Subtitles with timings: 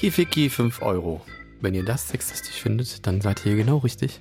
[0.00, 1.20] Ficky Ficky 5 Euro.
[1.60, 4.18] Wenn ihr das sexistisch findet, dann seid ihr genau richtig.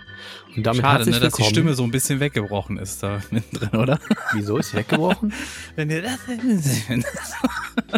[0.53, 3.97] Und damit Schade, ne, dass die Stimme so ein bisschen weggebrochen ist da mittendrin, oder?
[4.33, 5.31] Wieso ist sie weggebrochen?
[5.77, 6.19] Wenn ihr das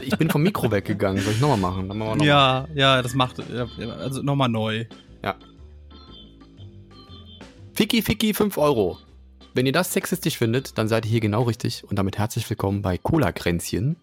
[0.04, 1.24] Ich bin vom Mikro weggegangen.
[1.24, 1.90] Soll ich nochmal machen?
[1.90, 2.78] Dann machen noch ja, mal.
[2.78, 3.42] ja, das macht.
[3.98, 4.86] Also nochmal neu.
[5.24, 5.38] Ja.
[7.74, 9.00] Ficky Ficky 5 Euro.
[9.56, 11.84] Wenn ihr das sexistisch findet, dann seid ihr hier genau richtig.
[11.86, 13.96] Und damit herzlich willkommen bei Cola Kränzchen.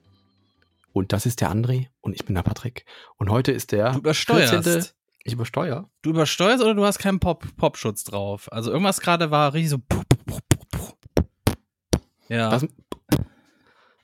[0.92, 2.84] Und das ist der André und ich bin der Patrick.
[3.16, 4.50] Und heute ist der du übersteuerst.
[4.50, 4.84] 14.
[5.24, 5.88] Ich übersteuere.
[6.02, 8.50] Du übersteuerst oder du hast keinen Pop Popschutz drauf?
[8.50, 9.78] Also irgendwas gerade war richtig so.
[12.28, 12.50] Ja.
[12.50, 12.66] Was?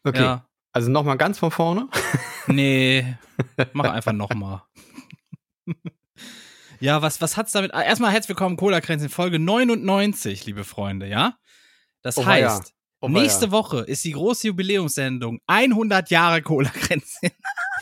[0.05, 0.23] Okay.
[0.23, 0.47] Ja.
[0.73, 1.89] Also nochmal ganz von vorne.
[2.47, 3.17] Nee,
[3.73, 4.65] mach einfach nochmal.
[6.79, 7.73] ja, was, was hat's damit?
[7.73, 11.39] Erstmal herzlich willkommen, Cola Kränzchen, Folge 99, liebe Freunde, ja?
[12.03, 12.75] Das oh, heißt,
[13.05, 13.51] Oh, Nächste ja.
[13.51, 17.33] Woche ist die große Jubiläumssendung 100 Jahre Cola-Kränzchen.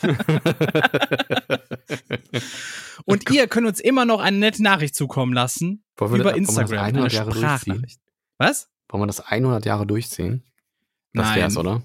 [3.05, 6.71] und ihr könnt uns immer noch eine nette Nachricht zukommen lassen wollen über das, Instagram.
[6.71, 7.87] Wollen wir das 100 Jahre durchziehen?
[8.37, 8.69] Was?
[8.89, 10.43] Wollen wir das 100 Jahre durchziehen?
[11.13, 11.37] Das Nein.
[11.37, 11.81] wär's, oder?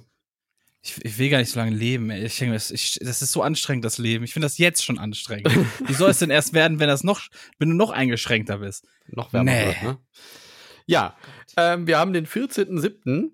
[0.83, 2.11] Ich, ich, will gar nicht so lange leben.
[2.11, 4.25] Ich denke, das, ich, das ist so anstrengend, das Leben.
[4.25, 5.47] Ich finde das jetzt schon anstrengend.
[5.87, 7.21] Wie soll es denn erst werden, wenn das noch,
[7.61, 8.85] wenn du noch eingeschränkter bist?
[9.07, 9.67] Noch wärmer nee.
[9.67, 9.99] wird, ne?
[10.89, 11.15] Ja,
[11.59, 13.31] ähm, wir haben den 14.07.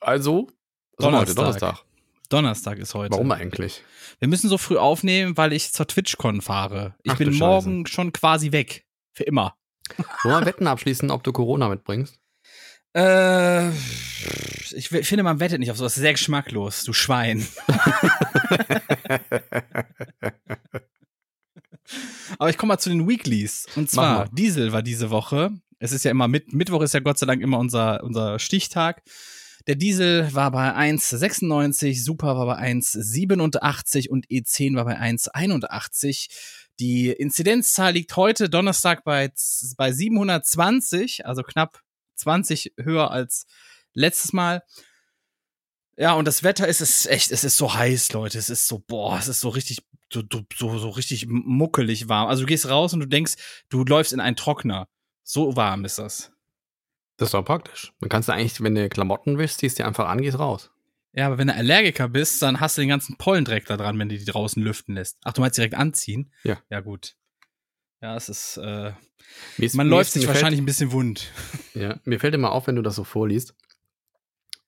[0.00, 0.48] Also
[0.98, 1.36] Donnerstag.
[1.36, 1.84] Donnerstag.
[2.30, 3.12] Donnerstag ist heute.
[3.12, 3.82] Warum eigentlich?
[4.18, 6.94] Wir müssen so früh aufnehmen, weil ich zur TwitchCon fahre.
[7.02, 8.86] Ich Ach, bin morgen schon quasi weg.
[9.12, 9.56] Für immer.
[10.22, 12.18] Wollen wir Wetten abschließen, ob du Corona mitbringst?
[12.94, 15.96] Äh, ich finde, man wettet nicht auf sowas.
[15.96, 17.46] Sehr geschmacklos, du Schwein.
[22.38, 23.66] Aber ich komme mal zu den Weeklies.
[23.76, 27.18] Und zwar, Diesel war diese Woche es ist ja immer mit, Mittwoch ist ja Gott
[27.18, 29.02] sei Dank immer unser, unser Stichtag.
[29.66, 36.28] Der Diesel war bei 1,96, Super war bei 1,87 und E10 war bei 1,81.
[36.80, 39.30] Die Inzidenzzahl liegt heute Donnerstag bei,
[39.76, 41.80] bei 720, also knapp
[42.14, 43.46] 20 höher als
[43.94, 44.62] letztes Mal.
[45.96, 48.38] Ja, und das Wetter ist es echt, es ist so heiß, Leute.
[48.38, 49.78] Es ist so, boah, es ist so richtig,
[50.12, 50.22] so,
[50.56, 52.28] so, so richtig muckelig warm.
[52.28, 53.34] Also du gehst raus und du denkst,
[53.68, 54.88] du läufst in einen Trockner.
[55.30, 56.32] So warm ist das.
[57.18, 57.92] Das ist doch praktisch.
[58.00, 60.70] Dann kannst du eigentlich, wenn du Klamotten wischst, ziehst du einfach an, gehst raus.
[61.12, 64.08] Ja, aber wenn du Allergiker bist, dann hast du den ganzen Pollendreck da dran, wenn
[64.08, 65.18] du die draußen lüften lässt.
[65.24, 66.32] Ach, du meinst direkt anziehen?
[66.44, 66.56] Ja.
[66.70, 67.14] Ja, gut.
[68.00, 68.92] Ja, es ist, äh,
[69.58, 71.30] ist man läuft sich wahrscheinlich fällt, ein bisschen wund.
[71.74, 73.54] Ja, mir fällt immer auf, wenn du das so vorliest,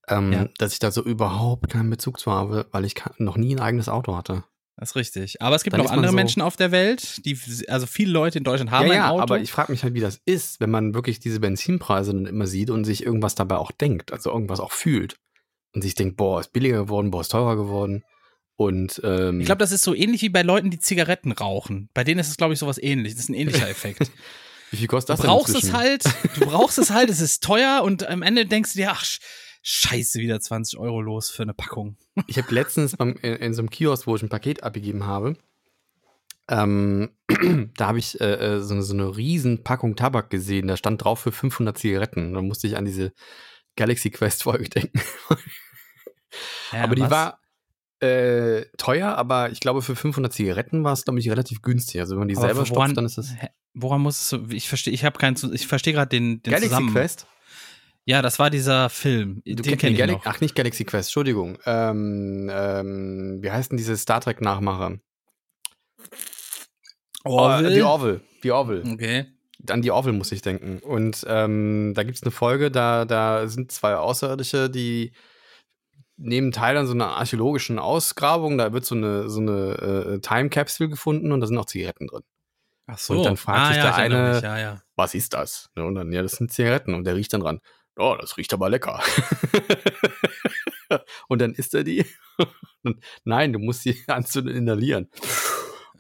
[0.09, 0.49] ähm, ja.
[0.59, 3.89] dass ich da so überhaupt keinen Bezug zu habe, weil ich noch nie ein eigenes
[3.89, 4.45] Auto hatte.
[4.81, 5.43] Das ist richtig.
[5.43, 8.39] Aber es gibt Dann noch andere so Menschen auf der Welt, die, also viele Leute
[8.39, 9.23] in Deutschland haben ja, ja, ein Auto.
[9.23, 12.47] aber ich frage mich halt, wie das ist, wenn man wirklich diese Benzinpreise dann immer
[12.47, 15.17] sieht und sich irgendwas dabei auch denkt, also irgendwas auch fühlt.
[15.75, 18.05] Und sich denkt, boah, ist billiger geworden, boah, ist teurer geworden.
[18.57, 21.91] Und ähm, ich glaube, das ist so ähnlich wie bei Leuten, die Zigaretten rauchen.
[21.93, 23.13] Bei denen ist es, glaube ich, sowas ähnlich.
[23.13, 24.11] Das ist ein ähnlicher Effekt.
[24.71, 26.05] wie viel kostet das du brauchst es halt,
[26.39, 29.05] du brauchst es halt, es ist teuer und am Ende denkst du dir, ach,
[29.63, 31.97] scheiße, wieder 20 Euro los für eine Packung.
[32.27, 35.37] Ich habe letztens beim, in, in, so einem Kiosk, wo ich ein Paket abgegeben habe,
[36.51, 37.11] ähm,
[37.77, 40.67] da habe ich äh, äh, so, eine, so eine riesen Packung Tabak gesehen.
[40.67, 42.35] Da stand drauf für 500 Zigaretten.
[42.35, 43.13] Da musste ich an diese
[43.77, 45.01] Galaxy Quest Folge denken.
[46.73, 47.11] Ja, aber die was?
[47.11, 47.41] war
[48.01, 52.01] äh, teuer, aber ich glaube für 500 Zigaretten war es glaube ich relativ günstig.
[52.01, 53.35] Also wenn man die aber selber woran, stopft, dann ist das.
[53.75, 54.41] Woran muss es?
[54.51, 57.27] Ich verstehe, ich habe keinen, ich verstehe gerade den, den Galaxy Zusammen Quest.
[58.11, 59.41] Ja, das war dieser Film.
[59.47, 60.27] Du den ich noch.
[60.27, 61.59] Ach, nicht Galaxy Quest, Entschuldigung.
[61.65, 64.99] Ähm, ähm, wie heißt denn diese Star Trek-Nachmacher?
[67.23, 67.73] Orville?
[67.73, 68.21] die Orville.
[68.43, 68.83] Die Orville.
[68.93, 69.27] Okay.
[69.69, 70.81] An die Orville muss ich denken.
[70.81, 75.13] Und ähm, da gibt es eine Folge, da, da sind zwei Außerirdische, die
[76.17, 78.59] nehmen teil an so einer archäologischen Ausgrabung.
[78.59, 82.09] Da wird so eine, so eine äh, Time Capsule gefunden und da sind auch Zigaretten
[82.09, 82.23] drin.
[82.89, 83.19] Ach so.
[83.19, 84.83] Und dann fragt ah, sich ja, der eine, ja, ja.
[84.97, 85.71] was ist das?
[85.77, 86.95] Und dann, ja, das sind Zigaretten.
[86.95, 87.61] Und der riecht dann dran
[87.97, 89.03] oh, das riecht aber lecker.
[91.29, 92.05] und dann isst er die.
[93.25, 95.09] Nein, du musst sie anzünden inhalieren.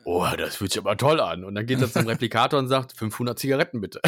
[0.04, 1.44] Oh, das fühlt sich aber toll an.
[1.44, 4.00] Und dann geht er zum Replikator und sagt, 500 Zigaretten bitte.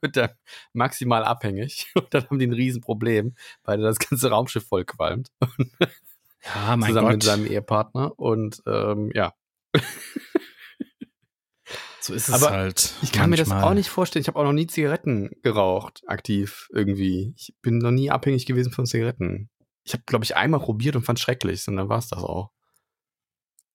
[0.00, 0.36] wird er
[0.72, 3.34] maximal abhängig und dann haben die ein Riesenproblem,
[3.64, 5.30] weil das ganze Raumschiff voll qualmt.
[6.44, 7.14] Ja, mein zusammen Gott.
[7.14, 9.34] mit seinem Ehepartner und ähm, ja.
[12.08, 12.92] So ist es Aber halt.
[13.02, 13.70] Ich kann mir das manchmal.
[13.70, 14.20] auch nicht vorstellen.
[14.22, 17.32] Ich habe auch noch nie Zigaretten geraucht, aktiv irgendwie.
[17.36, 19.50] Ich bin noch nie abhängig gewesen von Zigaretten.
[19.84, 22.50] Ich habe, glaube ich, einmal probiert und fand schrecklich und dann war es das auch.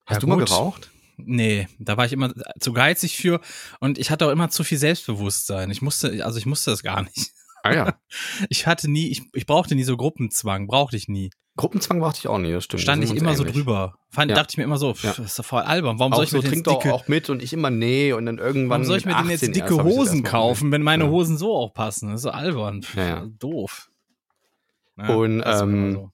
[0.05, 0.47] Hast Ja, du mal gut.
[0.47, 0.91] geraucht?
[1.17, 3.39] Nee, da war ich immer zu geizig für
[3.79, 5.69] und ich hatte auch immer zu viel Selbstbewusstsein.
[5.71, 7.31] Ich musste, also ich musste das gar nicht.
[7.63, 7.99] Ah ja.
[8.49, 11.29] Ich hatte nie, ich, ich brauchte nie so Gruppenzwang, brauchte ich nie.
[11.55, 12.81] Gruppenzwang brauchte ich auch nie, das stimmt.
[12.81, 13.57] Stand ich immer uns so ähnlich.
[13.57, 13.95] drüber.
[14.09, 14.35] Fand, Ja.
[14.37, 15.09] dachte ich mir immer so, pff, Ja.
[15.15, 15.99] das ist doch voll albern.
[15.99, 18.11] Warum Auch soll ich so mir denn trinkt dicke, auch mit und ich immer nee
[18.13, 18.69] und dann irgendwann.
[18.81, 21.09] warum soll ich mir denn jetzt 18 dicke Hosen kaufen, wenn meine Ja.
[21.11, 22.07] Hosen so auch passen?
[22.09, 22.81] Das ist so albern.
[22.81, 23.25] Pff, Ja.
[23.39, 23.89] Doof.
[24.97, 26.09] Und, ähm, so.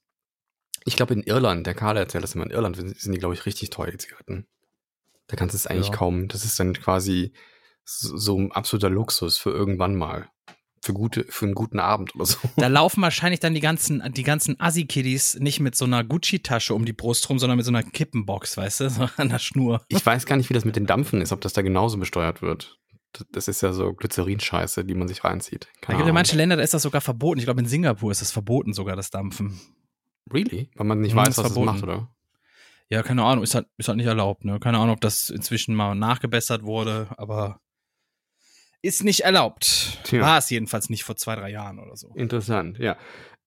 [0.86, 3.46] Ich glaube in Irland, der Karl erzählt das immer, in Irland sind die, glaube ich,
[3.46, 4.48] richtig teuer, die Zigaretten.
[5.28, 6.28] Da kannst du es eigentlich kaum.
[6.28, 7.34] Das ist dann quasi
[7.84, 10.28] so, so ein absoluter Luxus für irgendwann mal.
[10.90, 12.38] Für, gute, für einen guten Abend oder so.
[12.58, 16.84] Da laufen wahrscheinlich dann die ganzen, die ganzen Assi-Kiddies nicht mit so einer Gucci-Tasche um
[16.86, 19.84] die Brust rum, sondern mit so einer Kippenbox, weißt du, so an der Schnur.
[19.88, 22.42] Ich weiß gar nicht, wie das mit den Dampfen ist, ob das da genauso besteuert
[22.42, 22.80] wird.
[23.32, 25.68] Das- ist ja so Glycerinscheiße, die man sich reinzieht.
[25.82, 27.38] Da Keine gibt ja manche Länder, da ist das sogar verboten.
[27.40, 29.60] Ich glaube, in Singapur ist das verboten, sogar das Dampfen.
[30.34, 30.70] Really?
[30.76, 31.66] Weil man nicht Mhm, weiß, was es verboten.
[31.66, 32.10] macht, oder?
[32.90, 34.60] Ja, keine Ahnung, ist halt, ist halt nicht erlaubt, ne?
[34.60, 37.60] Keine Ahnung, ob das inzwischen mal nachgebessert wurde, aber
[38.82, 40.00] ist nicht erlaubt.
[40.04, 40.22] Tja.
[40.22, 42.14] War es jedenfalls nicht vor zwei, drei Jahren oder so.
[42.16, 42.98] Interessant, ja.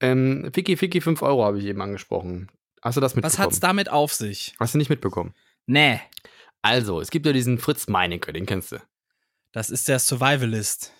[0.01, 2.51] Ähm, Ficky Ficky 5 Euro habe ich eben angesprochen.
[2.83, 3.33] Hast du das mitbekommen?
[3.33, 4.55] Was hat's damit auf sich?
[4.59, 5.35] Hast du nicht mitbekommen?
[5.67, 6.01] Nee,
[6.63, 8.79] Also, es gibt ja diesen Fritz Meinecke, den kennst du.
[9.53, 10.93] das ist der Survivalist.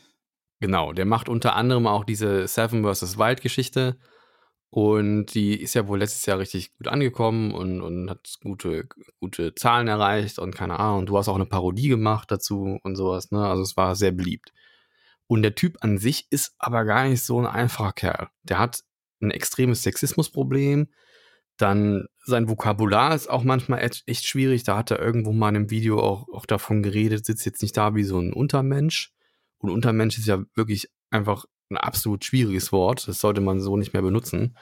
[0.61, 3.19] Genau, der macht unter anderem auch diese Seven vs.
[3.19, 3.99] Wild Geschichte.
[4.75, 8.89] Und die ist ja wohl letztes Jahr richtig gut angekommen und, und hat gute,
[9.21, 11.01] gute Zahlen erreicht und keine Ahnung.
[11.01, 13.47] Und du hast auch eine Parodie gemacht dazu und sowas, ne?
[13.47, 14.55] Also es war sehr beliebt.
[15.27, 18.29] Und der Typ an sich ist aber gar nicht so ein einfacher Kerl.
[18.45, 18.83] Der hat
[19.21, 20.89] ein extremes Sexismusproblem.
[21.59, 24.63] Dann sein Vokabular ist auch manchmal echt, schwierig.
[24.63, 27.77] Da hat er irgendwo mal in einem Video auch, auch davon geredet, sitzt jetzt nicht
[27.77, 29.13] da wie so ein Untermensch.
[29.59, 33.09] Und Untermensch ist ja wirklich einfach ein absolut schwieriges Wort.
[33.09, 34.57] Das sollte man so nicht mehr benutzen.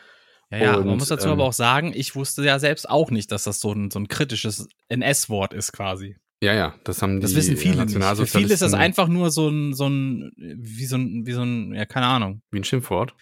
[0.50, 3.10] Ja, ja, Und, man muss dazu ähm, aber auch sagen, ich wusste ja selbst auch
[3.10, 6.16] nicht, dass das so ein, so ein kritisches NS-Wort ist quasi.
[6.42, 7.96] Ja, ja, das haben die Das wissen viele nicht.
[7.96, 11.42] Für viele ist das einfach nur so ein, so ein, wie so ein, wie so
[11.42, 13.14] ein, ja, keine Ahnung, wie ein Schimpfwort.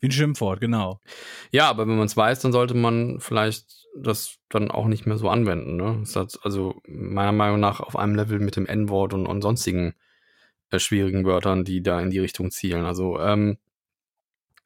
[0.00, 1.00] wie ein Schimpfwort, genau.
[1.52, 5.18] Ja, aber wenn man es weiß, dann sollte man vielleicht das dann auch nicht mehr
[5.18, 5.76] so anwenden.
[5.76, 5.98] Ne?
[6.00, 9.94] Das hat also meiner Meinung nach auf einem Level mit dem N-Wort und, und sonstigen
[10.82, 12.84] schwierigen Wörtern, die da in die Richtung zielen.
[12.84, 13.58] Also ähm,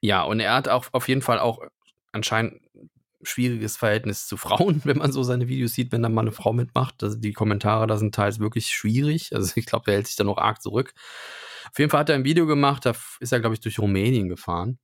[0.00, 1.60] ja, und er hat auch auf jeden Fall auch
[2.12, 2.90] anscheinend ein
[3.22, 6.52] schwieriges Verhältnis zu Frauen, wenn man so seine Videos sieht, wenn da mal eine Frau
[6.52, 7.02] mitmacht.
[7.02, 9.34] Also die Kommentare da sind teils wirklich schwierig.
[9.34, 10.94] Also ich glaube, er hält sich da noch arg zurück.
[11.70, 14.28] Auf jeden Fall hat er ein Video gemacht, da ist er, glaube ich, durch Rumänien
[14.28, 14.78] gefahren.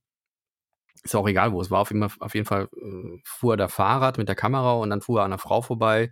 [1.03, 1.81] Ist auch egal, wo es war.
[1.81, 4.89] Auf jeden Fall, auf jeden Fall äh, fuhr er da Fahrrad mit der Kamera und
[4.89, 6.11] dann fuhr er an einer Frau vorbei,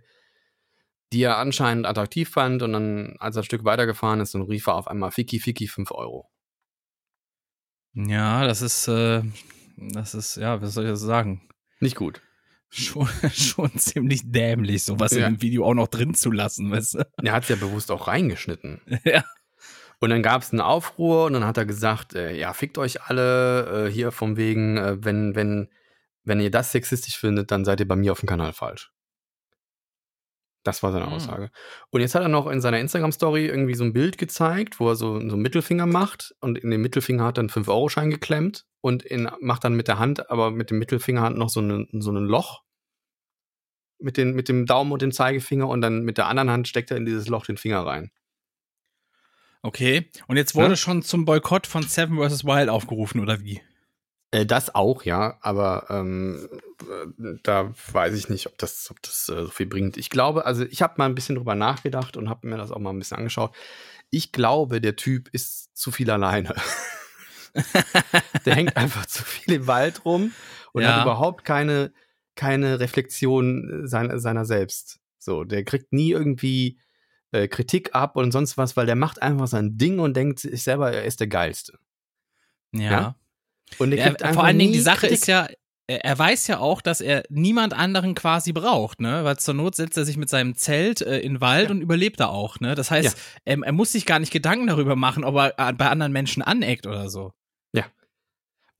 [1.14, 2.62] die er anscheinend attraktiv fand.
[2.62, 5.68] Und dann, als er ein Stück weitergefahren ist, dann rief er auf einmal Ficky, Ficky,
[5.68, 6.28] 5 Euro.
[7.94, 9.22] Ja, das ist, äh,
[9.76, 11.48] das ist, ja, was soll ich das sagen?
[11.80, 12.20] Nicht gut.
[12.70, 15.26] Schon, schon ziemlich dämlich, sowas Ja.
[15.28, 17.06] in dem Video auch noch drin zu lassen, weißt du?
[17.22, 18.80] Er hat es ja bewusst auch reingeschnitten.
[19.04, 19.24] Ja.
[20.00, 23.02] Und dann gab es einen Aufruhr und dann hat er gesagt, äh, ja, fickt euch
[23.02, 25.70] alle, äh, hier vom wegen, äh, wenn, wenn,
[26.24, 28.90] wenn ihr das sexistisch findet, dann seid ihr bei mir auf dem Kanal falsch.
[30.64, 31.12] Das war seine Hm.
[31.12, 31.50] Aussage.
[31.90, 34.96] Und jetzt hat er noch in seiner Instagram-Story irgendwie so ein Bild gezeigt, wo er
[34.96, 39.02] so, so einen Mittelfinger macht und in den Mittelfinger hat er einen 5-Euro-Schein geklemmt und
[39.02, 42.24] in, macht dann mit der Hand, aber mit dem Mittelfinger noch so, eine, so ein
[42.24, 42.62] Loch
[43.98, 46.90] mit, den, mit dem Daumen und dem Zeigefinger und dann mit der anderen Hand steckt
[46.90, 48.10] er in dieses Loch den Finger rein.
[49.62, 50.10] Okay.
[50.26, 50.76] Und jetzt wurde Ja?
[50.76, 52.44] schon zum Boykott von Seven vs.
[52.44, 53.62] Wild aufgerufen, oder wie?
[54.34, 56.48] Äh, das auch, ja, aber ähm,
[56.82, 59.96] äh, da weiß ich nicht, ob das, ob das äh, so viel bringt.
[59.96, 62.80] Ich glaube, also ich habe mal ein bisschen drüber nachgedacht und habe mir das auch
[62.80, 63.54] mal ein bisschen angeschaut.
[64.10, 66.52] Ich glaube, der Typ ist zu viel alleine.
[68.44, 70.32] der hängt einfach zu viel im Wald rum
[70.72, 70.96] und Ja.
[70.96, 71.92] hat überhaupt keine,
[72.34, 74.98] keine Reflexion seiner, seiner selbst.
[75.18, 76.80] So, der kriegt nie irgendwie
[77.30, 80.64] äh, Kritik ab und sonst was, weil der macht einfach sein Ding und denkt sich
[80.64, 81.78] selber, er ist der Geilste.
[82.72, 82.90] Ja.
[82.90, 83.16] Ja?
[83.78, 85.18] Und der Ja, vor allen Dingen, die Sache Kritik.
[85.18, 85.46] ist ja,
[85.86, 89.24] er er weiß ja auch, dass er niemand anderen quasi braucht, ne?
[89.24, 92.20] Weil zur Not setzt er sich mit seinem Zelt äh, in den Wald und überlebt
[92.20, 92.74] da auch, ne?
[92.74, 95.88] Das heißt, ähm, er muss sich gar nicht Gedanken darüber machen, ob er äh, bei
[95.88, 97.32] anderen Menschen aneckt oder so.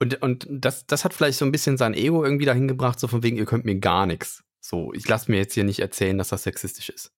[0.01, 3.09] Und, und das, das hat vielleicht so ein bisschen sein Ego irgendwie dahin gebracht, so
[3.09, 4.45] von wegen, ihr könnt mir gar nichts.
[4.61, 7.13] So, ich lasse mir jetzt hier nicht erzählen, dass das sexistisch ist.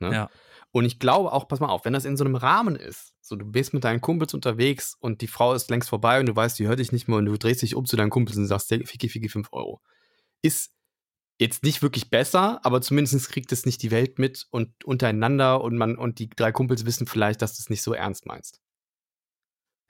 [0.00, 0.12] Ne?
[0.12, 0.30] Ja.
[0.74, 3.36] Und ich glaube auch, pass mal auf, wenn das in so einem Rahmen ist, so
[3.36, 6.58] du bist mit deinen Kumpels unterwegs und die Frau ist längst vorbei und du weißt,
[6.58, 8.70] die hört dich nicht mehr und du drehst dich um zu deinen Kumpels und sagst,
[8.70, 9.80] Fiki, Fiki, 5 Euro.
[10.42, 10.72] Ist
[11.38, 15.76] jetzt nicht wirklich besser, aber zumindest kriegt es nicht die Welt mit und untereinander und
[15.78, 18.60] man und die drei Kumpels wissen vielleicht, dass du es nicht so ernst meinst.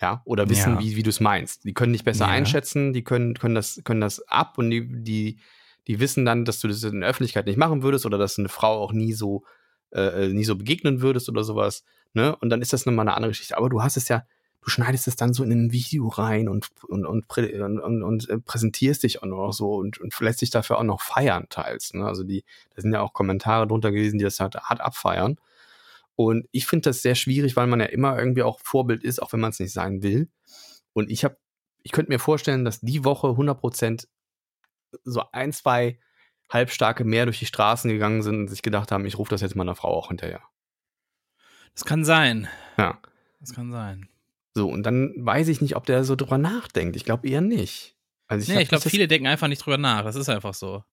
[0.03, 0.81] Ja, oder wissen, Ja.
[0.81, 1.65] wie, wie du es meinst.
[1.65, 2.33] Die können dich besser Ja.
[2.33, 5.39] einschätzen, die können, können, das, können das ab und die, die,
[5.87, 8.51] die wissen dann, dass du das in der Öffentlichkeit nicht machen würdest oder dass eine
[8.51, 9.45] Frau auch nie so,
[9.95, 11.85] äh, nie so begegnen würdest oder sowas.
[12.13, 12.35] Ne?
[12.37, 13.57] Und dann ist das nochmal eine andere Geschichte.
[13.57, 14.25] Aber du hast es ja,
[14.63, 18.39] du schneidest es dann so in ein Video rein und, und, und, und, und äh,
[18.39, 21.95] präsentierst dich auch noch so und, und lässt dich dafür auch noch feiern teils.
[21.95, 22.05] Ne?
[22.05, 25.39] Also die, da sind ja auch Kommentare drunter gewesen, die das halt hart abfeiern.
[26.17, 29.33] Und ich finde das sehr schwierig, weil man ja immer irgendwie auch Vorbild ist, auch
[29.33, 30.29] wenn man es nicht sein will.
[30.93, 31.37] Und ich habe,
[31.83, 34.07] ich könnte mir vorstellen, dass die Woche 100%
[35.03, 35.99] so ein, zwei
[36.51, 39.57] Halbstarke mehr durch die Straßen gegangen sind und sich gedacht haben, ich rufe das jetzt
[39.57, 40.43] meiner Frau auch hinterher.
[41.75, 42.49] Das kann sein.
[42.77, 42.99] Ja.
[43.41, 44.09] Das kann sein.
[44.55, 46.95] So, und dann weiß ich nicht, ob der so drüber nachdenkt.
[46.97, 47.97] Ich glaube eher nicht.
[48.29, 50.05] Also nee, hab ich glaube, viele denken einfach nicht drüber nach.
[50.05, 50.85] Das ist einfach so.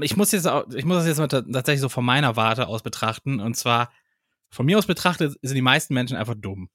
[0.00, 2.66] Ich muss jetzt, auch, ich muss das jetzt mal ta- tatsächlich so von meiner Warte
[2.66, 3.38] aus betrachten.
[3.38, 3.92] Und zwar,
[4.50, 6.70] von mir aus betrachtet, sind die meisten Menschen einfach dumm.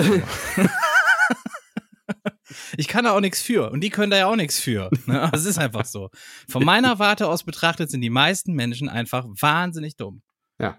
[0.00, 0.04] So.
[2.76, 3.70] ich kann da auch nichts für.
[3.70, 4.90] Und die können da ja auch nichts für.
[5.06, 5.28] Ne?
[5.32, 6.10] Das ist einfach so.
[6.48, 10.22] Von meiner Warte aus betrachtet sind die meisten Menschen einfach wahnsinnig dumm.
[10.58, 10.78] Ja.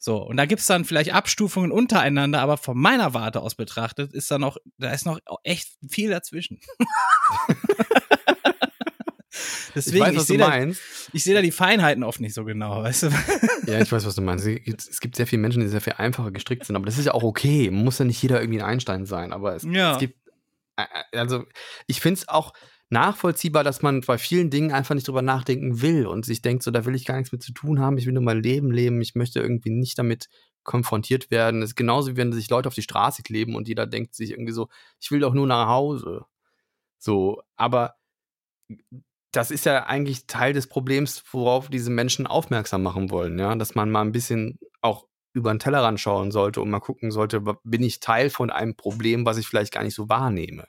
[0.00, 4.30] So, und da gibt's dann vielleicht Abstufungen untereinander, aber von meiner Warte aus betrachtet ist
[4.30, 6.60] da noch, da ist noch echt viel dazwischen.
[9.74, 10.80] Deswegen, ich weiß, ich, was du sehe da, meinst.
[11.12, 13.10] ich sehe da die Feinheiten oft nicht so genau, weißt du?
[13.66, 14.46] Ja, ich weiß, was du meinst.
[14.46, 16.98] Es gibt, es gibt sehr viele Menschen, die sehr viel einfacher gestrickt sind, aber das
[16.98, 17.70] ist ja auch okay.
[17.70, 19.92] Muss ja nicht jeder irgendwie ein Einstein sein, aber es, Ja.
[19.92, 20.16] es gibt,
[21.12, 21.44] also
[21.86, 22.52] ich finde es auch
[22.90, 26.70] nachvollziehbar, dass man bei vielen Dingen einfach nicht drüber nachdenken will und sich denkt, so,
[26.70, 29.00] da will ich gar nichts mit zu tun haben, ich will nur mein Leben leben,
[29.00, 30.28] ich möchte irgendwie nicht damit
[30.62, 31.60] konfrontiert werden.
[31.60, 34.30] Das ist genauso wie wenn sich Leute auf die Straße kleben und jeder denkt sich
[34.30, 34.68] irgendwie so,
[35.00, 36.24] ich will doch nur nach Hause.
[36.98, 37.94] So, aber
[39.32, 43.74] das ist ja eigentlich Teil des Problems, worauf diese Menschen aufmerksam machen wollen, ja, dass
[43.74, 45.06] man mal ein bisschen auch
[45.38, 49.24] über den Tellerrand schauen sollte und mal gucken sollte, bin ich Teil von einem Problem,
[49.24, 50.66] was ich vielleicht gar nicht so wahrnehme.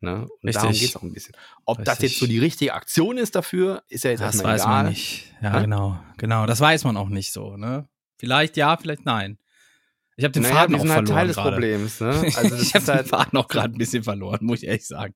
[0.00, 0.28] Ne?
[0.42, 0.80] Und darum Richtig.
[0.80, 1.34] geht es auch ein bisschen.
[1.64, 2.10] Ob das Richtig.
[2.12, 4.82] jetzt so die richtige Aktion ist dafür, ist ja jetzt Das erstmal weiß egal.
[4.82, 5.34] man nicht.
[5.40, 5.60] Ja, Hä?
[5.62, 6.46] genau, genau.
[6.46, 7.88] Das weiß man auch nicht so, ne?
[8.18, 9.38] Vielleicht ja, vielleicht nein.
[10.16, 11.36] Ich habe den naja, Faden auch halt verloren Teil des.
[11.36, 12.00] Problems.
[12.00, 12.08] Ne?
[12.36, 14.86] Also das ich habe den halt, Faden auch gerade ein bisschen verloren, muss ich ehrlich
[14.86, 15.14] sagen.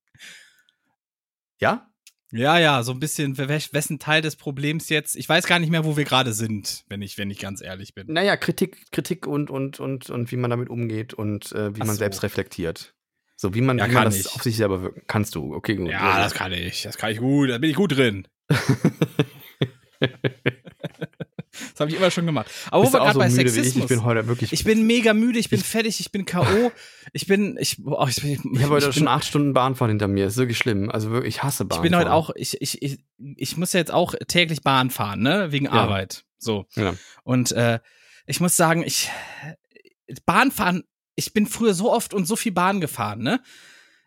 [1.59, 1.89] ja?
[2.32, 5.16] Ja, ja, so ein bisschen, wessen Teil des Problems jetzt?
[5.16, 7.94] Ich weiß gar nicht mehr, wo wir gerade sind, wenn ich, wenn ich ganz ehrlich
[7.94, 8.06] bin.
[8.12, 11.87] Naja, Kritik, Kritik und, und, und, und wie man damit umgeht und äh, wie Ach
[11.87, 12.00] man so.
[12.00, 12.94] selbst reflektiert.
[13.37, 14.26] So, wie man, Ja, wie man kann das ich.
[14.34, 15.02] auf sich selber wirken.
[15.08, 15.90] Kannst du, okay, gut.
[15.90, 16.82] Ja, das kann ich.
[16.82, 17.50] Das kann ich gut.
[17.50, 18.28] Da bin ich gut drin.
[21.73, 22.50] Das habe ich immer schon gemacht.
[22.71, 23.52] Aber wo Bist du wir gerade so bei wie ich?
[23.52, 23.83] Sexismus.
[23.85, 24.52] Ich bin heute wirklich.
[24.52, 26.71] Ich bin mega müde, ich bin fertig, ich bin K.O.
[27.12, 29.90] Ich bin, ich, oh, ich, ich, Ich habe heute ich schon bin, acht Stunden Bahnfahren
[29.90, 30.26] hinter mir.
[30.26, 30.90] Ist wirklich schlimm.
[30.90, 31.90] Also wirklich, ich hasse ich Bahnfahren.
[31.90, 32.99] bin heute auch, ich, ich, ich,
[33.37, 36.25] ich muss jetzt auch täglich Bahn fahren, ne, wegen Arbeit.
[36.38, 36.66] So.
[36.76, 36.95] Ja.
[37.25, 37.80] Und äh,
[38.26, 39.11] ich muss sagen, ich
[40.26, 40.85] Bahnfahren,
[41.16, 43.40] ich bin früher so oft und so viel Bahn gefahren, ne?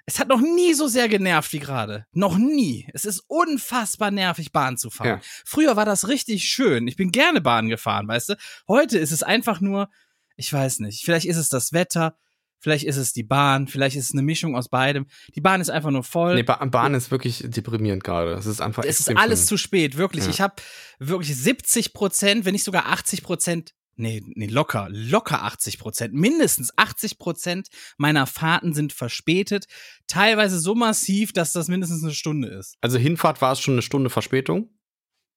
[0.05, 2.05] Es hat noch nie so sehr genervt wie gerade.
[2.12, 2.88] Noch nie.
[2.93, 5.07] Es ist unfassbar nervig, Bahn zu fahren.
[5.07, 5.22] Ja.
[5.45, 6.88] Früher war das richtig schön.
[6.88, 8.36] Ich bin gerne Bahn gefahren, weißt du?
[8.67, 9.89] Heute ist es einfach nur,
[10.36, 12.17] ich weiß nicht, vielleicht ist es das Wetter,
[12.60, 15.05] vielleicht ist es die Bahn, vielleicht ist es eine Mischung aus beidem.
[15.36, 16.36] Die Bahn ist einfach nur voll.
[16.36, 18.33] Nee, ba Bahn ist wirklich deprimierend gerade.
[18.33, 19.48] Es ist einfach Es ist alles schlimm.
[19.48, 20.25] zu spät, wirklich.
[20.25, 20.29] Ja.
[20.31, 20.55] Ich habe
[21.00, 26.77] wirklich 70 Prozent, wenn nicht sogar 80 Prozent, nee, nee, locker, locker 80 Prozent, mindestens
[26.77, 29.65] 80 Prozent meiner Fahrten sind verspätet.
[30.07, 32.75] Teilweise so massiv, dass das mindestens eine Stunde ist.
[32.81, 34.69] Also Hinfahrt war es schon eine Stunde Verspätung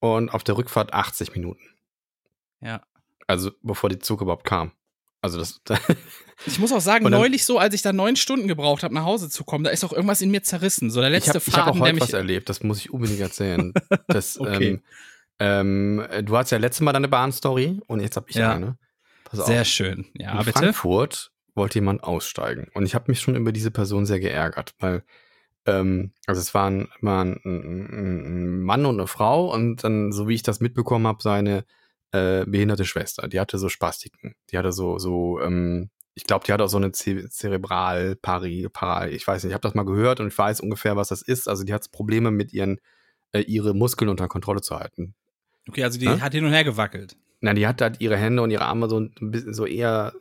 [0.00, 1.62] und auf der Rückfahrt 80 Minuten.
[2.60, 2.82] Ja.
[3.26, 4.72] Also bevor die Zug überhaupt kam.
[5.22, 5.60] Also das.
[6.44, 9.04] Ich muss auch sagen, dann- neulich so, als ich da neun Stunden gebraucht habe, nach
[9.04, 10.90] Hause zu kommen, da ist auch irgendwas in mir zerrissen.
[10.90, 12.50] So der ich letzte habe hab auch Faden, der heute was erlebt.
[12.50, 13.72] Das muss ich unbedingt erzählen.
[14.08, 14.68] Das, Okay.
[14.68, 14.82] ähm,
[15.38, 18.54] ähm, du hattest ja letztes Mal deine Bahnstory und jetzt habe ich Ja.
[18.54, 18.78] eine.
[19.24, 19.46] Pass auf.
[19.46, 20.06] Sehr schön.
[20.14, 20.52] Ja, in bitte.
[20.52, 22.68] Frankfurt wollte jemand aussteigen.
[22.74, 25.02] Und ich habe mich schon über diese Person sehr geärgert, weil,
[25.66, 30.42] ähm, also es waren, waren ein, Mann und eine Frau und dann, so wie ich
[30.42, 31.64] das mitbekommen habe, seine
[32.12, 33.26] äh, behinderte Schwester.
[33.28, 34.34] Die hatte so Spastiken.
[34.50, 38.68] Die hatte so, so, ähm, ich glaube, die hat auch so eine Ce Zerebral, Pari,
[38.72, 41.20] Para, ich weiß nicht, ich habe das mal gehört und ich weiß ungefähr, was das
[41.20, 41.48] ist.
[41.48, 42.80] Also die hat Probleme mit ihren,
[43.32, 45.14] äh, ihre Muskeln unter Kontrolle zu halten.
[45.68, 46.20] Okay, also die Hä?
[46.20, 47.16] hat hin und her gewackelt.
[47.40, 50.12] Na, die hat halt ihre Hände und ihre Arme so ein bisschen so eher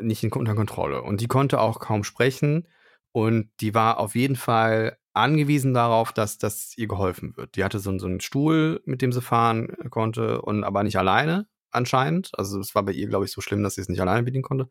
[0.00, 1.02] nicht in, unter Kontrolle.
[1.02, 2.66] Und die konnte auch kaum sprechen.
[3.12, 7.54] Und die war auf jeden Fall angewiesen darauf, dass, dass ihr geholfen wird.
[7.54, 11.46] Die hatte so, so einen Stuhl, mit dem sie fahren konnte, und aber nicht alleine.
[11.70, 12.30] anscheinend.
[12.38, 14.42] Also es war bei ihr, glaube ich, so schlimm, dass sie es nicht alleine bedienen
[14.42, 14.68] konnte.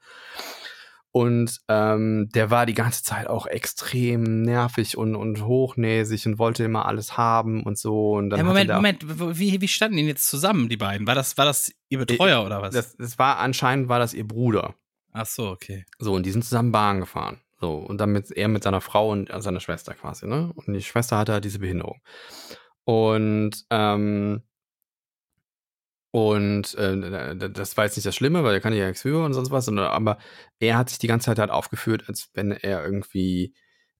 [1.15, 6.63] Und ähm, der war die ganze Zeit auch extrem nervig und, und hochnäsig und wollte
[6.63, 8.13] immer alles haben und so.
[8.13, 11.05] Und dann Ja, Moment, Moment, wie, wie standen die jetzt zusammen, die beiden?
[11.05, 12.74] War das, war das ihr Betreuer oder was?
[12.74, 14.74] Das, das war anscheinend war das ihr Bruder.
[15.12, 15.86] Ach so, okay.
[16.00, 17.39] So, und die sind zusammen Bahn gefahren.
[17.62, 20.51] So, und dann mit, er mit seiner Frau und seiner Schwester quasi, ne?
[20.55, 22.01] Und die Schwester hatte halt diese Behinderung.
[22.86, 24.41] Und, ähm,
[26.15, 29.34] und äh, das war jetzt nicht das Schlimme, weil er kann ja nichts für und
[29.34, 30.20] sonst was, sondern, aber
[30.60, 33.55] er hat sich die ganze Zeit halt aufgeführt, als wenn er irgendwie,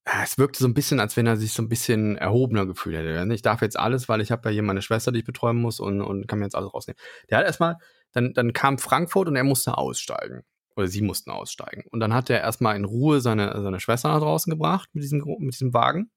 [0.06, 2.96] äh, es wirkte so ein bisschen, als wenn er sich so ein bisschen erhobener gefühlt
[2.96, 3.34] hätte.
[3.34, 5.80] Ich darf jetzt alles, weil ich habe ja hier meine Schwester, die ich betreuen muss
[5.80, 7.00] und, und kann mir jetzt alles rausnehmen.
[7.32, 7.78] Der hat erstmal,
[8.12, 10.44] dann, dann kam Frankfurt und er musste aussteigen.
[10.76, 11.84] Oder sie mussten aussteigen.
[11.90, 15.24] Und dann hat er erstmal in Ruhe seine, seine Schwester nach draußen gebracht mit diesem,
[15.40, 16.12] mit diesem Wagen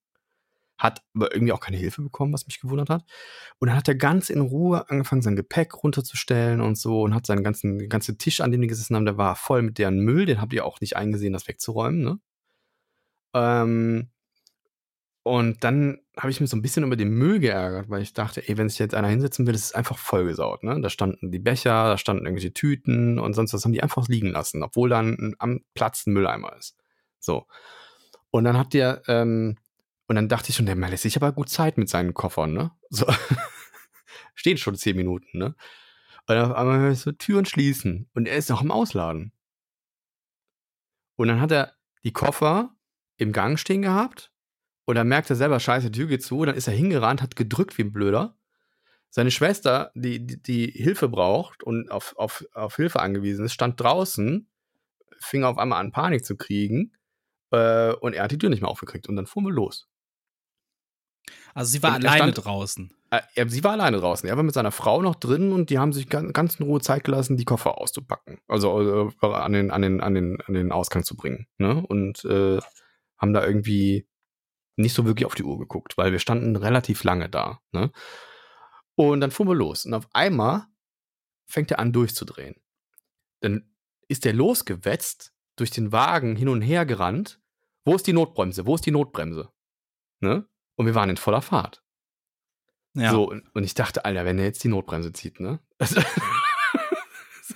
[0.79, 3.05] hat aber irgendwie auch keine Hilfe bekommen, was mich gewundert hat.
[3.59, 7.27] Und dann hat er ganz in Ruhe angefangen, sein Gepäck runterzustellen und so und hat
[7.27, 10.27] seinen ganzen, ganzen Tisch, an dem die gesessen haben, der war voll mit deren Müll,
[10.27, 12.19] den habt ihr auch nicht eingesehen, das wegzuräumen, ne?
[13.35, 14.11] Ähm,
[15.27, 18.49] und dann habe ich mich so ein bisschen über den Müll geärgert, weil ich dachte,
[18.49, 20.81] ey, wenn sich jetzt einer hinsetzen will, das ist einfach vollgesaut, ne?
[20.81, 24.29] Da standen die Becher, da standen irgendwelche Tüten und sonst was haben die einfach liegen
[24.29, 26.77] lassen, obwohl dann am Platz ein Mülleimer ist.
[27.19, 27.47] So.
[28.31, 29.57] Und dann hat der, ähm,
[30.09, 32.71] und dann dachte ich schon, der lässt sich aber gut Zeit mit seinen Koffern, ne?
[32.91, 33.07] So.
[34.35, 35.55] Stehen schon zehn Minuten, ne?
[36.29, 38.09] Und auf einmal so Türen schließen.
[38.15, 39.33] Und er ist noch im Ausladen.
[41.17, 42.75] Und dann hat er die Koffer
[43.17, 44.33] im Gang stehen gehabt.
[44.85, 46.45] Und dann merkt er selber, scheiße, die Tür geht zu.
[46.45, 48.37] Dann ist er hingerannt, hat gedrückt wie ein Blöder.
[49.11, 53.81] Seine Schwester, die, die, die Hilfe braucht und auf, auf, auf Hilfe angewiesen ist, stand
[53.81, 54.49] draußen,
[55.19, 56.93] fing auf einmal an, Panik zu kriegen.
[57.51, 59.09] Äh, und er hat die Tür nicht mehr aufgekriegt.
[59.09, 59.89] Und dann fuhren wir los.
[61.55, 62.93] Also sie war Und alleine stand- draußen.
[63.11, 64.29] Äh, sie war alleine draußen.
[64.29, 66.81] Er war mit seiner Frau noch drin und die haben sich ganz, ganz in Ruhe
[66.81, 68.39] Zeit gelassen, die Koffer auszupacken.
[68.49, 71.47] Also äh, an, den, an, den, an, den, an den Ausgang zu bringen.
[71.59, 71.85] Ne?
[71.87, 72.59] Und äh,
[73.19, 74.09] haben da irgendwie
[74.77, 77.61] nicht so wirklich auf die Uhr geguckt, weil wir standen relativ lange da.
[77.73, 77.91] Ne?
[78.97, 79.87] Und dann fuhren wir los.
[79.87, 80.67] Und auf einmal
[81.47, 82.57] fängt er an durchzudrehen.
[83.41, 83.71] Dann
[84.09, 87.41] ist er losgewetzt, durch den Wagen hin und her gerannt.
[87.85, 88.67] Wo ist die Notbremse?
[88.67, 89.51] Wo ist die Notbremse?
[90.21, 90.47] Ne?
[90.77, 91.83] Und wir waren in voller Fahrt.
[92.95, 93.11] Ja.
[93.11, 95.61] So, und, ich dachte, Alter, wenn er jetzt die Notbremse zieht, ne?
[95.79, 96.01] Also,
[97.43, 97.55] so,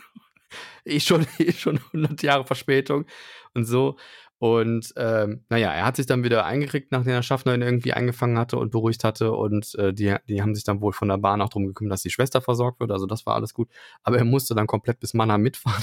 [0.85, 3.07] ich schon, ich schon 100 Jahre Verspätung
[3.55, 3.97] und so.
[4.39, 8.39] Und ähm, naja, er hat sich dann wieder eingekriegt, nachdem der Schaffner ihn irgendwie eingefangen
[8.39, 9.33] hatte und beruhigt hatte.
[9.33, 12.03] Und äh, die, die haben sich dann wohl von der Bahn auch drum gekümmert, dass
[12.03, 12.91] die Schwester versorgt wird.
[12.91, 13.69] Also das war alles gut.
[14.03, 15.83] Aber er musste dann komplett bis Mannheim mitfahren.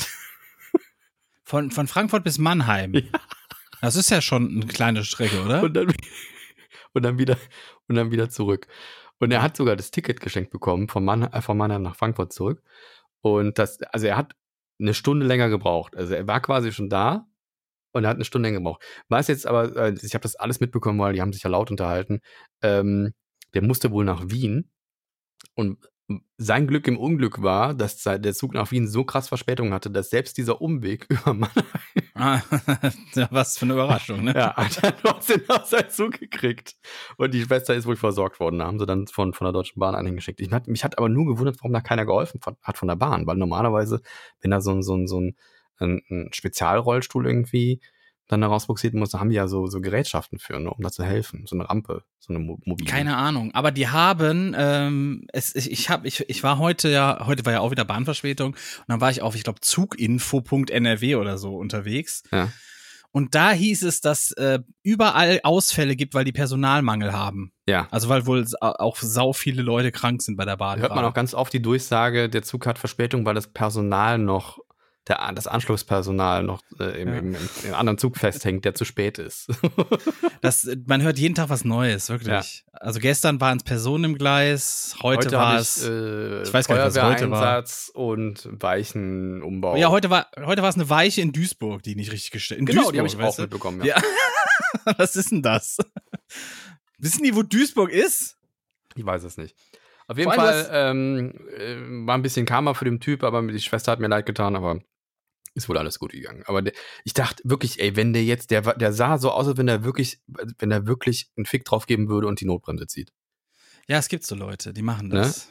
[1.47, 2.93] Von, von Frankfurt bis Mannheim.
[3.80, 3.86] Ja.
[3.86, 5.62] Das ist ja schon eine kleine Strecke, oder?
[5.62, 5.93] und dann,
[6.93, 7.38] und dann wieder
[7.88, 8.67] und dann wieder zurück.
[9.19, 12.34] Und er hat sogar das Ticket geschenkt bekommen von, Mann, äh, von Mannheim nach Frankfurt
[12.34, 12.62] zurück.
[13.21, 14.36] Und das, also er hat
[14.80, 15.95] eine Stunde länger gebraucht.
[15.95, 17.28] Also er war quasi schon da
[17.93, 18.84] und er hat eine Stunde länger gebraucht.
[19.10, 21.71] Weiß jetzt aber, äh, ich habe das alles mitbekommen, weil die haben sich ja laut
[21.71, 22.21] unterhalten.
[22.62, 23.13] Ähm,
[23.54, 24.69] der musste wohl nach Wien
[25.56, 25.89] und
[26.38, 30.10] sein Glück im Unglück war, dass der Zug nach Wien so krass Verspätung hatte, dass
[30.10, 31.65] selbst dieser Umweg über Mannheim
[32.20, 32.41] Ah,
[33.13, 34.34] ja, was für eine Überraschung, ne?
[34.36, 36.76] ja, hat er trotzdem noch seinen Zug gekriegt.
[37.17, 38.60] Und die Schwester ist wohl versorgt worden.
[38.60, 40.39] Da haben sie dann von, von der Deutschen Bahn einen hingeschickt.
[40.41, 43.28] Ich, mich hat aber nur gewundert, warum da keiner geholfen hat von der Bahn.
[43.28, 44.02] Weil normalerweise,
[44.41, 45.36] wenn da so ein, so ein, so ein,
[45.78, 47.82] ein, ein Spezialrollstuhl irgendwie
[48.27, 50.91] dann da rausbuxiert muss, da haben die ja so, so Gerätschaften für, ne, um da
[50.91, 51.45] zu helfen.
[51.45, 52.89] So eine Rampe, so eine Mo- mobile.
[52.89, 57.25] Keine Ahnung, aber die haben, ähm, es, ich, ich, hab, ich, ich war heute ja,
[57.25, 61.37] heute war ja auch wieder Bahnverspätung und dann war ich auf, ich glaube, zuginfo.nrw oder
[61.37, 62.23] so unterwegs.
[62.31, 62.49] Ja.
[63.11, 67.51] Und da hieß es, dass äh, überall Ausfälle gibt, weil die Personalmangel haben.
[67.65, 67.87] Ja.
[67.89, 70.79] Also weil wohl auch sau viele Leute krank sind bei der Bahn.
[70.79, 74.59] Hört man auch ganz oft die Durchsage, der Zug hat Verspätung, weil das Personal noch,
[75.08, 77.17] der, das Anschlusspersonal noch äh, im, Ja.
[77.20, 79.48] im, im, im anderen Zug festhängt, der zu spät ist.
[80.41, 82.63] Das, man hört jeden Tag was Neues, wirklich.
[82.72, 85.78] Also gestern waren es Personen im Gleis, heute, war habe es.
[85.82, 87.63] ich, äh, ich weiß gar nicht, was heute war.
[87.96, 89.76] Und Weichenumbau.
[89.78, 92.60] ja, heute war heute war es eine Weiche in Duisburg, die nicht richtig gestellt.
[92.60, 93.41] In genau, Duisburg, die habe ich auch du?
[93.41, 93.84] mitbekommen.
[93.84, 93.98] Ja.
[93.98, 94.93] Ja.
[94.98, 95.78] Was ist denn das?
[97.00, 98.38] Wissen die, wo Duisburg ist?
[98.96, 99.56] Ich weiß es nicht.
[100.08, 101.76] Auf jeden Fall ähm, äh,
[102.08, 104.80] war ein bisschen Karma für den Typ, aber die Schwester hat mir leid getan, aber
[105.58, 106.43] ist wohl alles gut gegangen.
[106.46, 109.58] Aber der, ich dachte wirklich, ey, wenn der jetzt, der, der sah so aus, als
[109.58, 113.12] wenn er wirklich, wenn er wirklich einen Fick drauf geben würde und die Notbremse zieht.
[113.88, 115.15] Ja, es gibt so Leute, die machen Ne?
[115.15, 115.50] das.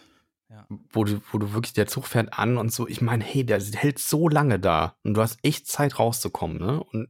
[0.93, 3.61] Wo du, wo du wirklich, der Zug fährt an und so, ich meine, hey, der
[3.61, 6.83] hält so lange da und du hast echt Zeit rauszukommen, ne?
[6.83, 7.09] Und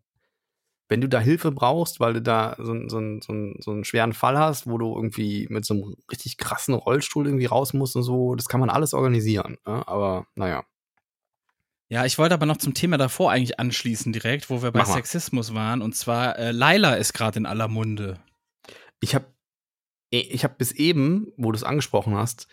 [0.89, 4.13] wenn du da Hilfe brauchst, weil du da so, einen- so, so, so einen schweren
[4.13, 8.05] Fall hast, wo du irgendwie mit so einem richtig krassen Rollstuhl irgendwie raus musst und
[8.05, 9.59] so, das kann man alles organisieren.
[9.67, 9.87] Ne?
[9.89, 10.65] Aber naja,
[11.88, 14.88] Ja, ich wollte aber noch zum Thema davor eigentlich anschließen direkt, wo wir bei Mach
[14.88, 14.94] mal.
[14.94, 15.83] Sexismus waren.
[15.83, 18.18] Und zwar, äh, Laila ist gerade in aller Munde.
[19.01, 19.27] Ich habe
[20.11, 22.46] ich hab bis eben, wo du es angesprochen hast,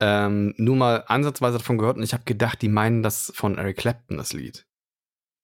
[0.00, 3.78] ähm, nur mal ansatzweise davon gehört und ich habe gedacht, die meinen das von Eric
[3.78, 4.66] Clapton, das Lied.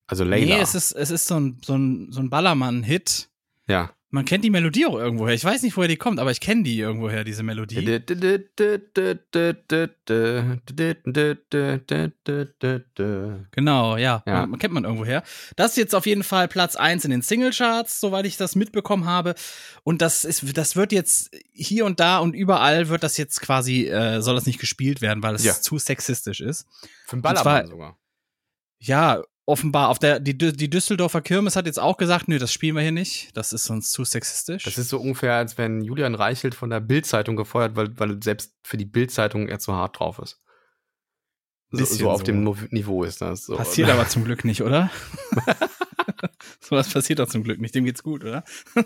[0.06, 0.56] Also Layla.
[0.56, 3.30] Nee, es ist, es ist so ein, so ein, so ein Ballermann-Hit.
[3.66, 3.90] ja.
[4.14, 5.32] Man kennt die Melodie auch irgendwoher.
[5.32, 7.76] Ich weiß nicht, woher die kommt, aber ich kenne die irgendwoher, diese Melodie.
[13.52, 14.22] Genau, ja.
[14.26, 14.46] Ja.
[14.46, 15.22] Man, kennt man irgendwoher.
[15.56, 19.06] Das ist jetzt auf jeden Fall Platz 1 in den Singlecharts, soweit ich das mitbekommen
[19.06, 19.34] habe.
[19.82, 23.86] Und das ist, das wird jetzt hier und da und überall wird das jetzt quasi,
[23.86, 25.54] äh, soll das nicht gespielt werden, weil es Ja.
[25.54, 26.66] zu sexistisch ist.
[27.06, 27.98] Für einen Ballermann sogar.
[28.78, 29.88] Ja, offenbar.
[29.88, 32.92] Auf der, die, die Düsseldorfer Kirmes hat jetzt auch gesagt, nö, das spielen wir hier
[32.92, 33.36] nicht.
[33.36, 34.64] Das ist sonst zu sexistisch.
[34.64, 38.54] Das ist so ungefähr, als wenn Julian Reichelt von der Bild-Zeitung gefeuert, weil, weil selbst
[38.62, 40.40] für die Bild-Zeitung er zu hart drauf ist.
[41.70, 42.24] So, so auf so.
[42.24, 43.46] dem Niveau ist das.
[43.46, 43.56] So.
[43.56, 44.90] Passiert aber zum Glück nicht, oder?
[46.60, 47.74] Sowas passiert doch zum Glück nicht.
[47.74, 48.44] Dem geht's gut, oder?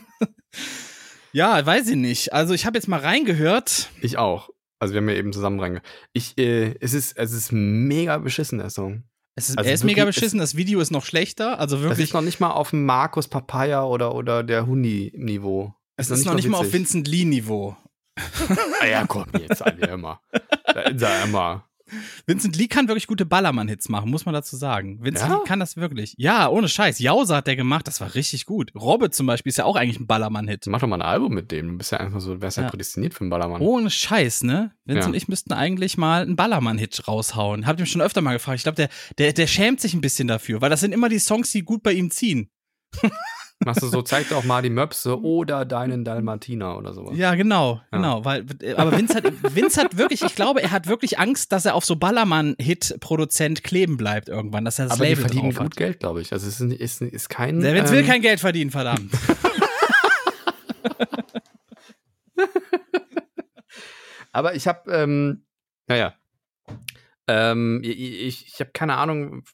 [1.33, 2.33] ja, weiß ich nicht.
[2.33, 3.91] Also ich habe jetzt mal reingehört.
[4.01, 4.51] Ich auch.
[4.79, 5.87] Also wir haben ja eben zusammen reingehört.
[6.13, 9.05] Ich, äh, es ist, es ist mega beschissen, der Song.
[9.39, 10.39] Es ist, Also er ist mega beschissen.
[10.39, 11.59] Das Video ist noch schlechter.
[11.61, 12.09] Also Das wirklich.
[12.09, 15.75] ist noch nicht mal auf dem Markus Papaya oder, oder der Hundi-Niveau.
[15.97, 16.73] es ist noch nicht mal auf.
[16.73, 17.77] Vincent Lee-Niveau.
[18.81, 20.21] Ah ja, komm, jetzt alle immer.
[20.67, 21.65] Da er immer.
[22.27, 24.99] Vincent Lee kann wirklich gute Ballermann-Hits machen, muss man dazu sagen.
[25.05, 25.37] Vincent Ja?
[25.39, 26.15] Lee kann das wirklich.
[26.19, 26.99] Ja, ohne Scheiß.
[26.99, 28.73] Jausa hat der gemacht, das war richtig gut.
[28.75, 30.67] Robbe zum Beispiel ist ja auch eigentlich ein Ballermann-Hit.
[30.67, 31.69] Mach doch mal ein Album mit dem.
[31.69, 32.71] Du bist ja einfach so, wärst ja, Ja.
[32.71, 33.63] prädestiniert für einen Ballermann.
[33.63, 34.73] Ohne Scheiß, ne?
[34.85, 35.07] Vince Ja.
[35.07, 37.67] und ich müssten eigentlich mal einen Ballermann-Hit raushauen.
[37.67, 38.57] Habt ihr mich schon öfter mal gefragt.
[38.59, 41.19] Ich glaube, der, der, der schämt sich ein bisschen dafür, weil das sind immer die
[41.21, 42.51] Songs, die gut bei ihm ziehen.
[43.65, 47.17] Machst du so, zeig doch mal die Möpse oder deinen Dalmatiner oder sowas.
[47.17, 47.97] Ja, genau, Ja.
[47.99, 48.25] genau.
[48.25, 48.45] Weil,
[48.77, 51.85] aber Vince hat, Vince hat wirklich, ich glaube, er hat wirklich Angst, dass er auf
[51.85, 55.77] so Ballermann-Hit-Produzent kleben bleibt irgendwann, dass er das Aber die Label verdienen drauf gut.
[55.77, 56.33] Geld, glaube ich.
[56.33, 57.61] Also es ist, ist, ist kein.
[57.61, 59.11] Der Vince will ähm, kein Geld verdienen, verdammt.
[64.33, 65.45] Aber ich habe, ähm,
[65.87, 66.15] naja,
[67.29, 69.45] ähm, ich, ich, habe keine Ahnung,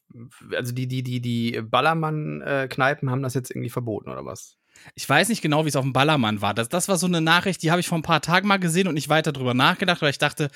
[0.54, 4.56] also die, die, die, die Ballermann-Kneipen haben das jetzt irgendwie verboten oder was?
[4.94, 6.54] Ich weiß nicht genau, wie es auf dem Ballermann war.
[6.54, 8.88] Das, das war so eine Nachricht, die habe ich vor ein paar Tagen mal gesehen
[8.88, 10.50] und nicht weiter drüber nachgedacht, weil ich dachte,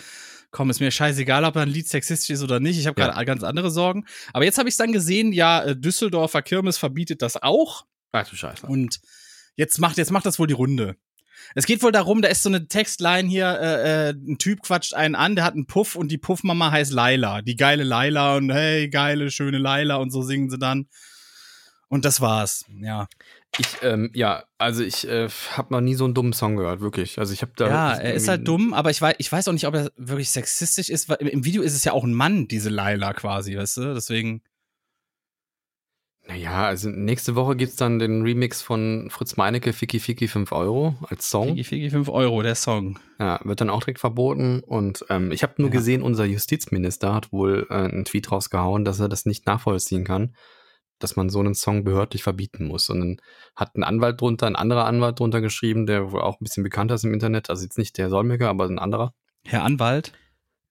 [0.50, 2.78] komm, ist mir scheißegal, ob ein Lied sexistisch ist oder nicht.
[2.78, 3.08] Ich habe Ja.
[3.08, 4.04] gerade ganz andere Sorgen.
[4.32, 7.86] Aber jetzt habe ich es dann gesehen, ja, äh, Düsseldorfer Kirmes verbietet das auch.
[8.12, 8.66] Ach du Scheiße.
[8.66, 9.00] Und
[9.56, 10.96] jetzt macht, jetzt macht das wohl die Runde.
[11.54, 14.94] Es geht wohl darum, da ist so eine Textline hier, äh, äh, ein Typ quatscht
[14.94, 17.42] einen an, der hat einen Puff und die Puffmama heißt Laila.
[17.42, 20.88] Die geile Laila und hey, geile, schöne Laila und so singen sie dann.
[21.88, 23.06] Und das war's, ja.
[23.58, 27.18] Ich, ähm, ja, also ich äh, habe noch nie so einen dummen Song gehört, wirklich.
[27.18, 27.68] Also ich habe da.
[27.68, 30.30] Ja, er ist halt dumm, aber ich weiß, ich weiß auch nicht, ob er wirklich
[30.30, 33.76] sexistisch ist, weil im Video ist es ja auch ein Mann, diese Laila quasi, weißt
[33.78, 33.94] du?
[33.94, 34.42] Deswegen.
[36.28, 40.96] Naja, also nächste Woche gibt's dann den Remix von Fritz Meinecke, Ficky Ficky 5 Euro
[41.08, 41.48] als Song.
[41.50, 42.98] Figi Figi 5 Euro, der Song.
[43.20, 44.60] Ja, wird dann auch direkt verboten.
[44.60, 45.74] Und ähm, ich habe nur Ja.
[45.76, 50.34] gesehen, unser Justizminister hat wohl äh, einen Tweet rausgehauen, dass er das nicht nachvollziehen kann,
[50.98, 52.88] dass man so einen Song behördlich verbieten muss.
[52.90, 53.16] Und dann
[53.54, 56.96] hat ein Anwalt drunter, ein anderer Anwalt drunter geschrieben, der wohl auch ein bisschen bekannter
[56.96, 57.50] ist im Internet.
[57.50, 59.12] Also jetzt nicht der Solmecke, aber ein anderer.
[59.44, 60.12] Herr Anwalt.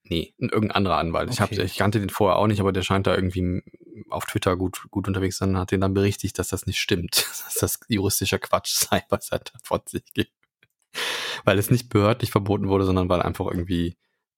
[0.08, 1.32] Nee, ein irgendein anderer Anwalt.
[1.32, 1.64] Ich, hab, Okay.
[1.64, 3.64] ich kannte den vorher auch nicht, aber der scheint da irgendwie
[4.10, 6.80] auf Twitter gut, gut unterwegs zu sein und hat den dann berichtigt, dass das nicht
[6.80, 7.16] stimmt,
[7.46, 10.32] dass das juristischer Quatsch sei, was er da von sich gibt.
[11.44, 13.98] Weil es nicht behördlich verboten wurde, sondern weil einfach irgendwie,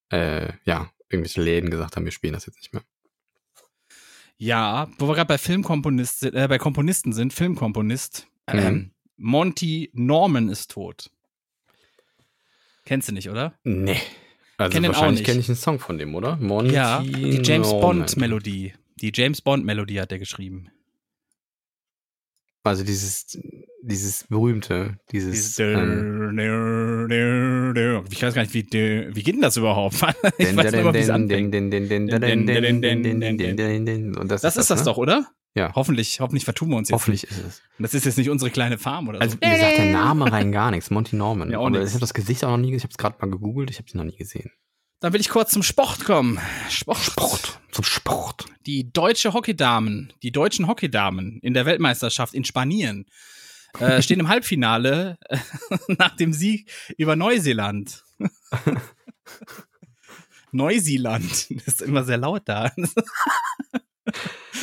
[0.10, 2.84] äh, ja, irgendwelche Läden gesagt haben, wir spielen das jetzt nicht mehr.
[4.38, 8.28] Ja, wo wir gerade bei Filmkomponist, sind- äh, bei Komponisten sind, Filmkomponist.
[8.52, 8.60] Mhm.
[8.60, 11.10] Ähm, Monty Norman ist tot.
[12.86, 13.54] Kennst du nicht, oder?
[13.64, 14.00] Nee.
[14.58, 16.36] Also Kenn den auch wahrscheinlich kenne ich einen Song von dem, oder?
[16.38, 18.00] Monty ja, die James Norman.
[18.00, 18.74] Bond Melodie.
[19.00, 20.72] Die James Bond Melodie hat er geschrieben.
[22.64, 23.38] Also dieses,
[23.82, 26.38] dieses berühmte, dieses, Dieses ähm,
[28.12, 29.96] ich weiß gar nicht, wie, wie geht denn das überhaupt?
[29.96, 31.56] Ich weiß nicht, wie es anfängt.
[34.18, 34.86] Und das, Das ist das ne?
[34.86, 35.28] doch, oder?
[35.56, 35.74] Ja.
[35.74, 36.94] Hoffentlich, hoffentlich vertun wir uns jetzt.
[36.96, 37.44] Hoffentlich ist es.
[37.44, 37.62] nicht.
[37.80, 39.48] Das ist jetzt nicht unsere kleine Farm oder Also so.
[39.50, 40.92] mir sagt der Name rein gar nichts.
[40.92, 41.50] Monty Norman.
[41.50, 42.78] Mir auch Aber ich habe das Gesicht auch noch nie gesehen.
[42.78, 43.72] Ich habe es gerade mal gegoogelt.
[43.72, 44.52] Ich habe ihn noch nie gesehen.
[45.00, 46.40] Dann will ich kurz zum Sport kommen.
[46.70, 46.98] Sport.
[47.00, 47.60] Sport.
[47.72, 48.46] Zum Sport.
[48.66, 53.06] Die deutsche Hockeydamen, die deutschen Hockeydamen in der Weltmeisterschaft in Spanien
[53.80, 55.38] äh, stehen im Halbfinale äh,
[56.00, 58.04] nach dem Sieg über Neuseeland.
[60.52, 61.30] Neuseeland.
[61.66, 62.72] Das ist immer sehr laut da.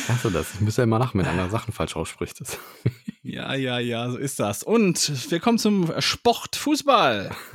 [0.07, 0.53] Hast du das?
[0.55, 2.41] Ich müsste ja immer lachen, wenn einer Sachen falsch ausspricht.
[3.23, 4.61] Ja, ja, ja, so ist das.
[4.63, 7.35] Und wir kommen zum Sport Fußball.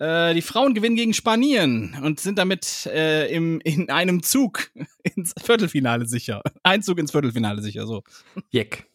[0.00, 4.70] Äh, die Frauen gewinnen gegen Spanien und sind damit äh, im, in einem Zug
[5.02, 6.40] ins Viertelfinale sicher.
[6.62, 8.04] Einzug ins Viertelfinale sicher, so.
[8.50, 8.86] Jeck.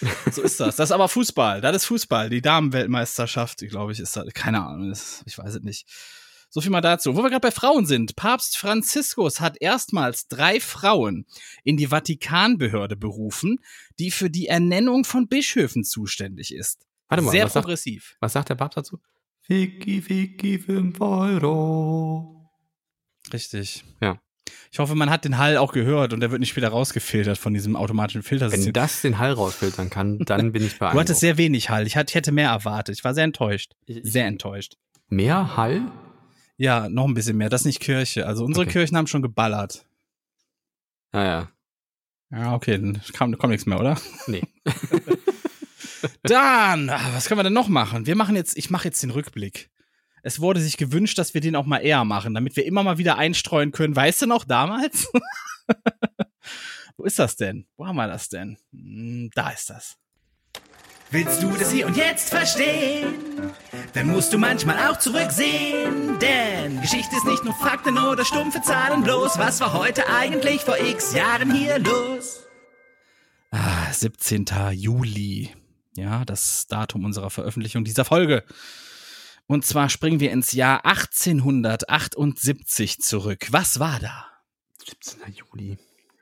[0.30, 0.76] So ist das.
[0.76, 1.60] Das ist aber Fußball.
[1.60, 2.30] Das ist Fußball.
[2.30, 4.32] Die Damenweltmeisterschaft, glaube ich, ist das.
[4.32, 4.92] Keine Ahnung.
[5.26, 5.86] Ich weiß es nicht.
[6.50, 7.14] So viel mal dazu.
[7.14, 8.16] Wo wir gerade bei Frauen sind.
[8.16, 11.26] Papst Franziskus hat erstmals drei Frauen
[11.62, 13.58] in die Vatikanbehörde berufen,
[13.98, 16.86] die für die Ernennung von Bischöfen zuständig ist.
[17.08, 18.16] Warte mal, Sehr was sagt, progressiv.
[18.20, 18.98] was sagt der Papst dazu?
[19.42, 22.50] Ficky, Ficky, 5 Euro.
[23.32, 23.84] Richtig.
[24.00, 24.18] Ja.
[24.70, 27.52] Ich hoffe, man hat den Hall auch gehört und der wird nicht später rausgefiltert von
[27.54, 28.72] diesem automatischen Wenn Filtersystem.
[28.72, 31.00] das den Hall rausfiltern kann, dann bin ich Du beeindruckt.
[31.00, 31.86] hattest sehr wenig Hall.
[31.86, 32.96] Ich, hatte- ich hätte mehr erwartet.
[32.96, 33.72] Ich war sehr enttäuscht.
[33.86, 34.76] Sehr enttäuscht.
[35.08, 35.90] Mehr Hall?
[36.58, 37.48] Ja, noch ein bisschen mehr.
[37.48, 38.26] Das ist nicht Kirche.
[38.26, 38.72] Also unsere Okay.
[38.72, 39.86] Kirchen haben schon geballert.
[41.12, 41.50] Naja.
[42.30, 43.96] Ja, okay, dann kam, kommt nichts mehr, oder?
[44.26, 44.42] Nee.
[46.22, 48.06] Dann, ah, was können wir denn noch machen?
[48.06, 49.70] Wir machen jetzt, ich mache jetzt den Rückblick.
[50.22, 52.98] Es wurde sich gewünscht, dass wir den auch mal eher machen, damit wir immer mal
[52.98, 53.96] wieder einstreuen können.
[53.96, 55.10] Weißt du noch damals?
[56.96, 57.66] Wo ist das denn?
[57.76, 58.58] Wo haben wir das denn?
[58.72, 59.96] Hm, Da ist das.
[61.10, 63.14] Willst du das hier und jetzt verstehen?
[63.94, 66.18] Dann musst du manchmal auch zurücksehen.
[66.18, 69.38] Denn Geschichte ist nicht nur Fakten oder stumpfe Zahlen bloß.
[69.38, 72.40] Was war heute eigentlich vor x Jahren hier los?
[73.50, 74.44] Ah, 17.
[74.72, 75.54] Juli.
[75.96, 78.44] Ja, das Datum unserer Veröffentlichung dieser Folge.
[79.46, 83.46] Und zwar springen wir ins Jahr 1878 zurück.
[83.50, 84.26] Was war da?
[84.86, 85.20] 17.
[85.32, 85.78] Juli.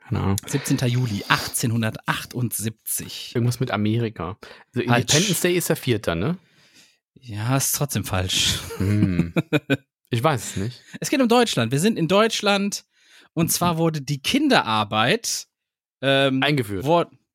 [0.07, 0.37] Keine Ahnung.
[0.45, 0.77] 17.
[0.87, 3.35] Juli 1878.
[3.35, 4.37] Irgendwas mit Amerika.
[4.73, 4.81] Also.
[4.81, 6.37] Independence Day ist der vierte, ne?
[7.19, 8.59] Ja, ist trotzdem falsch.
[8.77, 9.33] Hm.
[10.09, 10.81] Ich weiß es nicht.
[11.01, 11.73] Es geht um Deutschland.
[11.73, 12.85] Wir sind in Deutschland
[13.33, 15.49] und zwar wurde die Kinderarbeit
[16.01, 16.85] ähm, Eingeführt.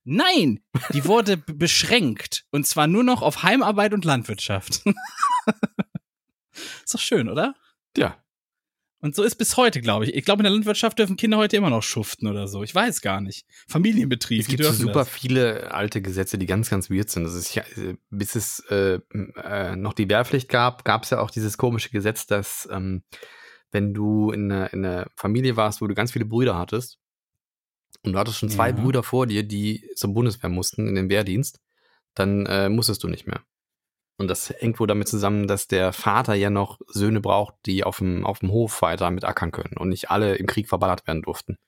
[0.04, 0.58] Nein,
[0.94, 4.86] die wurde beschränkt und zwar nur noch auf Heimarbeit und Landwirtschaft.
[6.82, 7.54] ist doch schön, oder?
[7.94, 8.16] Ja.
[9.02, 10.14] Und so ist bis heute, glaube ich.
[10.14, 12.62] Ich glaube, in der Landwirtschaft dürfen Kinder heute immer noch schuften oder so.
[12.62, 13.46] Ich weiß gar nicht.
[13.66, 14.42] Familienbetrieb.
[14.42, 15.08] Es gibt so super das.
[15.08, 17.24] viele alte Gesetze, die ganz, ganz weird sind.
[17.24, 17.64] Das ist ja,
[18.10, 19.00] bis es äh,
[19.42, 23.02] äh, noch die Wehrpflicht gab, gab es ja auch dieses komische Gesetz, dass ähm,
[23.72, 27.00] wenn du in einer, in einer Familie warst, wo du ganz viele Brüder hattest
[28.04, 28.76] und du hattest schon zwei Ja.
[28.76, 31.58] Brüder vor dir, die zur Bundeswehr mussten, in den Wehrdienst,
[32.14, 33.42] dann äh, musstest du nicht mehr.
[34.18, 37.98] Und das hängt wohl damit zusammen, dass der Vater ja noch Söhne braucht, die auf
[37.98, 41.22] dem, auf dem Hof weiter mit ackern können und nicht alle im Krieg verballert werden
[41.22, 41.58] durften.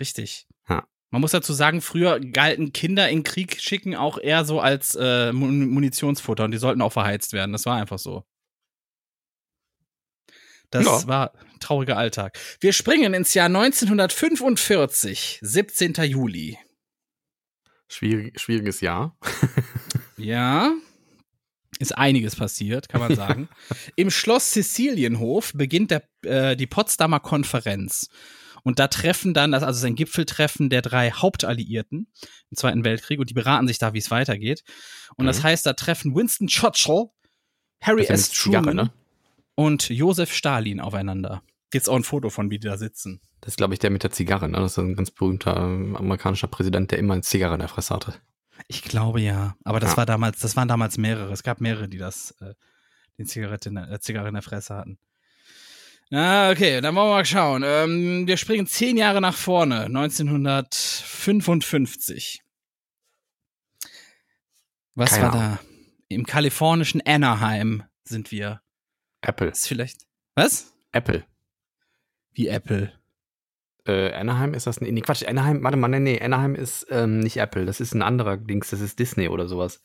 [0.00, 0.46] Richtig.
[0.68, 0.84] Ja.
[1.10, 5.32] Man muss dazu sagen, früher galten Kinder in Krieg schicken auch eher so als äh,
[5.32, 7.52] Mun Munitionsfutter und die sollten auch verheizt werden.
[7.52, 8.24] Das war einfach so.
[10.70, 11.06] Das Ja.
[11.06, 12.38] war ein trauriger Alltag.
[12.60, 15.92] Wir springen ins Jahr 1945, 17.
[16.04, 16.58] Juli.
[17.88, 19.16] Schwierig, schwieriges Jahr.
[20.18, 20.72] Ja,
[21.82, 23.48] ist einiges passiert, kann man sagen.
[23.96, 28.08] Im Schloss Sizilienhof beginnt der, äh, die Potsdamer Konferenz.
[28.64, 32.06] Und da treffen dann, das also ist ein Gipfeltreffen der drei Hauptalliierten
[32.50, 34.62] im Zweiten Weltkrieg und die beraten sich da, wie es weitergeht.
[35.16, 35.42] Und das Mhm.
[35.44, 37.06] heißt, da treffen Winston Churchill,
[37.80, 38.28] Harry Das S.
[38.28, 38.92] eine Zigarre, Truman ne?
[39.56, 41.42] und Josef Stalin aufeinander.
[41.74, 43.20] Jetzt auch ein Foto von, wie die da sitzen.
[43.40, 44.48] Das ist, glaube ich, der mit der Zigarre.
[44.48, 44.58] Ne?
[44.58, 47.94] Das ist ein ganz berühmter ähm, amerikanischer Präsident, der immer eine Zigarre in der Fresse
[47.94, 48.14] hatte.
[48.68, 49.96] Ich glaube ja, aber das Ja.
[49.98, 51.32] war damals, das waren damals mehrere.
[51.32, 52.54] Es gab mehrere, die das, äh,
[53.18, 54.98] den Zigarette in der, äh, Zigarre in der Fresse hatten.
[56.10, 57.62] Ah, okay, dann wollen wir mal schauen.
[57.64, 62.42] Ähm, wir springen zehn Jahre nach vorne, 1955.
[64.94, 65.58] Was Keine war da?
[66.08, 68.60] Im kalifornischen Anaheim sind wir.
[69.22, 69.48] Apple.
[69.48, 70.02] Ist vielleicht.
[70.34, 70.74] Was?
[70.92, 71.24] Apple.
[72.32, 72.92] Wie Apple.
[73.86, 74.80] Äh, Anaheim ist das?
[74.80, 75.24] Nee, Quatsch.
[75.26, 76.20] Anaheim, warte mal, nee, nee.
[76.20, 77.66] Anaheim ist ähm, nicht Apple.
[77.66, 78.70] Das ist ein anderer Dings.
[78.70, 79.82] Das ist Disney oder sowas.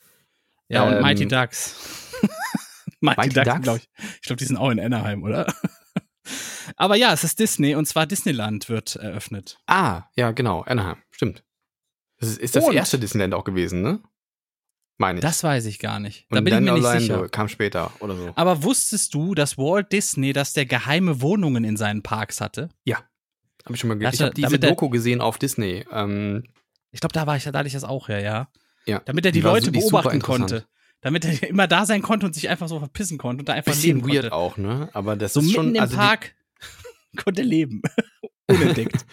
[0.69, 1.75] Ja, und Ähm, Mighty Ducks.
[3.01, 3.61] Mighty, Mighty Ducks, Ducks?
[3.63, 3.89] glaube ich.
[4.15, 5.51] Ich glaube, die sind auch in Anaheim, oder?
[6.75, 9.57] Aber ja, es ist Disney und zwar Disneyland wird eröffnet.
[9.67, 10.61] Ah, ja, genau.
[10.61, 10.97] Anaheim.
[11.09, 11.43] Stimmt.
[12.19, 13.99] Das ist, ist das Und- erste Disneyland auch gewesen, ne?
[14.99, 15.21] Meine ich.
[15.21, 16.25] Das weiß ich gar nicht.
[16.31, 17.29] Da Und bin ich mir nicht sicher.
[17.29, 18.31] kam später oder so.
[18.35, 22.69] Aber wusstest du, dass Walt Disney, dass der geheime Wohnungen in seinen Parks hatte?
[23.67, 25.85] Hab ich schon mal Ich habe diese der- Doku gesehen auf Disney.
[25.91, 26.43] Ähm,
[26.91, 28.49] Ich glaube, da war ich, da hatte ich das auch her, ja.
[28.85, 29.01] ja.
[29.05, 30.65] Damit er die, Die Leute beobachten konnte.
[31.01, 33.71] Damit er immer da sein konnte und sich einfach so verpissen konnte und da einfach
[33.73, 34.33] Bisschen leben weird konnte.
[34.35, 34.89] auch, ne?
[34.93, 35.75] Aber das So ist mitten schon.
[35.75, 36.35] im also Park
[37.17, 37.81] konnte er leben.
[38.47, 39.05] Unentdeckt.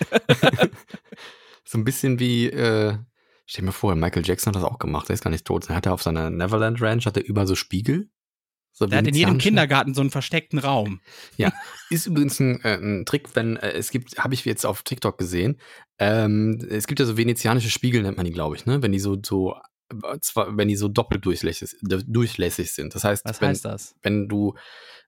[1.65, 2.97] So ein bisschen wie, äh,
[3.47, 5.69] stell dir mal vor, Michael Jackson hat das auch gemacht, der ist gar nicht tot.
[5.69, 8.09] Er hat auf seiner Neverland Ranch, hat er überall so Spiegel.
[8.77, 9.39] So Der hat in jedem.
[9.39, 11.01] Kindergarten so einen versteckten Raum.
[11.91, 15.17] Ist übrigens ein, äh, ein Trick, wenn, äh, es gibt, habe ich jetzt auf TikTok
[15.17, 15.59] gesehen,
[15.99, 18.83] ähm, es gibt ja so venezianische Spiegel, nennt man die, glaube ich, ne?
[18.83, 19.55] Wenn die so, so,
[19.91, 22.95] äh, zwar, wenn die so doppelt durchlässig, durchlässig sind.
[22.95, 23.95] Das heißt, Was wenn, heißt das?
[24.03, 24.55] wenn du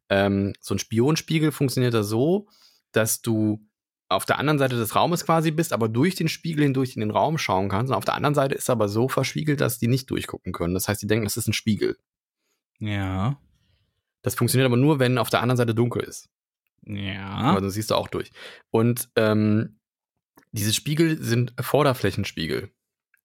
[0.08, 2.46] Ähm, so ein Spionspiegel funktioniert da so,
[2.92, 3.66] dass du
[4.08, 7.10] auf der anderen Seite des Raumes quasi bist, aber durch den Spiegel hindurch in den
[7.10, 7.90] Raum schauen kannst.
[7.90, 10.74] Und auf der anderen Seite ist aber so verspiegelt, dass die nicht durchgucken können.
[10.74, 11.96] Das heißt, die denken, es ist ein Spiegel.
[12.78, 13.40] Ja.
[14.22, 16.28] Das funktioniert aber nur, wenn auf der anderen Seite dunkel ist.
[16.86, 17.26] Ja.
[17.26, 18.30] Aber dann siehst du auch durch.
[18.70, 19.78] Und ähm,
[20.52, 22.70] diese Spiegel sind Vorderflächenspiegel.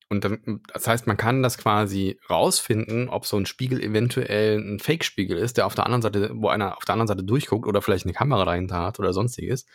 [0.10, 4.80] Und dann, das heißt, man kann das quasi rausfinden, ob so ein Spiegel eventuell ein
[4.80, 7.82] Fake-Spiegel ist, der auf der anderen Seite, wo einer auf der anderen Seite durchguckt oder
[7.82, 9.66] vielleicht eine Kamera dahinter hat oder sonstiges,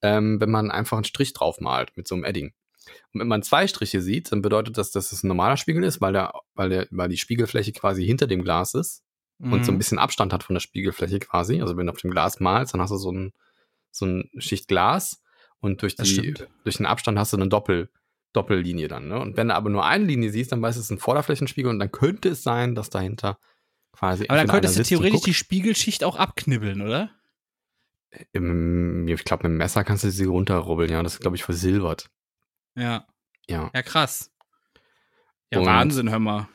[0.00, 2.54] ähm, wenn man einfach einen Strich drauf malt mit so einem Edding.
[3.12, 6.00] Und wenn man zwei Striche sieht, dann bedeutet das, dass es ein normaler Spiegel ist,
[6.00, 9.02] weil, der, weil, der, weil die Spiegelfläche quasi hinter dem Glas ist
[9.38, 9.78] und so ein Mhm.
[9.78, 11.60] bisschen Abstand hat von der Spiegelfläche quasi.
[11.60, 13.32] Also wenn du auf dem Glas malst, dann hast du so ein,
[13.90, 15.22] so ein Schicht Glas
[15.60, 17.90] und durch, die, durch den Abstand hast du eine Doppel,
[18.32, 19.08] Doppellinie dann.
[19.08, 19.18] Ne?
[19.18, 21.70] Und wenn du aber nur eine Linie siehst, dann weißt du, es ist ein Vorderflächenspiegel
[21.70, 23.38] und dann könnte es sein, dass dahinter
[23.92, 24.24] quasi.
[24.28, 25.34] Aber dann könntest du theoretisch die.
[25.34, 27.10] Spiegelschicht auch abknibbeln, oder?
[28.32, 31.02] Im, ich glaube, mit dem Messer kannst du sie runterrubbeln, ja.
[31.02, 32.08] Das ist, glaube ich, versilbert.
[32.74, 33.06] Ja.
[33.48, 33.70] Ja.
[33.74, 34.32] Ja, krass.
[35.52, 36.48] Ja, Und- Wahnsinn, hör mal.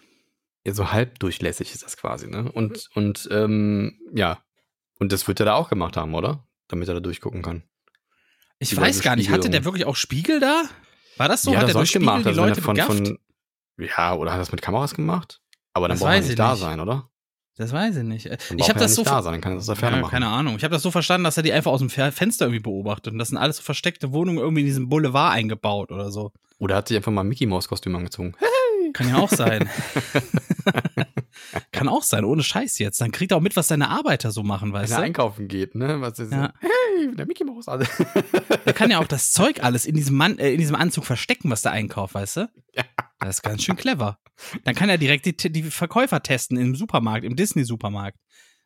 [0.65, 2.52] Ja, so halb durchlässig ist das quasi, ne?
[2.52, 4.39] Und, und ähm, ja.
[5.00, 6.47] Und das wird er da auch gemacht haben, oder?
[6.67, 7.63] Damit er da durchgucken kann.
[8.60, 10.63] Ich Über weiß gar nicht, hatte der wirklich auch Spiegel da?
[11.17, 11.52] War das so?
[11.52, 12.26] ja, hat das er durch Spiegel gemacht.
[12.26, 13.17] die Also Leute von, von,
[13.80, 15.41] ja, oder hat er das mit Kameras gemacht?
[15.74, 16.62] Aber dann Das braucht er nicht ich da nicht.
[16.62, 17.10] sein, oder?
[17.58, 18.26] Das weiß ich nicht.
[18.28, 20.12] Ich habe das nicht so da sein, kann das aus der Ferne ja, machen.
[20.12, 20.56] keine Ahnung.
[20.58, 23.13] Ich habe das so verstanden, dass er die einfach aus dem Fenster irgendwie beobachtet.
[23.13, 26.32] Und das sind alles so versteckte Wohnungen irgendwie in diesem Boulevard eingebaut oder so.
[26.60, 28.34] Oder hat sich einfach mal Mickey Maus Kostüm angezogen.
[28.94, 29.70] Kann ja auch sein.
[31.72, 33.02] Kann auch sein, ohne Scheiß jetzt.
[33.02, 35.04] Dann kriegt er auch mit, was seine Arbeiter so machen, Wenn weißt er du?
[35.04, 36.00] einkaufen geht, ne?
[36.02, 36.54] Was ist Ja.
[36.60, 37.67] Hey, der Mickey Maus.
[37.67, 37.86] Also,
[38.65, 41.50] Der kann ja auch das Zeug alles in diesem, Mann, äh, in diesem Anzug verstecken,
[41.50, 42.50] was der einkauft, weißt du?
[43.20, 44.20] Das ist ganz schön clever.
[44.63, 48.17] Dann kann er direkt die, die Verkäufer testen im Supermarkt, im Disney-Supermarkt.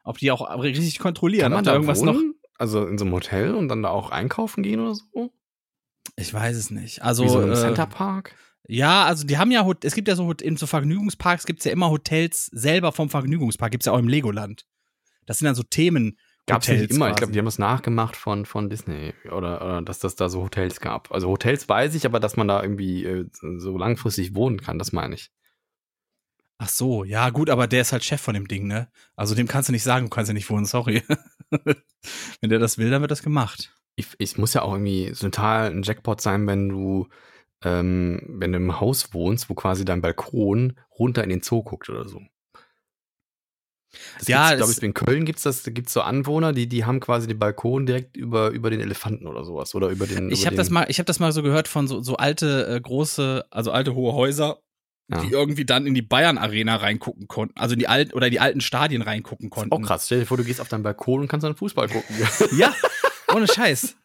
[0.04, 2.16] Ob die auch richtig kontrollieren, kann man ob da irgendwas noch.
[2.16, 2.36] wohnen?
[2.58, 5.34] Also in so einem Hotel und dann da auch einkaufen gehen oder so?
[6.16, 7.02] Ich weiß es nicht.
[7.04, 8.36] Also, Wie so im äh, Centerpark?
[8.68, 11.72] Ja, also die haben ja, es gibt ja so, in so Vergnügungsparks gibt es ja
[11.72, 14.66] immer Hotels selber vom Vergnügungspark, gibt es ja auch im Legoland.
[15.26, 16.18] Das sind dann so Themen.
[16.48, 17.08] Gab es nicht immer.
[17.08, 17.20] Ich quasi.
[17.20, 19.14] glaube, die haben es nachgemacht von, von Disney.
[19.26, 21.12] Oder, oder dass das da so Hotels gab.
[21.12, 23.26] Also Hotels weiß ich, aber dass man da irgendwie äh,
[23.58, 25.32] so langfristig wohnen kann, das meine ich.
[26.58, 28.90] Ach so, ja, gut, aber der ist halt Chef von dem Ding, ne?
[29.16, 31.04] Also dem kannst du nicht sagen, du kannst ja nicht wohnen, sorry.
[32.42, 33.74] Wenn der das will, dann wird das gemacht.
[33.96, 37.08] Ich, ich muss ja auch irgendwie so total ein Jackpot sein, wenn du,
[37.66, 41.90] ähm, wenn du im Haus wohnst, wo quasi dein Balkon runter in den Zoo guckt
[41.90, 42.22] oder so.
[44.20, 47.28] Das Ja, glaube ich, in Köln gibt es das, so Anwohner, die, die haben quasi
[47.28, 49.74] den Balkon direkt über, über den Elefanten oder sowas.
[49.74, 50.30] Oder über den.
[50.32, 52.80] Ich habe das mal, ich habe das mal so gehört von so, so alte, äh,
[52.80, 54.60] große, also alte hohe Häuser,
[55.10, 55.22] Ja.
[55.22, 58.40] die irgendwie dann in die Bayern Arena reingucken konnten, also in die alten oder die
[58.40, 59.72] alten Stadien reingucken konnten.
[59.74, 60.06] Auch krass.
[60.08, 62.16] Stell dir vor, du gehst auf deinen Balkon und kannst dann Fußball gucken.
[62.58, 62.74] Ja,
[63.34, 63.96] ohne Scheiß.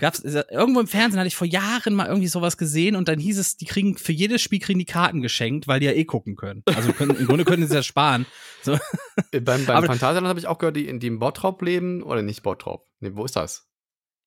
[0.00, 3.38] Gab's, irgendwo im Fernsehen hatte ich vor Jahren mal irgendwie sowas gesehen und dann hieß
[3.38, 6.34] es, die kriegen für jedes Spiel kriegen die Karten geschenkt, weil die ja eh gucken
[6.36, 6.62] können.
[6.66, 8.26] Also können, im Grunde können sie das sparen.
[8.62, 8.78] So,
[9.32, 12.02] Äh, beim beim Phantasialand habe ich auch gehört, die, die im Bottrop leben.
[12.02, 12.86] Oder nicht Bottrop.
[13.00, 13.66] Nee, wo ist das?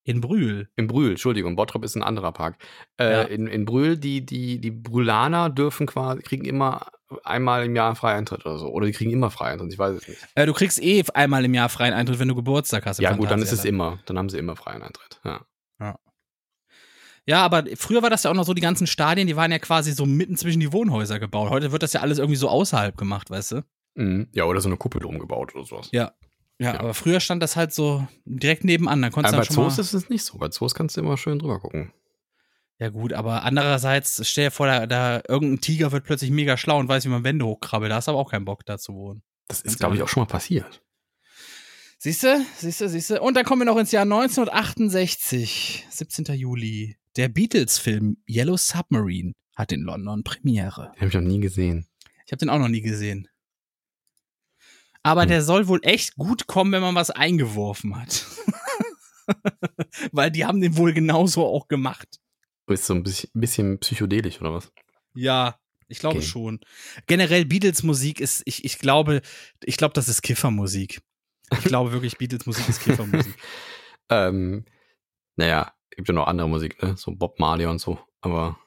[0.06, 0.68] in Brühl.
[0.76, 2.58] In Brühl, Entschuldigung, Bottrop ist ein anderer Park.
[3.00, 3.22] Äh, Ja.
[3.22, 6.88] in, in Brühl, die, die, die Brühlaner dürfen quasi, kriegen immer
[7.24, 8.68] einmal im Jahr einen Freieintritt oder so.
[8.68, 10.20] Oder die kriegen immer Freieintritt, ich weiß es nicht.
[10.36, 13.00] Äh, du kriegst eh einmal im Jahr freien Eintritt, wenn du Geburtstag hast.
[13.00, 13.94] Ja, gut, dann ist es Phantasialand.
[13.96, 14.04] immer.
[14.08, 15.22] Dann haben sie immer freien Eintritt.
[15.24, 15.46] Ja.
[17.26, 19.60] Ja, aber früher war das ja auch noch so, die ganzen Stadien, die waren ja
[19.60, 21.50] quasi so mitten zwischen die Wohnhäuser gebaut.
[21.52, 23.62] Heute wird das ja alles irgendwie so außerhalb gemacht, weißt du?
[23.96, 24.28] Mhm.
[24.34, 25.90] Ja, oder so eine Kuppel umgebaut oder sowas.
[25.92, 26.12] Ja.
[26.60, 26.80] Ja, Ja.
[26.80, 29.02] aber früher stand das halt so direkt nebenan.
[29.02, 30.38] Da konntest Aber bei dann Zoos ist es nicht so.
[30.38, 31.94] Bei Zoos kannst du immer schön drüber gucken.
[32.80, 36.80] Ja gut, aber andererseits, stell dir vor, da, da irgendein Tiger wird plötzlich mega schlau
[36.80, 37.92] und weiß, wie man Wände hochkrabbelt.
[37.92, 39.24] Da hast du aber auch keinen Bock, da zu wohnen.
[39.48, 40.10] Das ist, glaube ich, ehrlich.
[40.10, 40.82] auch schon mal passiert.
[42.00, 43.22] Siehst du, siehst du, siehst du.
[43.22, 46.26] Und dann kommen wir noch ins Jahr 1968, 17.
[46.36, 46.98] Juli.
[47.16, 50.92] Der Beatles-Film Yellow Submarine hat in London Premiere.
[50.96, 51.88] Den habe ich noch nie gesehen.
[52.26, 53.28] Ich habe den auch noch nie gesehen.
[55.04, 55.30] Aber Hm.
[55.30, 58.26] der soll wohl echt gut kommen, wenn man was eingeworfen hat.
[60.12, 62.20] Weil die haben den wohl genauso auch gemacht.
[62.68, 64.72] Ist so ein bisschen, bisschen psychedelisch oder was?
[65.14, 65.60] Ja,
[65.90, 66.26] ich glaube Okay.
[66.26, 66.60] schon.
[67.08, 69.22] Generell Beatles Musik ist, ich, ich glaube,
[69.64, 71.02] ich glaube, das ist Kiffermusik.
[71.52, 73.36] Ich glaube wirklich, Beatles Musik ist Kiffermusik.
[74.10, 74.66] Ähm,
[75.36, 76.96] naja, gibt ja noch andere Musik, ne?
[76.98, 78.00] So Bob Marley und so.
[78.22, 78.58] Aber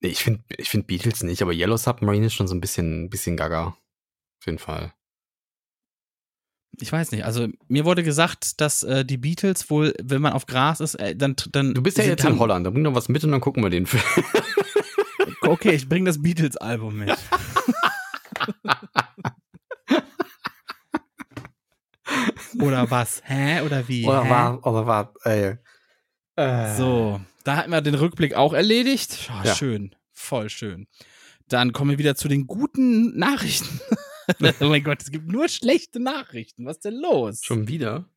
[0.00, 3.10] nee, ich finde ich find Beatles nicht, aber Yellow Submarine ist schon so ein bisschen,
[3.10, 3.76] bisschen gaga.
[4.40, 4.94] Auf jeden Fall.
[6.80, 7.24] Ich weiß nicht.
[7.24, 11.16] Also mir wurde gesagt, dass äh, die Beatles wohl, wenn man auf Gras ist, äh,
[11.16, 11.74] dann, dann.
[11.74, 13.70] Du bist ja jetzt in Holland, da bring doch was mit und dann gucken wir
[13.70, 14.02] den Film.
[15.48, 17.16] Okay, ich bringe das Beatles-Album mit.
[22.60, 23.22] Oder was?
[23.24, 23.62] Hä?
[23.62, 24.04] Oder wie?
[24.06, 25.58] Oder war, oder war, ey.
[26.38, 26.76] Äh.
[26.76, 29.28] So, da hatten wir den Rückblick auch erledigt.
[29.30, 29.54] Oh, Ja.
[29.54, 30.86] Schön, voll schön.
[31.48, 33.80] Dann kommen wir wieder zu den guten Nachrichten.
[34.60, 36.66] oh mein Gott, es gibt nur schlechte Nachrichten.
[36.66, 37.40] Was ist denn los?
[37.42, 38.08] Schon wieder?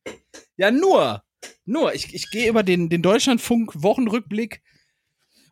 [0.56, 1.24] Ja, nur.
[1.64, 1.94] Nur.
[1.94, 4.62] Ich, ich gehe über den, den Deutschlandfunk-Wochenrückblick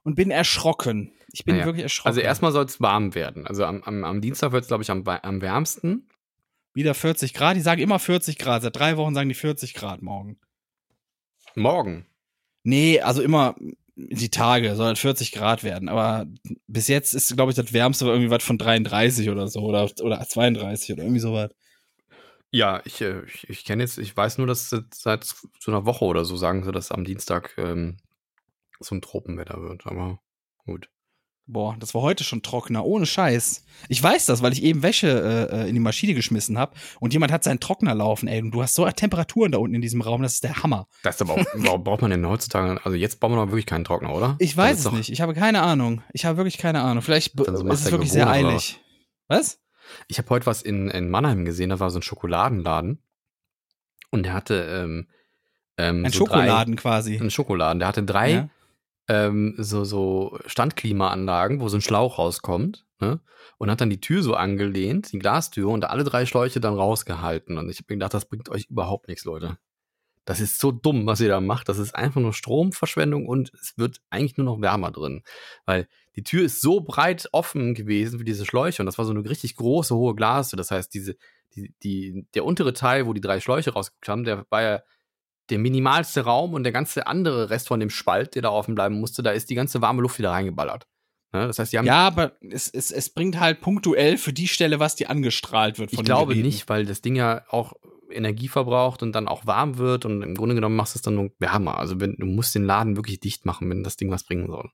[0.05, 1.13] und bin erschrocken.
[1.33, 1.67] Ich bin Naja.
[1.67, 2.09] wirklich erschrocken.
[2.09, 3.47] Also erstmal soll es warm werden.
[3.47, 6.07] Also am, am, am Dienstag wird es, glaube ich, am, am wärmsten.
[6.75, 7.57] Wieder 40 Grad.
[7.57, 8.63] Die sagen immer 40 Grad.
[8.63, 10.39] Seit drei Wochen sagen die 40 Grad morgen.
[11.57, 12.07] Morgen.
[12.63, 13.55] Nee, also immer
[14.09, 15.89] die Tage soll halt 40 Grad werden.
[15.89, 16.27] Aber
[16.67, 19.61] bis jetzt ist, glaube ich, das Wärmste irgendwie was von 33 oder so.
[19.61, 21.51] Oder, oder 32 oder irgendwie sowas.
[22.51, 26.05] Ja, ich, äh, ich, ich kenne jetzt, ich weiß nur, dass seit so einer Woche
[26.05, 27.99] oder so sagen sie, dass am Dienstag ähm,
[28.81, 29.87] so ein Tropenwetter wird.
[29.87, 30.19] Aber
[30.65, 30.89] gut.
[31.53, 33.65] Boah, das war heute schon trockener, ohne Scheiß.
[33.89, 37.33] Ich weiß das, weil ich eben Wäsche äh, in die Maschine geschmissen habe und jemand
[37.33, 38.41] hat seinen Trockner laufen, ey.
[38.41, 40.87] Und du hast so Temperaturen da unten in diesem Raum, das ist der Hammer.
[41.03, 43.67] Das ist aber auch, warum braucht man denn heutzutage, also jetzt brauchen wir doch wirklich
[43.67, 44.37] keinen Trockner, oder?
[44.39, 45.11] Ich weiß es doch- nicht.
[45.11, 46.03] Ich habe keine Ahnung.
[46.13, 47.03] Ich habe wirklich keine Ahnung.
[47.03, 48.81] Vielleicht so ist es wirklich sehr Bewohner, oder eilig.
[49.29, 49.61] Was?
[50.09, 53.03] Ich habe heute was in, in Mannheim gesehen, da war so ein Schokoladenladen.
[54.11, 55.07] Und der hatte ähm,
[55.79, 57.17] ähm, Ein so Schokoladen quasi.
[57.17, 57.79] Drei, ein Schokoladen.
[57.79, 58.49] Der hatte drei Ja.
[59.11, 62.87] Ähm, so, so Standklimaanlagen, wo so ein Schlauch rauskommt.
[63.01, 63.21] Ne?
[63.59, 67.59] Und hat dann die Tür so angelehnt, die Glastür, und alle drei Schläuche dann rausgehalten.
[67.59, 69.59] Und ich habe mir gedacht, das bringt euch überhaupt nichts, Leute.
[70.25, 71.69] Das ist so dumm, was ihr da macht.
[71.69, 75.25] Das ist einfach nur Stromverschwendung und es wird eigentlich nur noch wärmer drin.
[75.67, 79.11] Weil die Tür ist so breit offen gewesen wie diese Schläuche und das war so
[79.11, 80.57] eine richtig große, hohe Glastür.
[80.57, 81.17] Das heißt, diese,
[81.55, 84.83] die, die, der untere Teil, wo die drei Schläuche rausgeguckt haben, der war ja
[85.51, 88.99] der minimalste Raum und der ganze andere Rest von dem Spalt, der da offen bleiben
[89.01, 90.87] musste, da ist die ganze warme Luft wieder reingeballert.
[91.33, 91.47] Ne?
[91.47, 94.81] Das heißt, die haben Ja, aber es, es, es bringt halt punktuell für die Stelle,
[94.81, 95.91] was die angestrahlt wird.
[95.91, 96.47] Von Ich glaube Geräten.
[96.47, 97.75] nicht, weil das Ding ja auch
[98.11, 101.15] Energie verbraucht und dann auch warm wird und im Grunde genommen machst du es dann
[101.15, 101.79] nur wärmer.
[101.79, 104.71] Also wenn, du musst den Laden wirklich dicht machen, wenn das Ding was bringen soll.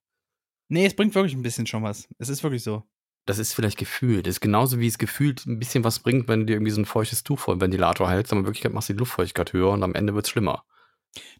[0.68, 2.08] Nee, es bringt wirklich ein bisschen schon was.
[2.18, 2.82] Es ist wirklich so.
[3.26, 4.22] Das ist vielleicht Gefühl.
[4.22, 6.80] Das ist genauso wie es gefühlt ein bisschen was bringt, wenn du dir irgendwie so
[6.80, 9.70] ein feuchtes Tuch vor den Ventilator hältst, aber in Wirklichkeit machst du die Luftfeuchtigkeit höher
[9.70, 10.64] und am Ende wird es schlimmer.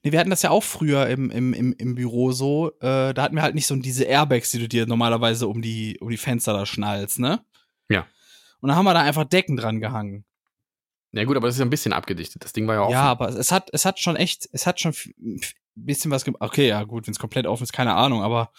[0.02, 2.72] Nee, wir hatten das ja auch früher im, im, im, im Büro so.
[2.80, 5.98] Äh, da hatten wir halt nicht so diese Airbags, die du dir normalerweise um die,
[6.00, 7.44] um die Fenster da schnallst, ne?
[7.88, 8.06] Ja.
[8.60, 10.24] Und dann haben wir da einfach Decken dran gehangen.
[11.12, 12.44] Ja gut, aber das ist ja ein bisschen abgedichtet.
[12.44, 12.92] Das Ding war ja offen.
[12.92, 15.10] Ja, aber es hat, es hat schon echt, es hat schon f-
[15.74, 16.42] bisschen was gemacht.
[16.42, 18.50] Okay, ja, gut, wenn es komplett offen ist, keine Ahnung, aber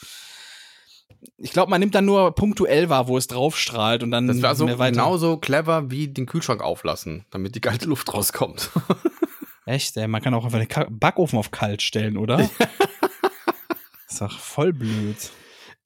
[1.38, 4.41] ich glaube, man nimmt dann nur punktuell wahr, wo es drauf strahlt und dann das
[4.41, 4.91] war so weiter.
[4.91, 8.72] genauso clever wie den Kühlschrank auflassen, damit die kalte Luft rauskommt.
[9.65, 12.39] Echt, ey, man kann auch einfach den Backofen auf kalt stellen, oder?
[14.07, 15.18] ist doch voll blöd.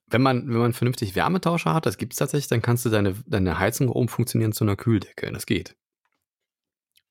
[0.08, 3.16] wenn man, wenn man vernünftig Wärmetauscher hat, das gibt es tatsächlich, dann kannst du deine,
[3.26, 5.32] deine Heizung oben funktionieren zu einer Kühldecke.
[5.32, 5.76] Das geht.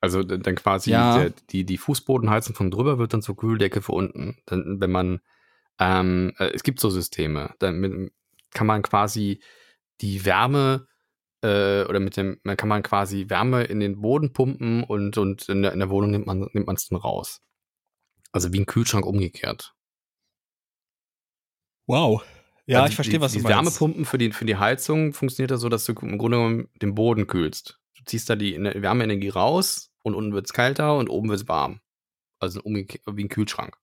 [0.01, 1.19] Also dann quasi Ja.
[1.19, 4.39] der, die, die Fußbodenheizung von drüber wird dann zur Kühldecke für unten.
[4.47, 5.21] Dann, wenn man,
[5.81, 8.13] ähm, äh, es gibt so Systeme, dann mit,
[8.53, 9.43] kann man quasi
[10.01, 10.87] die Wärme
[11.43, 15.49] äh, oder mit dem, man kann man quasi Wärme in den Boden pumpen und, und
[15.49, 17.41] in, der, in der Wohnung nimmt man nimmt man es dann raus.
[18.33, 19.75] Also wie ein Kühlschrank umgekehrt.
[21.87, 22.23] Wow.
[22.67, 23.57] Ja, Also ich verstehe, die, was die du meinst.
[23.57, 26.95] Wärmepumpen für die, für die Heizung funktioniert das so, dass du im Grunde genommen den
[26.95, 27.81] Boden kühlst.
[27.97, 31.41] Du ziehst da die Ener- Wärmeenergie raus und unten wird es kälter und oben wird
[31.41, 31.81] es warm.
[32.39, 33.77] Also umgekehrt wie ein Kühlschrank.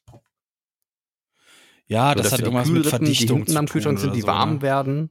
[1.87, 4.27] Ja, So, das hat irgendwas mit Kühlrippen, die Verdichtung hinten am Kühlschrank sind, die so,
[4.27, 4.61] warm ne?
[4.61, 5.09] werden,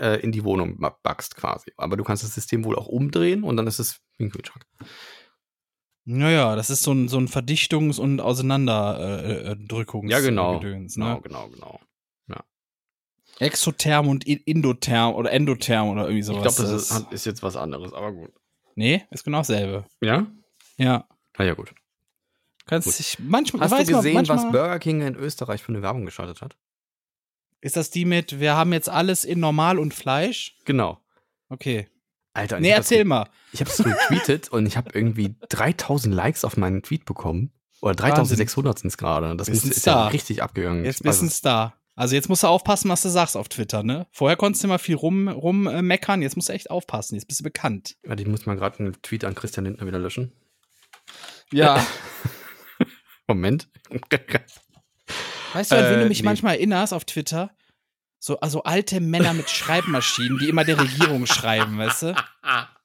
[0.00, 1.70] äh, in die Wohnung ba- backst quasi.
[1.76, 4.64] Aber du kannst das System wohl auch umdrehen und dann ist es wie ein Kühlschrank.
[6.06, 10.58] Naja, das ist so ein, so ein Verdichtungs- und Auseinanderdrückungs- Ja, genau.
[10.58, 11.20] Gedöns, Genau, ne?
[11.22, 11.80] genau, genau.
[13.40, 16.54] Exotherm und Indotherm oder Endotherm oder irgendwie Ich sowas.
[16.56, 18.30] glaube, das ist, ist jetzt was anderes, aber gut.
[18.76, 19.84] Nee, ist genau dasselbe.
[20.00, 20.26] Ja?
[20.76, 21.08] Ja.
[21.36, 21.74] Na ja, gut.
[22.66, 22.98] Kannst Gut.
[22.98, 26.40] dich manchmal Hast du gesehen, manchmal, was Burger King in Österreich für eine Werbung geschaltet
[26.40, 26.56] hat?
[27.60, 30.56] Ist das die mit, wir haben jetzt alles in Normal und Fleisch?
[30.64, 30.98] Genau.
[31.48, 31.88] Okay.
[32.32, 33.28] Alter, Nee, erzähl mal.
[33.52, 37.52] Ich habe es retweetet und ich habe irgendwie 3000 Likes auf meinen Tweet bekommen.
[37.80, 39.36] Oder 3600 sind es gerade.
[39.36, 40.84] Das muss, ist ja richtig abgegangen.
[40.84, 41.30] Jetzt bist du ein.
[41.30, 41.74] Star.
[41.96, 44.06] Also jetzt musst du aufpassen, was du sagst auf Twitter, ne?
[44.10, 47.28] Vorher konntest du immer viel rum, rum äh, meckern, jetzt musst du echt aufpassen, jetzt
[47.28, 47.96] bist du bekannt.
[48.04, 50.32] Warte, ich muss mal gerade einen Tweet an Christian Lindner wieder löschen.
[51.52, 51.86] Ja.
[53.26, 53.68] Moment.
[55.52, 56.24] Weißt du, an wen Äh, du mich nee.
[56.24, 57.50] manchmal erinnerst auf Twitter?
[58.18, 62.14] So also alte Männer mit Schreibmaschinen, die immer der Regierung schreiben, weißt du?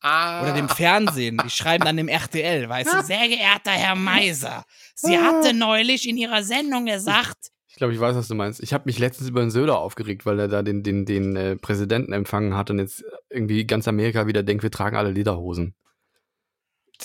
[0.01, 3.03] Oder dem Fernsehen, die schreiben dann dem RTL, weißt du?
[3.03, 4.65] Sehr geehrter Herr Meiser,
[4.95, 8.61] Sie hatte neulich in Ihrer Sendung gesagt, Ich glaube, ich weiß, was du meinst.
[8.61, 11.55] Ich habe mich letztens über den Söder aufgeregt, weil er da den, den, den äh,
[11.55, 15.73] Präsidenten empfangen hat und jetzt irgendwie ganz Amerika wieder denkt, wir tragen alle Lederhosen.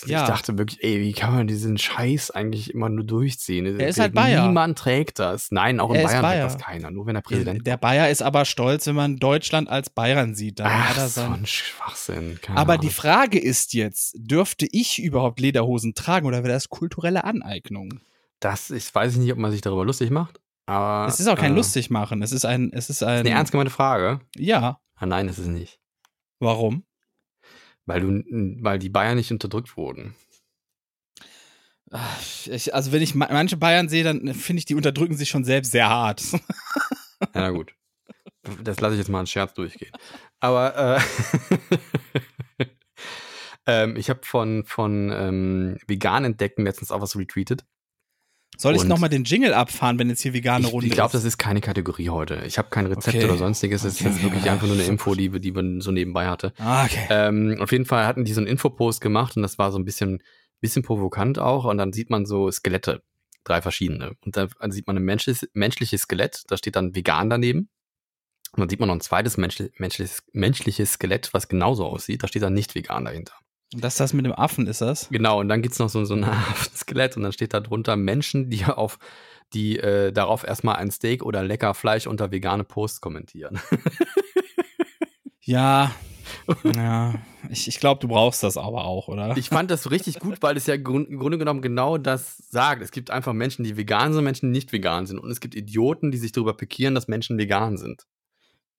[0.07, 0.23] Ja.
[0.23, 3.79] Ich dachte wirklich, ey, wie kann man diesen Scheiß eigentlich immer nur durchziehen?
[3.79, 4.47] Er ist halt Bayer.
[4.47, 5.49] Niemand trägt das.
[5.51, 6.49] Nein, auch in Er Bayern Bayer.
[6.49, 7.67] trägt das keiner, nur wenn der Präsident.
[7.67, 10.61] Der Bayer ist aber stolz, wenn man Deutschland als Bayern sieht.
[10.61, 12.39] Dann Ach, so ein Schwachsinn.
[12.43, 12.95] Keine aber die Ahnung.
[12.95, 18.01] Frage ist jetzt, dürfte ich überhaupt Lederhosen tragen oder wäre das kulturelle Aneignung?
[18.41, 20.39] das ich weiß ich nicht, ob man sich darüber lustig macht.
[20.67, 22.21] Aber Es ist auch kein äh, lustig machen.
[22.23, 23.21] Es ist ein, es ist ein.
[23.21, 24.21] Eine ernst gemeinte Frage.
[24.37, 24.81] Ja.
[24.97, 25.79] Ah, nein, ist es nicht.
[26.41, 26.85] Warum?
[27.87, 28.22] Weil du,
[28.62, 30.14] weil die Bayern nicht unterdrückt wurden.
[32.51, 35.45] Ich, also wenn ich ma- manche Bayern sehe, dann finde ich, die unterdrücken sich schon
[35.45, 36.22] selbst sehr hart.
[36.32, 36.39] Ja,
[37.35, 37.74] na gut.
[38.62, 39.93] Das lasse ich jetzt mal als Scherz durchgehen.
[40.41, 40.99] Aber
[42.59, 42.66] äh,
[43.66, 47.64] ähm, ich habe von, von ähm, Vegan entdecken letztens auch was retweetet.
[48.57, 51.13] Soll ich nochmal den Jingle abfahren, wenn jetzt hier vegane Ich, Runde ich glaube, ist?
[51.15, 52.43] das ist keine Kategorie heute.
[52.47, 53.25] Ich habe kein Rezept Okay.
[53.25, 53.85] oder sonstiges.
[53.85, 56.27] Es ist Okay, jetzt wirklich einfach nur eine Info, die, wir- die man so nebenbei
[56.27, 56.53] hatte.
[56.59, 57.07] Ah, okay.
[57.11, 59.85] Ähm, auf jeden Fall hatten die so einen Infopost gemacht und das war so ein
[59.85, 60.23] bisschen,
[60.61, 61.65] bisschen provokant auch.
[61.65, 63.03] Und dann sieht man so Skelette,
[63.45, 64.13] drei verschiedene.
[64.25, 67.69] Und dann sieht man ein menschliches, menschliches Skelett, da steht dann vegan daneben.
[68.53, 72.23] Und dann sieht man noch ein zweites menschli menschliches, menschliches Skelett, was genauso aussieht.
[72.23, 73.35] Da steht dann nicht vegan dahinter.
[73.77, 75.09] Das das mit dem Affen ist das?
[75.11, 76.27] Genau, und dann gibt's noch so, so ein
[76.77, 78.99] Skelett und dann steht da drunter Menschen, die auf
[79.53, 83.61] die äh, darauf erstmal ein Steak oder lecker Fleisch unter vegane Posts kommentieren.
[85.47, 85.95] Ja.
[86.75, 87.14] ja.
[87.51, 89.37] Ich, ich glaube, du brauchst das aber auch, oder?
[89.37, 92.83] Ich fand das richtig gut, weil es ja grund, im Grunde genommen genau das sagt.
[92.83, 95.18] Es gibt einfach Menschen, die vegan sind, Menschen, die nicht vegan sind.
[95.18, 98.07] Und es gibt Idioten, die sich darüber pikieren, dass Menschen vegan sind.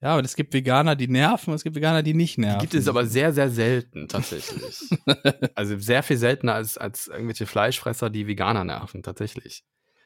[0.05, 2.59] Ja, aber es gibt Veganer, die nerven, und es gibt Veganer, die nicht nerven.
[2.59, 4.87] Die gibt es aber sehr, sehr selten tatsächlich.
[5.55, 9.63] also sehr viel seltener als, als irgendwelche Fleischfresser, die Veganer nerven, tatsächlich.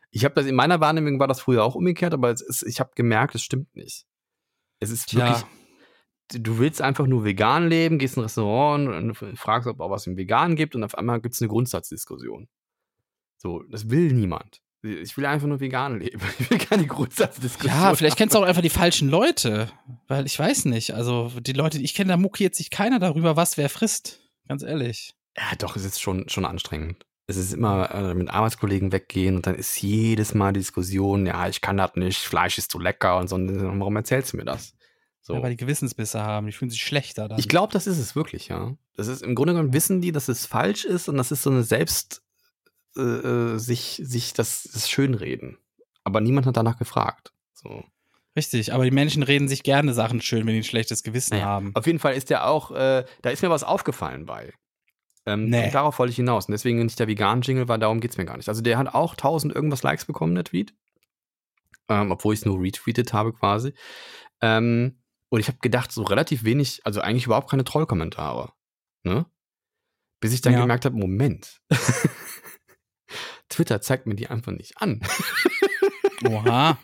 [0.09, 2.91] Ich habe das in meiner Wahrnehmung war das früher auch umgekehrt, aber ist, ich habe
[2.95, 4.05] gemerkt, es stimmt nicht.
[4.79, 5.43] Es ist wirklich,
[6.29, 9.91] du willst einfach nur vegan leben, gehst in ein Restaurant und fragst, ob es auch
[9.91, 12.47] was im Vegan gibt und auf einmal gibt es eine Grundsatzdiskussion.
[13.35, 14.61] So, das will niemand.
[14.81, 16.21] Ich will einfach nur vegan leben.
[16.39, 17.73] Ich will keine Grundsatzdiskussion.
[17.73, 19.69] Ja, vielleicht kennst du auch einfach die falschen Leute.
[20.07, 20.93] Weil ich weiß nicht.
[20.93, 24.21] Also, die Leute, die ich kenne, da muckiert sich keiner darüber, was wer frisst.
[24.47, 25.15] Ganz ehrlich.
[25.37, 27.05] Ja, doch, es ist schon, schon anstrengend.
[27.27, 31.47] Es ist immer äh, mit Arbeitskollegen weggehen und dann ist jedes Mal die Diskussion, ja,
[31.47, 33.35] ich kann das nicht, Fleisch ist zu lecker und so.
[33.35, 34.73] Und Warum erzählst du mir das?
[35.21, 35.35] So.
[35.35, 36.47] Ja, weil die Gewissensbisse haben.
[36.47, 37.37] Die fühlen sich schlechter dann.
[37.37, 38.75] ich glaube, das ist es wirklich, ja.
[38.95, 41.51] Das ist im Grunde genommen wissen die, dass es falsch ist und das ist so
[41.51, 42.23] eine Selbst
[42.97, 45.57] äh, äh, sich, sich das, das Schönreden.
[46.03, 47.33] Aber niemand hat danach gefragt.
[47.53, 47.83] So.
[48.35, 51.45] Richtig, aber die Menschen reden sich gerne Sachen schön, wenn die ein schlechtes Gewissen Naja,
[51.45, 51.71] haben.
[51.75, 54.53] Auf jeden Fall ist der auch, äh, da ist mir was aufgefallen bei.
[55.25, 55.65] Ähm, Nee.
[55.65, 56.45] und darauf wollte ich hinaus.
[56.47, 58.47] Und deswegen nicht der vegan-Jingle, weil darum geht's mir gar nicht.
[58.47, 60.73] Also der hat auch 1000 irgendwas Likes bekommen, der Tweet.
[61.89, 63.73] Ähm, obwohl ich es nur retweetet habe quasi.
[64.41, 68.53] Ähm, und ich habe gedacht, so relativ wenig, also eigentlich überhaupt keine Trollkommentare.
[69.03, 69.25] Ne?
[70.21, 70.61] Bis ich dann Ja.
[70.61, 71.61] gemerkt habe, Moment.
[73.59, 75.01] Twitter zeigt mir die einfach nicht an.
[76.25, 76.77] Oha.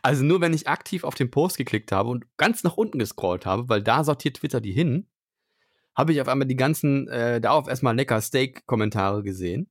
[0.00, 3.44] Also nur wenn ich aktiv auf den Post geklickt habe und ganz nach unten gescrollt
[3.44, 5.06] habe, weil da sortiert Twitter die hin,
[5.94, 9.70] habe ich auf einmal die ganzen, äh, darauf erstmal lecker Steak-Kommentare gesehen.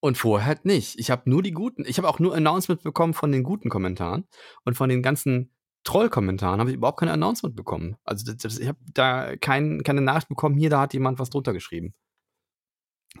[0.00, 0.98] Und vorher halt nicht.
[0.98, 4.26] Ich habe nur die guten, ich habe auch nur Announcement bekommen von den guten Kommentaren
[4.64, 5.54] und von den ganzen
[5.84, 7.96] Troll-Kommentaren habe ich überhaupt keine Announcement bekommen.
[8.02, 11.52] Also das, ich habe da kein, keine Nachricht bekommen, hier, da hat jemand was drunter
[11.52, 11.94] geschrieben.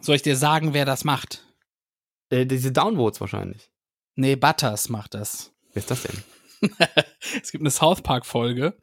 [0.00, 1.46] Soll ich dir sagen, wer das macht?
[2.32, 3.70] Äh, diese Downvotes wahrscheinlich.
[4.16, 5.52] Nee, Butters macht das.
[5.72, 6.22] Wer ist das denn?
[7.42, 8.74] es gibt eine South Park-Folge,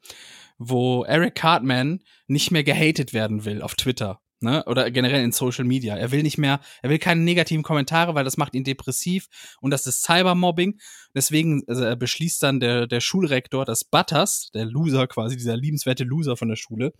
[0.59, 4.21] wo Eric Cartman nicht mehr gehatet werden will auf Twitter.
[4.41, 4.63] Ne?
[4.65, 5.97] Oder generell in Social Media.
[5.97, 9.27] Er will nicht mehr, er will keine negativen Kommentare, weil das macht ihn depressiv
[9.61, 10.79] und das ist Cybermobbing.
[11.15, 16.37] Deswegen also, beschließt dann der, der Schulrektor, dass Butters, der Loser quasi, dieser liebenswerte Loser
[16.37, 16.93] von der Schule,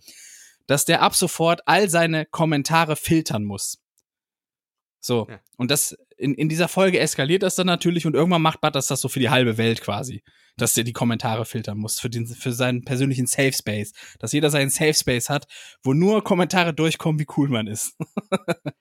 [0.66, 3.78] dass der ab sofort all seine Kommentare filtern muss.
[5.00, 5.26] So.
[5.28, 5.40] Ja.
[5.56, 9.00] Und das, in, in dieser Folge eskaliert das dann natürlich und irgendwann macht Butters das
[9.00, 10.22] so für die halbe Welt quasi.
[10.56, 13.92] Dass der die Kommentare filtern muss für, den, für seinen persönlichen Safe Space.
[14.18, 15.46] Dass jeder seinen Safe Space hat,
[15.82, 17.96] wo nur Kommentare durchkommen, wie cool man ist.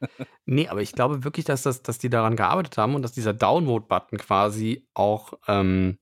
[0.52, 3.34] Nee, aber ich glaube wirklich, dass, das, dass die daran gearbeitet haben und dass dieser
[3.34, 6.00] Downvote-Button quasi auch ähm,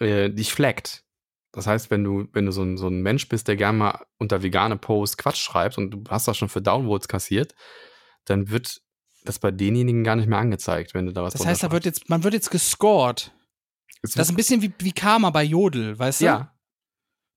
[0.00, 1.04] äh, dich flaggt.
[1.52, 4.06] Das heißt, wenn du, wenn du so ein, so ein Mensch bist, der gerne mal
[4.18, 7.54] unter vegane Posts Quatsch schreibst und du hast das schon für Downvotes kassiert,
[8.24, 8.82] dann wird
[9.24, 11.84] das bei denjenigen gar nicht mehr angezeigt, wenn du da was Das heißt, da wird
[11.84, 13.32] jetzt, man wird jetzt gescored.
[14.02, 16.24] Das ist ein bisschen wie, wie Karma bei Jodel, weißt du?
[16.24, 16.54] ja,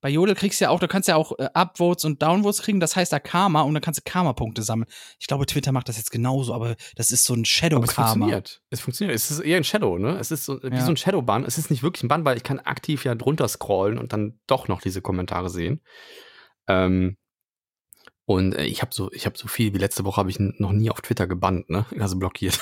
[0.02, 2.80] Bei Jodel kriegst du ja auch, du kannst ja auch äh, Upvotes und Downvotes kriegen,
[2.80, 4.90] das heißt da Karma und dann kannst du Karma-Punkte sammeln.
[5.20, 7.86] Ich glaube, Twitter macht das jetzt genauso, aber das ist so ein aber es Shadow-Karma.
[8.12, 8.62] funktioniert.
[8.70, 9.16] Es funktioniert.
[9.16, 10.18] Es ist eher ein Shadow, ne?
[10.20, 10.86] Es ist so, wie Ja.
[10.86, 11.44] so ein Shadow-Bann.
[11.44, 14.40] Es ist nicht wirklich ein Bann, weil ich kann aktiv ja drunter scrollen und dann
[14.48, 15.82] doch noch diese Kommentare sehen.
[16.68, 17.18] Ähm,
[18.26, 20.72] Und äh, ich habe so, ich habe so viel wie letzte Woche habe ich noch
[20.72, 21.86] nie auf Twitter gebannt, ne?
[22.00, 22.54] Also blockiert.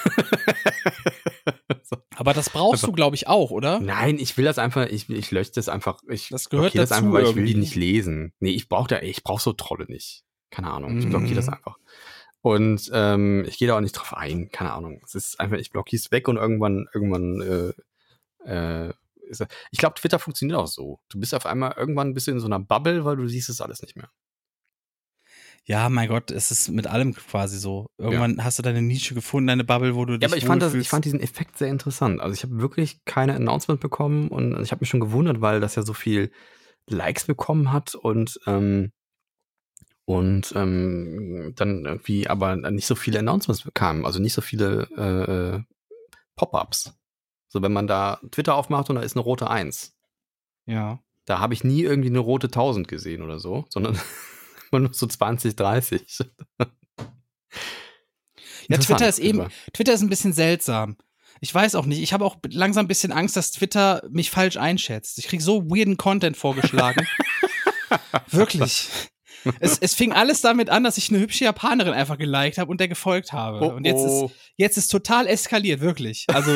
[1.83, 1.97] so.
[2.15, 3.79] Aber das brauchst einfach, du, glaube ich, auch, oder?
[3.79, 6.91] Nein, ich will das einfach, ich, ich lösche das einfach, ich das gehört dazu das
[6.91, 8.33] einfach, weil ich will die nicht lesen.
[8.39, 10.23] Nee, ich brauche da, ich brauche so Trolle nicht.
[10.49, 11.53] Keine Ahnung, ich blockiere das mhm.
[11.53, 11.77] einfach.
[12.41, 14.99] Und ähm, ich gehe da auch nicht drauf ein, keine Ahnung.
[15.05, 17.73] Es ist einfach, ich blockiere es weg und irgendwann, irgendwann,
[18.47, 18.93] äh, äh,
[19.29, 20.99] ist, ich glaube, Twitter funktioniert auch so.
[21.09, 23.61] Du bist auf einmal irgendwann ein bisschen in so einer Bubble, weil du siehst es
[23.61, 24.09] alles nicht mehr.
[25.65, 27.87] Ja, mein Gott, es ist mit allem quasi so.
[27.97, 28.43] Irgendwann ja.
[28.43, 30.73] hast du deine Nische gefunden, deine Bubble, wo du dich Ja, aber ich fand, das,
[30.73, 32.19] ich fand diesen Effekt sehr interessant.
[32.19, 35.75] Also ich habe wirklich keine Announcement bekommen und ich habe mich schon gewundert, weil das
[35.75, 36.31] ja so viel
[36.87, 38.91] Likes bekommen hat und ähm,
[40.05, 45.57] und ähm, dann irgendwie aber nicht so viele Announcements bekamen, also nicht so viele äh,
[45.57, 45.63] äh,
[46.35, 46.97] Pop-ups.
[47.47, 49.93] So, wenn man da Twitter aufmacht und da ist eine rote 1.
[50.65, 50.99] Ja.
[51.25, 53.97] Da habe ich nie irgendwie eine rote 1000 gesehen oder so, sondern
[54.71, 56.19] immer nur so 20, 30.
[58.67, 60.97] ja, Twitter ist eben, Twitter ist ein bisschen seltsam.
[61.39, 62.01] Ich weiß auch nicht.
[62.01, 65.17] Ich habe auch langsam ein bisschen Angst, dass Twitter mich falsch einschätzt.
[65.17, 67.07] Ich kriege so weirden Content vorgeschlagen.
[68.29, 68.89] Wirklich.
[69.59, 72.79] Es, es fing alles damit an, dass ich eine hübsche Japanerin einfach geliked habe und
[72.79, 73.59] der gefolgt habe.
[73.65, 76.25] Oh, und jetzt ist, jetzt ist total eskaliert, wirklich.
[76.27, 76.51] Also,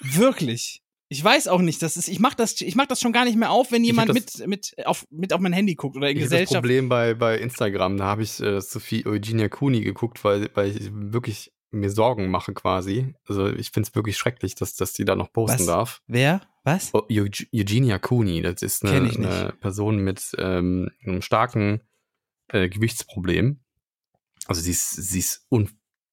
[0.00, 0.82] wirklich.
[1.10, 3.36] Ich weiß auch nicht, das ist, ich mach das, ich mach das schon gar nicht
[3.36, 6.24] mehr auf, wenn jemand mit, mit, auf, mit auf mein Handy guckt oder in ich
[6.24, 6.56] Gesellschaft.
[6.56, 10.76] Das Problem bei, bei Instagram, da habe ich äh, Sophie Eugenia Kuni geguckt, weil, weil
[10.76, 13.14] ich wirklich mir Sorgen mache quasi.
[13.26, 15.66] Also ich finde es wirklich schrecklich, dass, dass die da noch posten Was?
[15.66, 16.02] darf.
[16.06, 16.42] Wer?
[16.64, 16.90] Was?
[16.92, 21.80] Oh, Eugenia Kuni, das ist eine, eine Person mit ähm, einem starken
[22.48, 23.60] äh, Gewichtsproblem.
[24.46, 25.70] Also sie ist, sie ist un,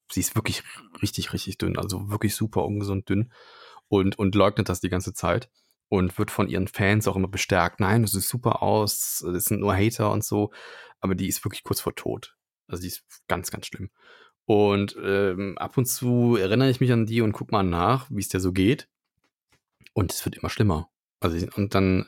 [0.10, 0.64] sie ist wirklich
[1.02, 3.32] richtig, richtig dünn, also wirklich super ungesund dünn
[3.88, 5.50] und, und leugnet das die ganze Zeit
[5.90, 7.80] und wird von ihren Fans auch immer bestärkt.
[7.80, 10.52] Nein, du siehst super aus, das sind nur Hater und so,
[11.00, 12.36] aber die ist wirklich kurz vor Tod.
[12.68, 13.90] Also die ist ganz, ganz schlimm.
[14.46, 18.22] Und ähm, ab und zu erinnere ich mich an die und guck mal nach, wie
[18.22, 18.88] es dir so geht.
[19.94, 20.90] Und es wird immer schlimmer.
[21.20, 22.06] Also und dann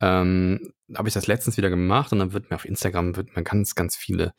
[0.00, 3.42] ähm, habe ich das letztens wieder gemacht und dann wird mir auf Instagram wird mir
[3.42, 4.34] ganz, ganz viele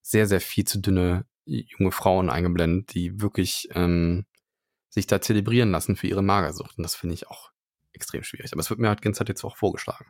[0.00, 4.26] sehr, sehr viel zu dünne junge Frauen eingeblendet, die wirklich ähm,
[4.88, 6.78] sich da zelebrieren lassen für ihre Magersucht.
[6.78, 7.50] Und das finde ich auch
[7.92, 8.52] extrem schwierig.
[8.52, 10.06] Aber es wird mir halt ganz jetzt auch vorgeschlagen.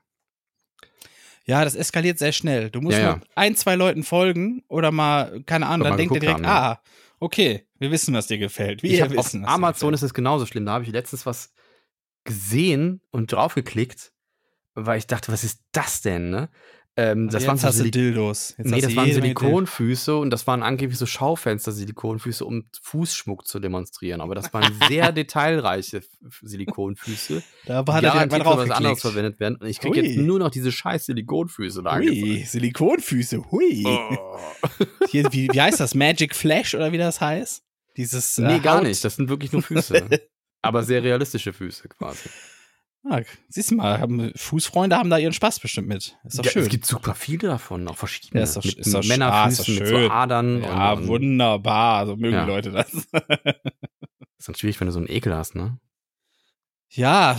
[1.44, 2.70] Ja, das eskaliert sehr schnell.
[2.70, 3.20] Du musst ja, ja.
[3.34, 6.72] ein, zwei Leuten folgen oder mal, keine Ahnung, dann denkt ihr direkt, haben, ja.
[6.72, 6.82] ah,
[7.20, 8.82] okay, wir wissen, was dir gefällt.
[8.82, 10.66] Wir ich wissen, auf Amazon ist es genauso schlimm.
[10.66, 11.54] Da habe ich letztens was
[12.24, 14.12] gesehen und draufgeklickt,
[14.74, 16.50] weil ich dachte, was ist das denn, ne?
[16.98, 18.56] Ähm, das waren so Silik Dildos.
[18.58, 24.20] Jetzt nee, das waren Silikonfüße und das waren angeblich so Schaufenster-Silikonfüße, um Fußschmuck zu demonstrieren.
[24.20, 26.02] Aber das waren sehr detailreiche
[26.42, 27.40] Silikonfüße.
[27.66, 29.58] Da war ja, direkt mal was anderes verwendet werden.
[29.60, 33.84] Und ich kriege jetzt nur noch diese scheiß Silikonfüße da Hui, Silikonfüße, hui.
[33.86, 34.36] Oh.
[35.08, 35.94] Hier, wie, wie heißt das?
[35.94, 37.62] Magic Flash oder wie das heißt?
[37.96, 38.38] Dieses.
[38.38, 38.82] Äh, nee, gar Haut.
[38.88, 39.04] nicht.
[39.04, 40.04] Das sind wirklich nur Füße.
[40.62, 42.28] aber sehr realistische Füße quasi.
[43.10, 46.18] Ah, siehst du mal, haben, Fußfreunde haben da ihren Spaß bestimmt mit.
[46.24, 46.62] Ist doch ja, schön.
[46.62, 48.40] Es gibt super viele davon, auch verschiedene.
[48.40, 50.62] Ja, ist doch, mit ist doch Männerfüßen mit so Adern.
[50.62, 52.06] Ja, und, und wunderbar.
[52.06, 52.44] So mögen ja.
[52.44, 52.92] die Leute das.
[54.38, 55.78] ist dann schwierig, wenn du so einen Ekel hast, ne?
[56.90, 57.36] Ja,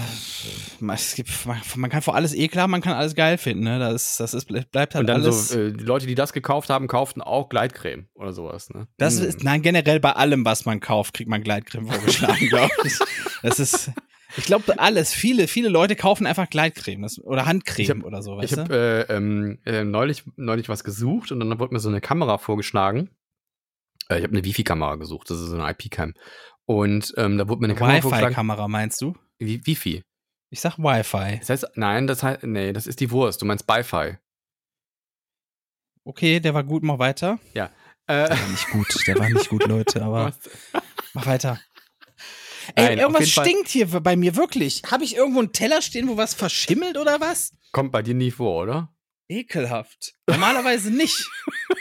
[0.93, 1.31] es gibt,
[1.75, 3.79] man kann vor alles Ekel haben, man kann alles geil finden, ne?
[3.79, 5.49] Das, das ist, bleibt halt Und dann alles.
[5.49, 8.87] so, äh, die Leute, die das gekauft haben, kauften auch Gleitcreme oder sowas, ne?
[8.97, 9.27] Das hm.
[9.27, 12.93] ist, nein, generell bei allem, was man kauft, kriegt man Gleitcreme vorgeschlagen, glaube ich.
[13.41, 13.91] Das ist,
[14.37, 18.37] ich glaube, alles, viele, viele Leute kaufen einfach Gleitcreme das, oder Handcreme hab, oder so,
[18.37, 21.89] weißt Ich habe äh, ähm, äh, neulich, neulich was gesucht und dann wurde mir so
[21.89, 23.09] eine Kamera vorgeschlagen.
[24.09, 26.13] Äh, ich habe eine Wifi-Kamera gesucht, das ist so eine IP-Cam.
[26.65, 29.15] Und ähm, da wurde mir eine Kamera Wi-Fi-Kamera meinst du?
[29.39, 30.03] Wie, Wifi.
[30.51, 31.39] Ich sag Wi-Fi.
[31.39, 33.41] Das heißt, nein, das heißt, nee, das ist die Wurst.
[33.41, 34.17] Du meinst Bi-Fi.
[36.03, 37.39] Okay, der war gut, mach weiter.
[37.53, 37.65] Ja.
[38.07, 40.33] Äh, der war nicht gut, der war nicht gut, Leute, aber
[41.13, 41.59] mach weiter.
[42.75, 44.83] Ey, Nein, irgendwas stinkt hier bei mir wirklich.
[44.89, 47.51] Habe ich irgendwo einen Teller stehen, wo was verschimmelt oder was?
[47.71, 48.93] Kommt bei dir nie vor, oder?
[49.27, 50.15] Ekelhaft.
[50.27, 51.27] Normalerweise nicht.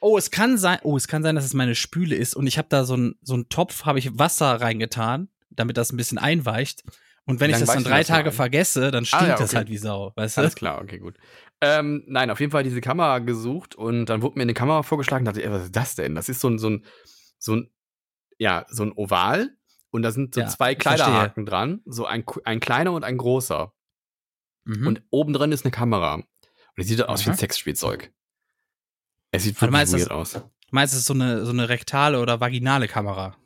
[0.00, 2.58] Oh, es kann sein, oh, es kann sein, dass es meine Spüle ist und ich
[2.58, 6.18] habe da so einen so einen Topf, habe ich Wasser reingetan, damit das ein bisschen
[6.18, 6.84] einweicht.
[7.24, 9.42] Und wenn dann ich das dann drei Tage vergesse, dann stinkt ah, ja, okay.
[9.42, 10.40] das halt wie Sau, weißt du?
[10.42, 11.16] Alles klar, okay, gut.
[11.60, 15.24] Ähm, nein, auf jeden Fall diese Kamera gesucht und dann wurde mir eine Kamera vorgeschlagen,
[15.24, 16.14] dachte ich, was ist das denn?
[16.14, 16.84] Das ist so ein, so ein,
[17.38, 17.70] so ein
[18.38, 19.50] ja, so ein Oval
[19.90, 23.72] und da sind so ja, zwei Kleiderhaken dran, so ein, ein kleiner und ein großer.
[24.64, 24.86] Mhm.
[24.86, 26.14] Und oben drin ist eine Kamera.
[26.14, 26.26] Und
[26.76, 28.12] die sieht aus wie ein Sexspielzeug.
[29.30, 30.40] Es sieht wirklich meinst, weird aus.
[30.70, 33.36] Meinst du, es ist so eine, so eine rektale oder vaginale Kamera?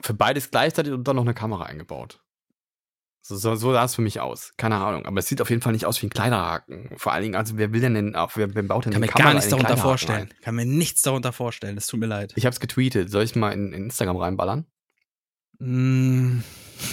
[0.00, 2.22] Für beides gleichzeitig und dann noch eine Kamera eingebaut.
[3.24, 4.52] So, so, so sah es für mich aus.
[4.56, 5.06] Keine Ahnung.
[5.06, 6.90] Aber es sieht auf jeden Fall nicht aus wie ein Kleiderhaken.
[6.96, 9.06] Vor allen Dingen, also wer will denn denn auch, wer, wer baut denn Kann mir
[9.06, 10.18] gar nichts darunter vorstellen.
[10.28, 10.34] rein?
[10.42, 11.76] Kann mir nichts darunter vorstellen.
[11.76, 12.32] Es tut mir leid.
[12.34, 13.10] Ich hab's getweetet.
[13.10, 14.66] Soll ich mal in, in Instagram reinballern,
[15.58, 16.40] Mm,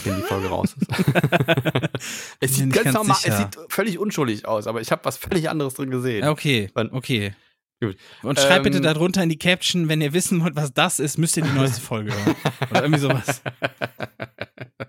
[0.03, 0.87] wenn die Folge raus ist?
[2.39, 5.49] es sieht ganz ganz normal, es sieht völlig unschuldig aus, aber ich habe was völlig
[5.49, 6.27] anderes drin gesehen.
[6.27, 7.33] okay, okay.
[7.81, 7.95] Gut.
[8.21, 11.17] Und schreibt Ähm, bitte darunter in die Caption, wenn ihr wissen wollt, was das ist,
[11.17, 12.35] müsst ihr die neueste Folge hören.
[12.69, 13.41] Oder irgendwie sowas.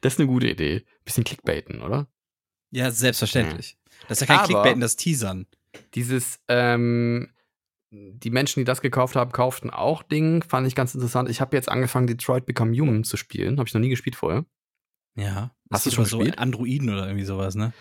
[0.00, 0.84] Das ist eine gute Idee.
[1.04, 2.08] Bisschen Clickbaiten, oder?
[2.70, 3.76] Ja, selbstverständlich.
[4.08, 5.46] Das ist ja kein Aber- Clickbaiten, das Teasern.
[5.94, 7.32] Dieses, ähm,
[7.90, 10.42] die Menschen, die das gekauft haben, kauften auch Ding.
[10.42, 11.28] Fand ich ganz interessant.
[11.28, 13.58] Ich habe jetzt angefangen, Detroit Become Human zu spielen.
[13.58, 14.46] Habe ich noch nie gespielt vorher.
[15.16, 15.54] Ja.
[15.72, 16.38] Hast du schon so gespielt?
[16.38, 17.72] Androiden oder irgendwie sowas, ne?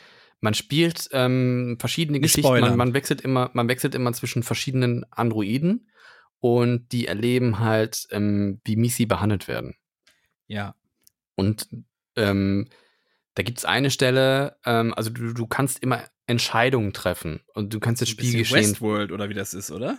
[0.41, 2.59] Man spielt ähm, verschiedene Nicht Geschichten.
[2.59, 5.89] Man, man, wechselt immer, man wechselt immer zwischen verschiedenen Androiden
[6.39, 9.76] und die erleben halt, ähm, wie mies sie behandelt werden.
[10.47, 10.76] Ja.
[11.36, 11.67] Und
[12.20, 12.67] ähm,
[13.36, 17.80] da gibt es eine Stelle, ähm, also du, du kannst immer Entscheidungen treffen und du
[17.80, 18.72] kannst das Ein bisschen Spielgeschehen.
[18.72, 19.97] Westworld oder wie das ist, oder?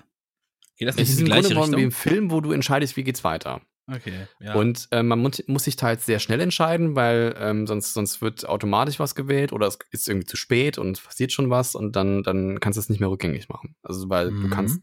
[0.77, 1.93] Geht das Es nicht ist in im Grunde genommen wie im?
[1.93, 3.61] Film, wo du entscheidest, wie geht's weiter.
[3.93, 4.55] Okay, ja.
[4.55, 8.49] Und äh, man muss, muss sich teils sehr schnell entscheiden, weil ähm, sonst, sonst wird
[8.49, 11.97] automatisch was gewählt oder es ist irgendwie zu spät und es passiert schon was und
[11.97, 13.75] dann, dann kannst du es nicht mehr rückgängig machen.
[13.83, 14.51] Also weil du Mhm.
[14.51, 14.81] kannst,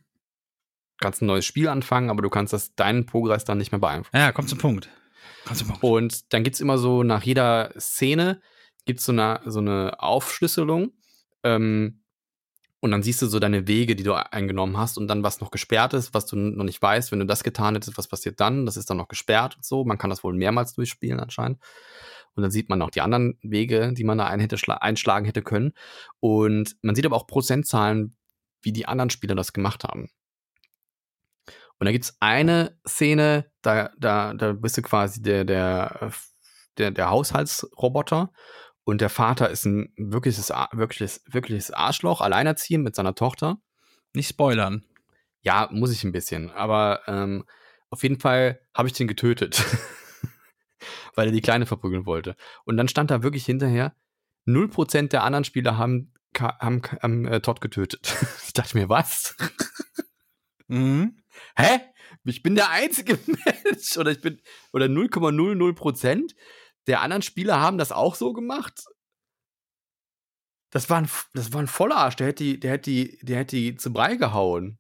[0.99, 4.17] kannst ein neues Spiel anfangen, aber du kannst das, deinen Progress dann nicht mehr beeinflussen.
[4.17, 4.89] ja, komm zum Punkt.
[5.81, 8.41] Und dann gibt's immer so, nach jeder Szene
[8.85, 10.93] gibt's so eine, so eine Aufschlüsselung.
[11.43, 12.03] Ähm,
[12.79, 15.49] und dann siehst du so deine Wege, die du eingenommen hast und dann was noch
[15.49, 17.11] gesperrt ist, was du noch nicht weißt.
[17.11, 18.65] Wenn du das getan hättest, was passiert dann?
[18.65, 19.83] Das ist dann noch gesperrt und so.
[19.83, 21.59] Man kann das wohl mehrmals durchspielen anscheinend.
[22.35, 25.25] Und dann sieht man auch die anderen Wege, die man da ein hätte schla- einschlagen
[25.25, 25.73] hätte können.
[26.19, 28.15] Und man sieht aber auch Prozentzahlen,
[28.61, 30.09] wie die anderen Spieler das gemacht haben.
[31.80, 36.11] Und da gibt's eine Szene, da, da, da bist du quasi der, der,
[36.78, 38.32] der, der Haushaltsroboter
[38.84, 43.57] und der Vater ist ein wirkliches, wirkliches, wirkliches Arschloch, alleinerziehend mit seiner Tochter.
[44.13, 44.84] Nicht spoilern.
[45.41, 47.45] Ja, muss ich ein bisschen, aber ähm,
[47.89, 49.63] auf jeden Fall habe ich den getötet,
[51.15, 52.36] weil er die Kleine verprügeln wollte.
[52.65, 53.95] Und dann stand da wirklich hinterher,
[54.47, 58.15] 0% der anderen Spieler haben, haben, haben äh, Todd getötet.
[58.45, 59.36] ich dachte mir, was?
[60.67, 61.17] Mhm.
[61.55, 61.79] Hä?
[62.23, 64.41] Ich bin der einzige Mensch oder ich bin
[64.73, 66.35] oder 0,00 Prozent
[66.88, 68.85] der anderen Spieler haben das auch so gemacht.
[70.69, 73.55] Das war ein, das war ein Vollarsch, der hätte die, der hätte die, der hätte
[73.55, 74.77] die zu Brei gehauen.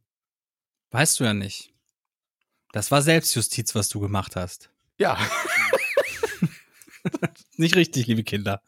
[0.91, 1.73] Weißt du ja nicht.
[2.71, 4.71] Das war Selbstjustiz, was du gemacht hast.
[4.99, 5.17] Ja,
[7.57, 8.61] Nicht richtig, liebe Kinder.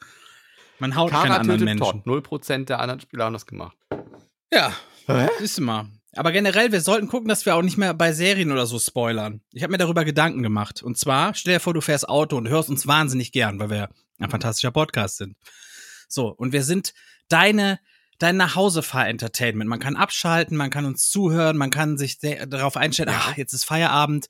[0.79, 1.83] Man haut Kara anderen tötet Menschen.
[1.83, 2.05] Todd.
[2.05, 3.77] 0 Prozent der anderen Spieler haben das gemacht.
[4.51, 4.75] Ja,
[5.05, 5.29] Hä?
[5.39, 5.87] siehst du mal.
[6.13, 9.41] Aber generell, wir sollten gucken, dass wir auch nicht mehr bei Serien oder so spoilern.
[9.51, 10.81] Ich habe mir darüber Gedanken gemacht.
[10.81, 13.89] Und zwar, stell dir vor, du fährst Auto und hörst uns wahnsinnig gern, weil wir
[14.19, 15.37] ein fantastischer Podcast sind.
[16.07, 16.93] So, und wir sind
[17.27, 17.79] deine,
[18.17, 19.69] dein Nachhausefahr-Entertainment.
[19.69, 23.65] Man kann abschalten, man kann uns zuhören, man kann sich darauf einstellen, ach, jetzt ist
[23.65, 24.27] Feierabend.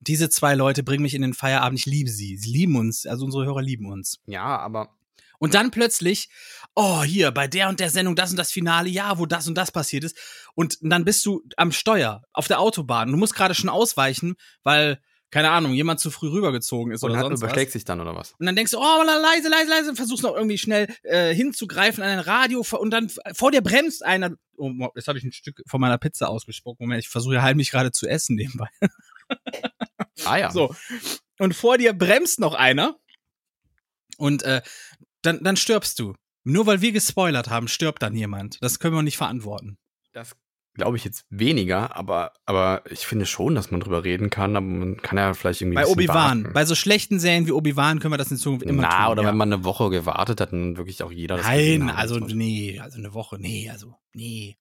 [0.00, 1.78] Diese zwei Leute bringen mich in den Feierabend.
[1.78, 2.38] Ich liebe sie.
[2.38, 3.06] Sie lieben uns.
[3.06, 4.18] Also unsere Hörer lieben uns.
[4.24, 4.96] Ja, aber
[5.40, 6.28] Und dann plötzlich,
[6.74, 9.56] oh, hier, bei der und der Sendung, das und das Finale, ja, wo das und
[9.56, 10.16] das passiert ist.
[10.54, 13.10] Und dann bist du am Steuer, auf der Autobahn.
[13.10, 17.18] Du musst gerade schon ausweichen, weil, keine Ahnung, jemand zu früh rübergezogen ist und oder
[17.18, 17.48] hat, sonst was.
[17.48, 18.34] überschlägt sich dann oder was?
[18.38, 22.04] Und dann denkst du, oh, leise, leise, leise, und versuchst noch irgendwie schnell äh, hinzugreifen
[22.04, 24.32] an ein Radio und dann vor dir bremst einer.
[24.58, 26.80] Oh, jetzt habe ich ein Stück von meiner Pizza ausgespuckt.
[26.80, 28.68] Moment, ich versuche ja heimlich gerade zu essen nebenbei.
[30.26, 30.50] Ah ja.
[30.50, 30.74] So.
[31.38, 32.98] Und vor dir bremst noch einer.
[34.18, 34.60] Und äh,
[35.22, 36.14] dann, dann stirbst du.
[36.44, 38.58] Nur weil wir gespoilert haben, stirbt dann jemand.
[38.62, 39.76] Das können wir nicht verantworten.
[40.12, 40.34] Das
[40.74, 44.64] glaube ich jetzt weniger, aber, aber ich finde schon, dass man drüber reden kann, aber
[44.66, 46.52] man kann ja vielleicht irgendwie Bei Obi-Wan.
[46.54, 49.12] Bei so schlechten Serien wie Obi-Wan können wir das in Zukunft immer Na, tun.
[49.12, 49.28] oder ja.
[49.28, 52.32] wenn man eine Woche gewartet hat, dann wirklich auch jeder das Nein, also muss.
[52.32, 54.56] nee, also eine Woche, nee, also nee.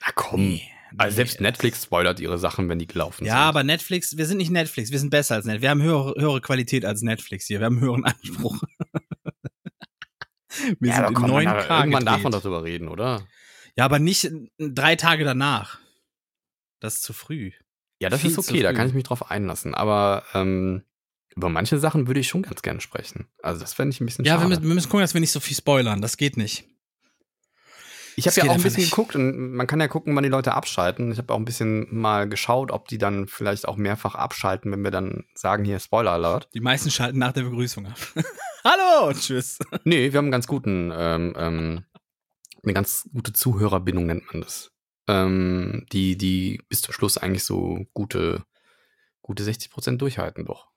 [0.00, 0.40] Na komm.
[0.48, 0.62] nee,
[0.96, 1.16] Also nee.
[1.16, 3.42] selbst Netflix spoilert ihre Sachen, wenn die gelaufen Ja, sind.
[3.42, 5.62] aber Netflix, wir sind nicht Netflix, wir sind besser als Netflix.
[5.62, 8.62] Wir haben höhere, höhere Qualität als Netflix hier, wir haben höheren Anspruch.
[10.80, 13.26] wir ja, sind in kommt man 9K da, irgendwann darf man doch drüber reden, oder?
[13.76, 15.78] Ja, aber nicht drei Tage danach.
[16.80, 17.52] Das ist zu früh.
[18.00, 19.74] Ja, das Viel ist okay, da kann ich mich drauf einlassen.
[19.74, 20.82] Aber ähm,
[21.36, 23.28] über manche Sachen würde ich schon ganz gerne sprechen.
[23.42, 24.48] Also das fände ich ein bisschen Ja, wir schade.
[24.48, 26.00] müssen, wir müssen gucken, dass wir nicht so viel spoilern.
[26.00, 26.64] Das geht nicht.
[28.16, 28.90] Ich habe ja auch ein bisschen nicht.
[28.90, 31.12] geguckt und man kann ja gucken, wann die Leute abschalten.
[31.12, 34.82] Ich habe auch ein bisschen mal geschaut, ob die dann vielleicht auch mehrfach abschalten, wenn
[34.82, 36.48] wir dann sagen, hier Spoiler Alert.
[36.52, 37.96] Die meisten schalten nach der Begrüßung ab.
[38.70, 39.58] Hallo und tschüss.
[39.84, 41.84] Nee, wir haben einen ganz guten, ähm, ähm,
[42.62, 44.72] eine ganz gute Zuhörerbindung nennt man das.
[45.08, 48.44] Ähm, die, die bis zum Schluss eigentlich so gute,
[49.22, 50.68] gute 60 Prozent durchhalten doch.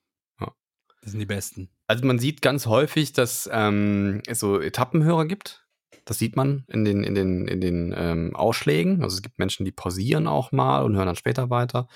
[1.02, 1.70] Das sind die Besten.
[1.88, 5.68] Also man sieht ganz häufig, dass ähm, es so Etappenhörer gibt.
[6.06, 9.04] Das sieht man in den, in den, in den ähm, Ausschlägen.
[9.04, 11.88] Also es gibt Menschen, die pausieren auch mal und hören dann später weiter,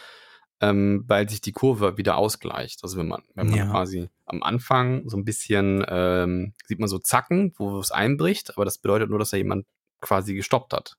[0.61, 2.79] ähm, weil sich die Kurve wieder ausgleicht.
[2.83, 3.65] Also wenn man, wenn man Ja.
[3.69, 8.65] quasi am Anfang so ein bisschen ähm, sieht man so Zacken, wo es einbricht, aber
[8.65, 9.65] das bedeutet nur, dass da jemand
[10.01, 10.97] quasi gestoppt hat.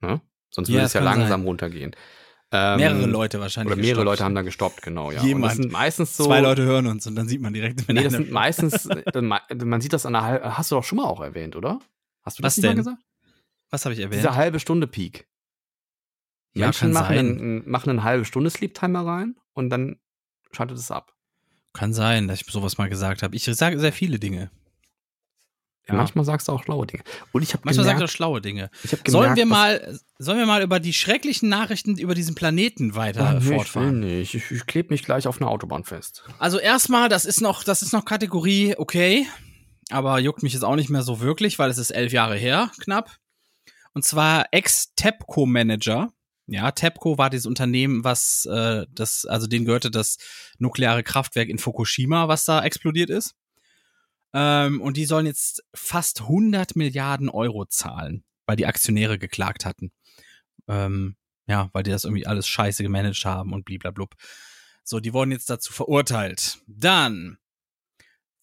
[0.00, 0.20] Ne?
[0.50, 1.42] Sonst Ja, würde es ja langsam sein.
[1.42, 1.96] runtergehen.
[2.50, 3.72] Ähm, Mehrere Leute wahrscheinlich.
[3.74, 4.04] Oder mehrere gestoppt.
[4.06, 5.22] Leute haben da gestoppt, genau, ja.
[5.22, 5.42] Jemand.
[5.44, 6.24] Und das sind meistens so.
[6.24, 9.20] Zwei Leute hören uns und dann sieht man direkt, wenn Nee, das sind meistens, äh,
[9.20, 11.78] man sieht das an der halben, hast du doch schon mal auch erwähnt, oder?
[12.24, 13.02] Hast du das Was nicht mal gesagt?
[13.70, 14.20] Was habe ich erwähnt?
[14.22, 15.28] Dieser halbe Stunde Peak.
[16.58, 17.18] Ja, Menschen machen sein.
[17.18, 19.98] einen, machen einen halbe Stunde Sleep Timer rein und dann
[20.52, 21.12] schaltet es ab.
[21.72, 23.36] Kann sein, dass ich sowas mal gesagt habe.
[23.36, 24.50] Ich sage sehr viele Dinge.
[25.86, 25.94] Ja.
[25.94, 27.02] Manchmal sagst du auch schlaue Dinge.
[27.32, 28.70] Und ich habe Manchmal sagt er gemerkt, schlaue Dinge.
[28.84, 32.34] ich hab Sollen gemerkt, wir mal, sollen wir mal über die schrecklichen Nachrichten über diesen
[32.34, 34.00] Planeten weiter Ah, nee, ich will fortfahren?
[34.00, 34.34] nicht.
[34.34, 36.24] Ich, ich klebe mich gleich auf einer Autobahn fest.
[36.38, 39.26] Also erstmal, das ist noch, das ist noch Kategorie okay,
[39.90, 42.70] aber juckt mich jetzt auch nicht mehr so wirklich, weil es ist elf Jahre her,
[42.80, 43.16] knapp.
[43.94, 46.12] Und zwar Ex-TEPCO-Manager.
[46.50, 50.16] Ja, TEPCO war dieses Unternehmen, was äh, das, also denen gehörte das
[50.58, 53.34] nukleare Kraftwerk in Fukushima, was da explodiert ist.
[54.32, 59.92] Ähm, und die sollen jetzt fast 100 Milliarden Euro zahlen, weil die Aktionäre geklagt hatten.
[60.68, 64.14] Ähm, ja, weil die das irgendwie alles scheiße gemanagt haben und bliblablub.
[64.84, 66.60] So, die wurden jetzt dazu verurteilt.
[66.66, 67.36] Dann,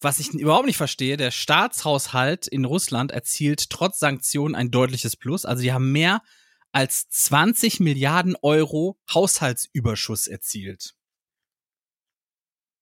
[0.00, 5.44] was ich überhaupt nicht verstehe, der Staatshaushalt in Russland erzielt trotz Sanktionen ein deutliches Plus.
[5.44, 6.22] Also die haben mehr
[6.76, 10.94] als 20 Milliarden Euro Haushaltsüberschuss erzielt.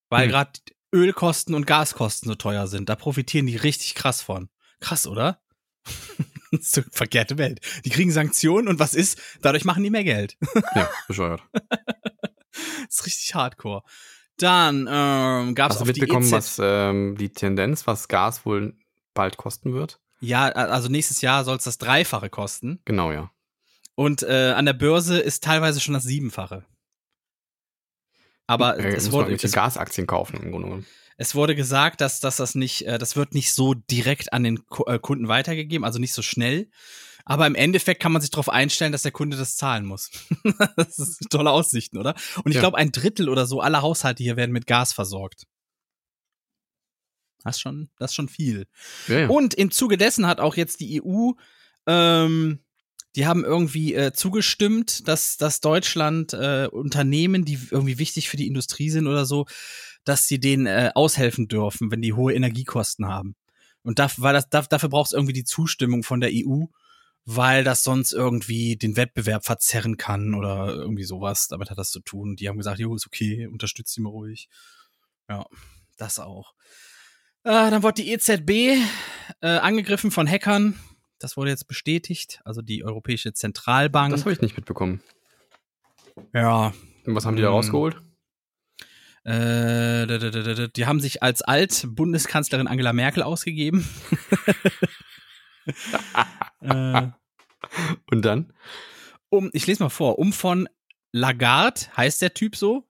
[0.09, 0.31] Weil Hm.
[0.31, 0.51] gerade
[0.93, 2.89] Ölkosten und Gaskosten so teuer sind.
[2.89, 4.49] Da profitieren die richtig krass von.
[4.81, 5.41] Krass, oder?
[6.61, 7.61] So verkehrte Welt.
[7.85, 9.21] Die kriegen Sanktionen und was ist?
[9.43, 10.37] Dadurch machen die mehr Geld.
[10.77, 11.43] Ja, bescheuert.
[11.53, 11.65] Das
[12.91, 13.83] ist richtig hardcore.
[14.37, 18.47] Dann ähm, gab es du auf die mitbekommen, EZ was ähm, die Tendenz, was Gas
[18.47, 18.77] wohl
[19.15, 20.01] bald kosten wird?
[20.21, 22.81] Ja, also nächstes Jahr soll es das Dreifache kosten.
[22.85, 23.33] Genau, ja.
[23.97, 26.65] Und äh, an der Börse ist teilweise schon das Siebenfache.
[28.47, 30.87] Aber äh, es, man wurde, es, Gasaktien kaufen im Grunde genommen.
[31.17, 34.67] es wurde gesagt, dass, dass das nicht, äh, das wird nicht so direkt an den
[34.67, 36.69] Ku- äh, Kunden weitergegeben, also nicht so schnell.
[37.25, 40.11] Aber im Endeffekt kann man sich darauf einstellen, dass der Kunde das zahlen muss.
[40.77, 42.15] das ist tolle Aussichten, oder?
[42.45, 42.61] Und ich Ja.
[42.61, 45.45] glaube, ein Drittel oder so aller Haushalte hier werden mit Gas versorgt.
[47.45, 48.67] Das ist schon, das ist schon viel.
[49.09, 49.29] Ja, ja.
[49.29, 51.33] Und im Zuge dessen hat auch jetzt die EU,
[51.87, 52.64] ähm,
[53.17, 58.47] die haben irgendwie äh, zugestimmt, dass, dass Deutschland äh, Unternehmen, die irgendwie wichtig für die
[58.47, 59.47] Industrie sind oder so,
[60.05, 63.37] dass sie denen äh, aushelfen dürfen, wenn die hohe Energiekosten haben.
[63.83, 66.65] Und dafür, weil das, daf- dafür braucht es irgendwie die Zustimmung von der EU,
[67.25, 71.49] weil das sonst irgendwie den Wettbewerb verzerren kann oder irgendwie sowas.
[71.49, 72.37] Damit hat das zu tun.
[72.37, 74.49] Die haben gesagt, jo, ist okay, unterstützt sie mal ruhig.
[75.29, 75.47] Ja,
[75.97, 76.53] das auch.
[77.45, 78.51] Äh, dann wurde die EZB
[79.41, 80.79] äh, angegriffen von Hackern.
[81.19, 82.41] Das wurde jetzt bestätigt.
[82.45, 84.13] Also die Europäische Zentralbank.
[84.13, 85.03] das habe ich nicht mitbekommen.
[86.33, 86.73] ja.
[87.07, 87.55] Und was haben die da Hm.
[87.55, 87.97] rausgeholt?
[89.25, 93.89] Äh, die haben sich als Alt-Bundeskanzlerin Angela Merkel ausgegeben.
[96.61, 97.09] äh,
[98.11, 98.53] Und dann?
[99.31, 100.69] um, ich lese mal vor, um von
[101.13, 102.87] Lagarde, heißt der Typ so?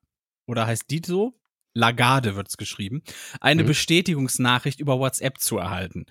[0.46, 1.34] Oder heißt die so?
[1.74, 3.02] Lagarde wird's geschrieben,
[3.40, 3.66] eine Mhm.
[3.68, 6.06] Bestätigungsnachricht über WhatsApp zu erhalten.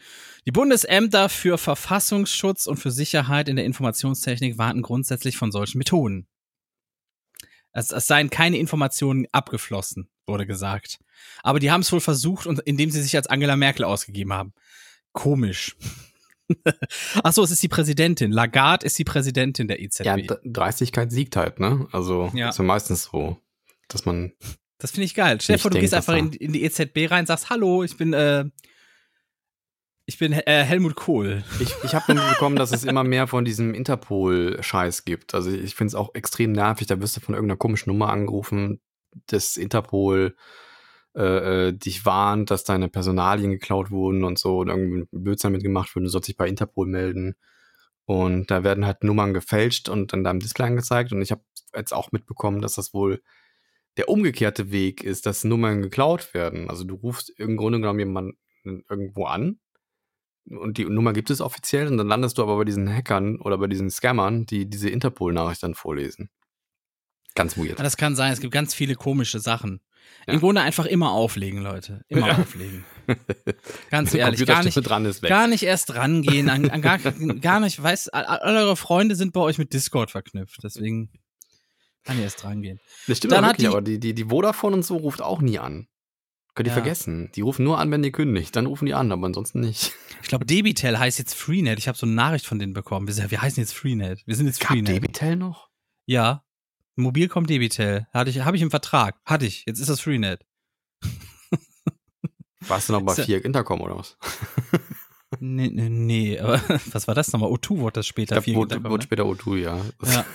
[0.45, 6.27] Die Bundesämter für Verfassungsschutz und für Sicherheit in der Informationstechnik warten grundsätzlich von solchen Methoden.
[7.71, 10.99] Es, es seien keine Informationen abgeflossen, wurde gesagt.
[11.41, 14.53] Aber die haben es wohl versucht, und indem sie sich als Angela Merkel ausgegeben haben.
[15.11, 15.75] Komisch.
[17.23, 18.31] Ach so, es ist die Präsidentin.
[18.31, 20.05] Lagarde ist die Präsidentin der EZB.
[20.05, 21.87] Ja, Dreistigkeit siegt halt, ne?
[21.91, 22.49] Also Ja.
[22.49, 23.37] ist ja meistens so,
[23.87, 24.33] dass man.
[24.83, 25.39] Das finde ich geil.
[25.39, 28.11] Stell dir vor, du gehst einfach in, in die EZB rein, sagst, hallo, ich bin,
[28.11, 28.43] äh,
[30.05, 31.45] ich bin äh, Helmut Kohl.
[31.61, 35.35] Ich, ich habe mitbekommen, dass es immer mehr von diesem Interpol-Scheiß gibt.
[35.35, 36.87] Also ich finde es auch extrem nervig.
[36.87, 38.81] Da wirst du von irgendeiner komischen Nummer angerufen,
[39.27, 40.35] das Interpol
[41.15, 45.95] äh, äh, dich warnt, dass deine Personalien geklaut wurden und so und irgendwie Blödsinn mitgemacht
[45.95, 46.03] wird.
[46.03, 47.35] Du sollst dich bei Interpol melden.
[48.03, 51.13] Und da werden halt Nummern gefälscht und dann deinem Display angezeigt.
[51.13, 53.21] Und ich habe jetzt auch mitbekommen, dass das wohl
[53.97, 56.69] der umgekehrte Weg ist, dass Nummern geklaut werden.
[56.69, 59.59] Also du rufst im Grunde genommen jemanden irgendwo an
[60.49, 63.57] und die Nummer gibt es offiziell und dann landest du aber bei diesen Hackern oder
[63.57, 66.29] bei diesen Scammern, die diese Interpol-Nachricht dann vorlesen.
[67.35, 67.79] Ganz weird.
[67.79, 69.81] Ja, das kann sein, es gibt ganz viele komische Sachen.
[70.27, 70.33] Ja.
[70.33, 72.03] Im Grunde einfach immer auflegen, Leute.
[72.07, 72.37] Immer Ja.
[72.37, 72.85] auflegen.
[73.89, 76.99] Ganz ehrlich, gar nicht, gar nicht erst rangehen, an, an gar,
[77.41, 81.09] gar nicht, weiß, all, all eure Freunde sind bei euch mit Discord verknüpft, deswegen
[82.03, 82.79] kann ich erst rangehen.
[83.07, 85.59] das stimmt Dann wirklich, die- aber die, die, die Vodafone und so ruft auch nie
[85.59, 85.87] an.
[86.55, 86.81] Könnt ihr Ja.
[86.81, 87.31] vergessen.
[87.35, 88.55] Die rufen nur an, wenn die kündigt.
[88.55, 89.91] Dann rufen die an, aber ansonsten nicht.
[90.23, 91.79] Ich glaube, Debitel heißt jetzt Freenet.
[91.79, 93.07] Ich habe so eine Nachricht von denen bekommen.
[93.09, 94.21] Wir, wir heißen jetzt Freenet.
[94.25, 94.95] Wir sind jetzt Gab Freenet.
[94.95, 95.69] Debitel noch?
[96.05, 96.43] Ja.
[96.95, 98.05] Mobilcom Debitel.
[98.13, 99.19] Hatte ich, habe ich im Vertrag.
[99.25, 99.63] Hatte ich.
[99.67, 100.45] Jetzt ist das Freenet.
[102.61, 104.17] Warst du noch bei Ist ja- vier Intercom oder was?
[105.39, 106.39] Nee, nee, nee.
[106.39, 107.49] Aber was war das nochmal?
[107.49, 108.35] O2 wurde das später.
[108.35, 109.01] Da wurde ne?
[109.01, 109.81] später O2, ja.
[110.05, 110.25] Ja.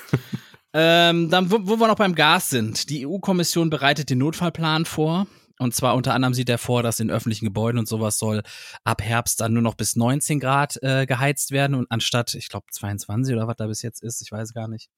[0.74, 2.90] Ähm, dann, wo, wo wir noch beim Gas sind.
[2.90, 5.26] Die EU-Kommission bereitet den Notfallplan vor.
[5.60, 8.42] Und zwar unter anderem sieht er vor, dass in öffentlichen Gebäuden und sowas soll
[8.84, 12.66] ab Herbst dann nur noch bis 19 Grad äh, geheizt werden und anstatt, ich glaube,
[12.70, 14.88] 22 oder was da bis jetzt ist, ich weiß gar nicht.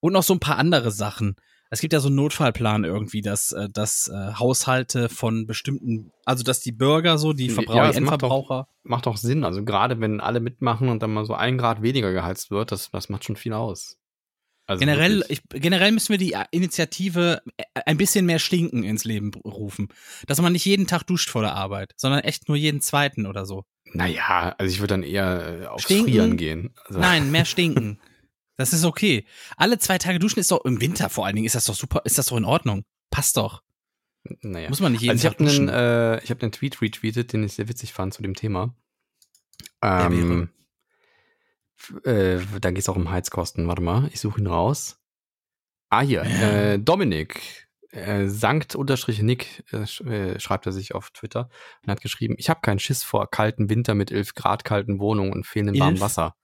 [0.00, 1.36] Und noch so ein paar andere Sachen.
[1.70, 6.44] Es gibt ja so einen Notfallplan irgendwie, dass, äh, dass äh, Haushalte von bestimmten, also
[6.44, 9.44] dass die Bürger so, die Ja, Verbraucher, es die macht doch- Endverbraucher, Macht auch Sinn.
[9.44, 12.90] Also gerade wenn alle mitmachen und dann mal so ein Grad weniger geheizt wird, das,
[12.90, 13.96] das macht schon viel aus.
[14.66, 19.30] Also Generell, ich, generell müssen wir die Initiative äh, ein bisschen mehr Stinken ins Leben
[19.44, 19.88] rufen.
[20.26, 23.44] Dass man nicht jeden Tag duscht vor der Arbeit, sondern echt nur jeden zweiten oder
[23.44, 23.64] so.
[23.92, 26.04] Naja, also ich würde dann eher äh, aufs Stinken?
[26.12, 26.74] Frieren gehen.
[26.86, 27.98] Also, Nein, mehr stinken.
[28.56, 29.26] Das ist okay.
[29.56, 32.02] Alle zwei Tage duschen ist doch im Winter vor allen Dingen ist das doch super,
[32.04, 32.84] ist das doch in Ordnung.
[33.10, 33.64] Passt doch.
[34.42, 34.68] Naja.
[34.68, 35.68] Muss man nicht jeden Also ich Tag habe einen, duschen.
[35.74, 38.72] äh, ich hab einen Tweet retweetet, den ich sehr witzig fand zu dem Thema.
[39.82, 40.50] Ähm,
[42.04, 43.68] äh, da geht es auch um Heizkosten.
[43.68, 45.00] Warte mal, ich suche ihn raus.
[45.90, 46.22] Ah, hier.
[46.22, 51.48] Äh, Dominik, äh, Sankt-Nick, äh, äh, schreibt er sich auf Twitter
[51.82, 55.32] und hat geschrieben, ich habe keinen Schiss vor kalten Winter mit 11 Grad kalten Wohnungen
[55.32, 56.00] und fehlendem warmen?
[56.00, 56.34] Wasser.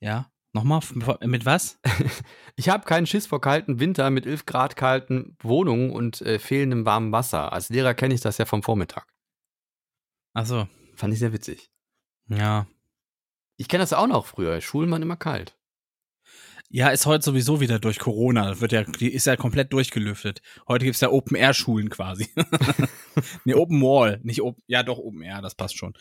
[0.00, 0.30] Ja.
[0.52, 0.80] Nochmal,
[1.24, 1.80] mit was?
[2.56, 6.86] Ich habe keinen Schiss vor kalten Winter mit 11 Grad kalten Wohnungen und äh, fehlendem
[6.86, 7.52] warmen Wasser.
[7.52, 9.12] Als Lehrer kenne ich das ja vom Vormittag.
[10.34, 10.68] Achso.
[10.94, 11.72] Fand ich sehr witzig.
[12.28, 12.68] Ja.
[13.56, 14.60] Ich kenne das auch noch früher.
[14.60, 15.56] Schulen waren immer kalt.
[16.70, 18.60] Ja, ist heute sowieso wieder durch Corona.
[18.60, 20.42] Wird ja, ist ja komplett durchgelüftet.
[20.66, 22.28] Heute gibt's ja Open-Air-Schulen quasi.
[23.44, 24.18] nee, Open Wall.
[24.24, 25.94] Nicht Open, ja doch, Open Air, das passt schon.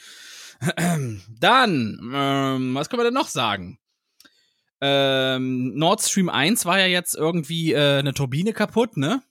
[1.39, 3.77] Dann, ähm, was können wir denn noch sagen?
[4.81, 9.21] Ähm, Nord Stream 1 war ja jetzt irgendwie äh, eine Turbine kaputt, ne?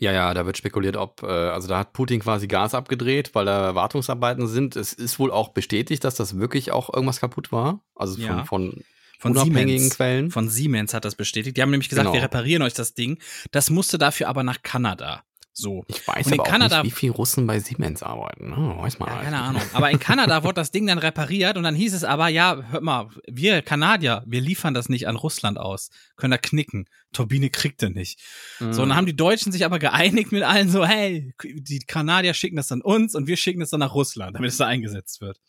[0.00, 3.44] Ja, ja, da wird spekuliert, ob, äh, also da hat Putin quasi Gas abgedreht, weil
[3.44, 4.74] da Wartungsarbeiten sind.
[4.76, 7.80] Es ist wohl auch bestätigt, dass das wirklich auch irgendwas kaputt war.
[7.94, 8.44] Also von, Ja.
[8.44, 8.82] von,
[9.18, 9.96] Von unabhängigen Siemens.
[9.96, 10.30] Quellen.
[10.30, 11.56] Von Siemens hat das bestätigt.
[11.58, 12.14] Die haben nämlich gesagt, Genau.
[12.14, 13.18] wir reparieren euch das Ding.
[13.50, 15.22] Das musste dafür aber nach Kanada.
[15.52, 15.84] So.
[15.88, 18.50] ich weiß Und in aber auch Kanada- nicht, wie viel Russen bei Siemens arbeiten.
[18.50, 18.74] Ne?
[18.78, 19.40] Weiß man Ja, halt keine.
[19.42, 19.62] Ahnung.
[19.72, 22.82] Aber in Kanada wurde das Ding dann repariert und dann hieß es aber, ja, hört
[22.82, 25.90] mal, wir Kanadier, wir liefern das nicht an Russland aus.
[26.16, 26.86] Können da knicken.
[27.12, 28.20] Turbine kriegt er nicht.
[28.60, 28.72] Mhm.
[28.72, 32.32] So, und dann haben die Deutschen sich aber geeinigt mit allen so, hey, die Kanadier
[32.34, 35.20] schicken das an uns und wir schicken es dann nach Russland, damit es da eingesetzt
[35.20, 35.40] wird.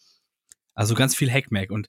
[0.73, 1.87] Also ganz viel Hackmack und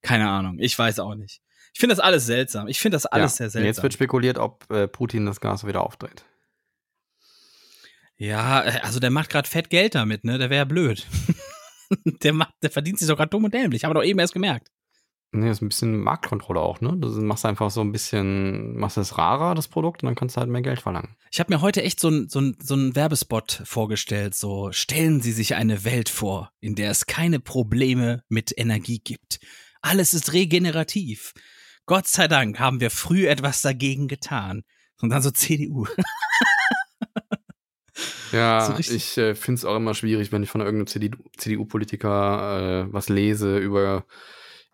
[0.00, 0.58] keine Ahnung.
[0.60, 1.40] Ich weiß auch nicht.
[1.74, 2.68] Ich finde das alles seltsam.
[2.68, 3.50] Ich finde das alles sehr ja.
[3.50, 3.66] seltsam.
[3.66, 6.24] Jetzt wird spekuliert, ob äh, Putin das Gas wieder aufdreht.
[8.18, 10.38] Ja, äh, also der macht gerade fett Geld damit, ne?
[10.38, 11.06] Der wäre ja blöd.
[12.22, 13.84] der macht, der verdient sich doch gerade dumm und dämlich.
[13.84, 14.68] Haben wir doch eben erst gemerkt.
[15.30, 16.96] Nee, ist ein bisschen Marktkontrolle auch, ne?
[16.96, 20.40] Du machst einfach so ein bisschen, machst es rarer, das Produkt, und dann kannst du
[20.40, 21.16] halt mehr Geld verlangen.
[21.30, 24.34] Ich habe mir heute echt so ein so ein so ein Werbespot vorgestellt.
[24.34, 29.38] So stellen Sie sich eine Welt vor, in der es keine Probleme mit Energie gibt.
[29.82, 31.34] Alles ist regenerativ.
[31.84, 34.62] Gott sei Dank haben wir früh etwas dagegen getan.
[35.00, 35.86] Und dann so CDU.
[38.32, 42.86] Ja, So ich äh, finde es auch immer schwierig, wenn ich von irgendeinem CDU CDU-Politiker
[42.88, 44.04] äh, was lese über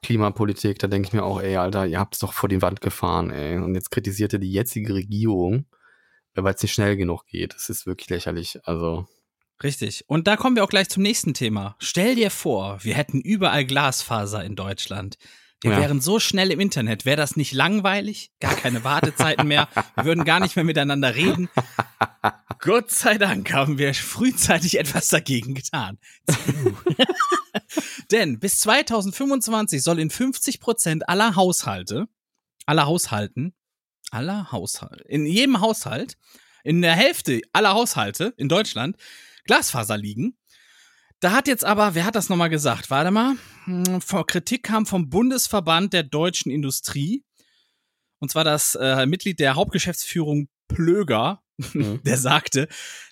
[0.03, 2.81] Klimapolitik, da denke ich mir auch, ey, Alter, ihr habt es doch vor die Wand
[2.81, 3.57] gefahren, ey.
[3.59, 5.67] Und jetzt kritisiert ihr die jetzige Regierung,
[6.35, 7.55] äh, weil es nicht schnell genug geht.
[7.55, 8.59] Das ist wirklich lächerlich.
[8.65, 9.07] Also,
[9.63, 10.05] Richtig.
[10.09, 11.77] Und da kommen wir auch gleich zum nächsten Thema.
[11.79, 15.17] Stell dir vor, wir hätten überall Glasfaser in Deutschland.
[15.63, 15.79] Wir Ja.
[15.79, 17.07] wären so schnell im Internet.
[17.07, 18.33] Wäre das nicht langweilig?
[18.41, 19.69] Gar keine Wartezeiten mehr.
[19.95, 21.49] Wir würden gar nicht mehr miteinander reden.
[22.61, 25.99] Gott sei Dank haben wir frühzeitig etwas dagegen getan.
[28.11, 32.07] Denn bis 2025 soll in 50 Prozent aller Haushalte,
[32.67, 33.55] aller Haushalten,
[34.11, 36.17] aller Haushalte, in jedem Haushalt,
[36.63, 38.97] in der Hälfte aller Haushalte in Deutschland
[39.45, 40.39] Glasfaser liegen.
[41.21, 42.91] Da hat jetzt aber, wer hat das nochmal gesagt?
[42.91, 43.37] Warte mal.
[43.65, 47.25] Hm, vor- Kritik kam vom Bundesverband der deutschen Industrie.
[48.19, 52.01] Und zwar das äh, Mitglied der Hauptgeschäftsführung Plöger, Mhm.
[52.05, 52.69] der sagte,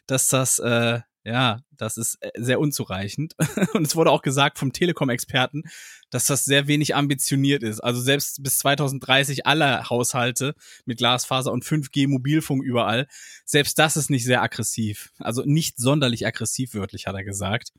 [0.06, 3.34] dass das, äh, ja, das ist äh, sehr unzureichend.
[3.74, 5.62] Und es wurde auch gesagt vom Telekom-Experten,
[6.10, 7.80] dass das sehr wenig ambitioniert ist.
[7.80, 13.06] Also selbst bis 2030 alle Haushalte mit Glasfaser und 5G Mobilfunk überall,
[13.44, 15.12] selbst das ist nicht sehr aggressiv.
[15.18, 17.72] Also nicht sonderlich aggressiv wörtlich, hat er gesagt,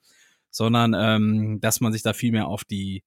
[0.50, 3.04] sondern ähm, dass man sich da viel mehr auf die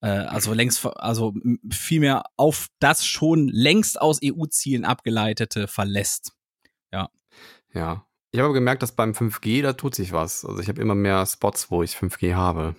[0.00, 1.34] äh, also längst, also
[1.70, 6.32] viel mehr auf das schon längst aus EU-Zielen abgeleitete verlässt.
[6.92, 8.06] Ja.
[8.32, 10.44] Ich habe gemerkt, dass beim 5G, da tut sich was.
[10.44, 12.74] Also ich habe immer mehr Spots, wo ich 5G habe.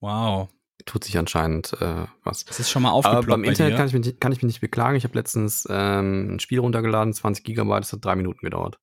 [0.00, 0.48] Wow.
[0.86, 2.44] Tut sich anscheinend äh, was.
[2.46, 3.76] Das ist schon mal Aber aufgeploppt beim bei Internet dir.
[3.76, 4.96] kann ich, mich, nicht- kann ich mich nicht beklagen.
[4.96, 8.78] Ich habe letztens ähm, ein Spiel runtergeladen, 20 Gigabyte, das hat drei Minuten gedauert.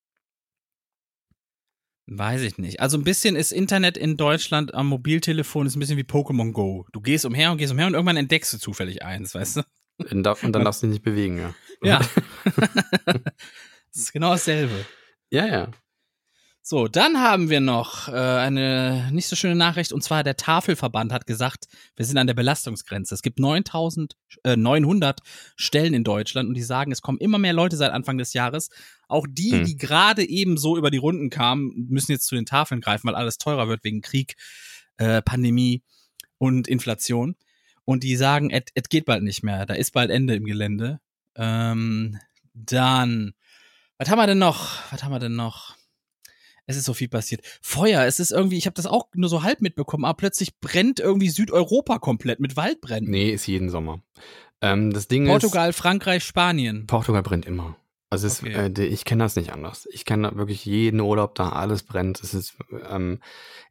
[2.09, 2.79] Weiß ich nicht.
[2.79, 6.85] Also ein bisschen ist Internet in Deutschland am Mobiltelefon ist ein bisschen wie Pokémon Go.
[6.93, 9.61] Du gehst umher und gehst umher und irgendwann entdeckst du zufällig eins, weißt du?
[10.11, 11.53] Und dann darfst du dich nicht bewegen, ja.
[11.83, 12.01] Ja.
[13.97, 14.85] das ist genau dasselbe.
[15.31, 15.71] Ja, ja.
[16.61, 21.13] So, dann haben wir noch äh, eine nicht so schöne Nachricht und zwar der Tafelverband
[21.13, 23.15] hat gesagt, wir sind an der Belastungsgrenze.
[23.15, 25.21] Es gibt 9000, äh, 900
[25.55, 28.69] Stellen in Deutschland und die sagen, es kommen immer mehr Leute seit Anfang des Jahres.
[29.07, 29.65] Auch die, Hm.
[29.65, 33.15] die gerade eben so über die Runden kamen, müssen jetzt zu den Tafeln greifen, weil
[33.15, 34.35] alles teurer wird wegen Krieg,
[34.97, 35.81] äh, Pandemie
[36.37, 37.35] und Inflation.
[37.85, 40.99] Und die sagen, es geht bald nicht mehr, da ist bald Ende im Gelände.
[41.35, 42.19] Ähm,
[42.53, 43.33] dann,
[43.97, 44.91] was haben wir denn noch?
[44.91, 45.75] Was haben wir denn noch?
[46.69, 47.41] Es ist so viel passiert.
[47.61, 50.99] Feuer, es ist irgendwie, ich habe das auch nur so halb mitbekommen, aber plötzlich brennt
[50.99, 53.09] irgendwie Südeuropa komplett mit Waldbränden.
[53.09, 54.01] Nee, ist jeden Sommer.
[54.61, 56.81] Ähm, das Ding Portugal, Frankreich, Spanien.
[56.81, 57.77] ist, Portugal brennt immer.
[58.09, 58.71] Also es, Okay.
[58.77, 59.87] äh, ich kenne das nicht anders.
[59.91, 62.21] Ich kenne wirklich jeden Urlaub, da alles brennt.
[62.21, 62.55] Es ist,
[62.89, 63.19] ähm,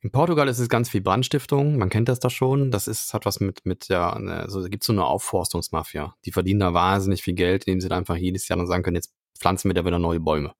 [0.00, 1.76] in Portugal ist es ganz viel Brandstiftung.
[1.78, 2.70] Man kennt das da schon.
[2.70, 6.14] Das ist, hat was mit, mit ja, ne, also da gibt es so eine Aufforstungsmafia.
[6.24, 8.96] Die verdienen da wahnsinnig viel Geld, indem sie da einfach jedes Jahr dann sagen können,
[8.96, 10.54] jetzt pflanzen wir da wieder neue Bäume.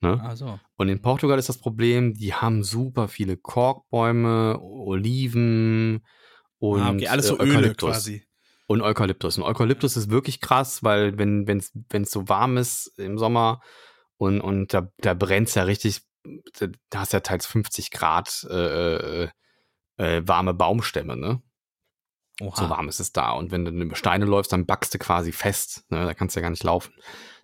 [0.00, 0.20] Ne?
[0.22, 6.04] Also, Und in Portugal ist das Problem, die haben super viele Korkbäume, Oliven
[6.58, 7.90] und ah, okay, alles so äh, Öle Eukalyptus.
[7.90, 8.26] quasi.
[8.66, 9.38] Und Eukalyptus.
[9.38, 13.60] Und Eukalyptus ist wirklich krass, weil wenn es wenn's so warm ist im Sommer
[14.16, 16.02] und, und da, da brennt's ja richtig,
[16.58, 19.28] da, hast ja teils 50 Grad äh, äh,
[19.96, 21.42] äh, warme Baumstämme, ne?
[22.40, 22.56] Oha.
[22.56, 23.32] So warm ist es da.
[23.32, 25.84] Und wenn du über Steine läufst, dann backst du quasi fest.
[25.88, 26.04] Ne?
[26.04, 26.92] Da kannst du ja gar nicht laufen.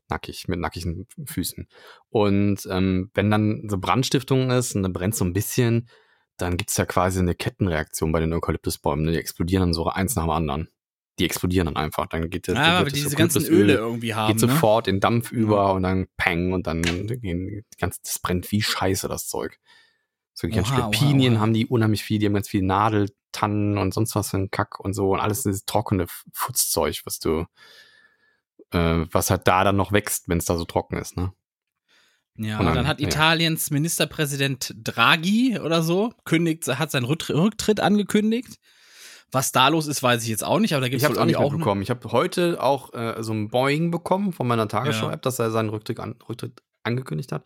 [0.09, 1.68] Nackig, mit nackigen Füßen.
[2.09, 5.88] Und ähm, wenn dann so Brandstiftung ist und dann brennt so ein bisschen,
[6.36, 9.05] dann gibt's ja quasi eine Kettenreaktion bei den Eukalyptusbäumen.
[9.05, 9.12] Ne?
[9.12, 10.68] Die explodieren dann so eins nach dem anderen.
[11.20, 12.07] Die explodieren dann einfach.
[12.07, 14.32] Dann geht das, Ah, dann wird diese ganzen Öle irgendwie haben.
[14.32, 14.49] geht ne?
[14.53, 19.28] sofort in Dampf über und dann peng und dann gehen das brennt wie Scheiße, das
[19.28, 19.61] Zeug.
[20.41, 21.41] So die ganzen Pinien oha.
[21.43, 24.80] haben die unheimlich viel, die haben ganz viel Nadeltannen und sonst was für ein Kack
[24.80, 27.45] und so und alles dieses trockene Futzzeug, was du,
[28.72, 31.32] äh, was halt da dann noch wächst, wenn es da so trocken ist, ne?
[32.36, 33.09] Ja, Und und dann, dann- hat ja.
[33.09, 38.59] Italiens Ministerpräsident Draghi oder so kündigt, hat seinen Rücktr- Rücktritt angekündigt.
[39.32, 41.14] Was da los ist, weiß ich jetzt auch nicht, aber da gibt Ich es habe
[41.14, 41.82] es auch nicht auch mitbekommen.
[41.82, 45.68] Ich habe heute auch äh, so ein Boeing bekommen von meiner Tagesschau-App, dass er seinen
[45.68, 47.45] Rücktritt, an, Rücktritt angekündigt hat.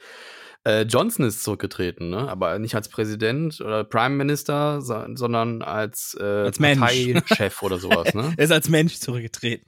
[0.67, 2.29] Äh, Johnson ist zurückgetreten, ne?
[2.29, 6.59] aber nicht als Präsident oder Prime Minister, so, sondern als, äh, Als.
[6.59, 8.15] Parteichef oder sowas.
[8.15, 8.33] Ne?
[8.39, 9.67] Er ist als Mensch zurückgetreten.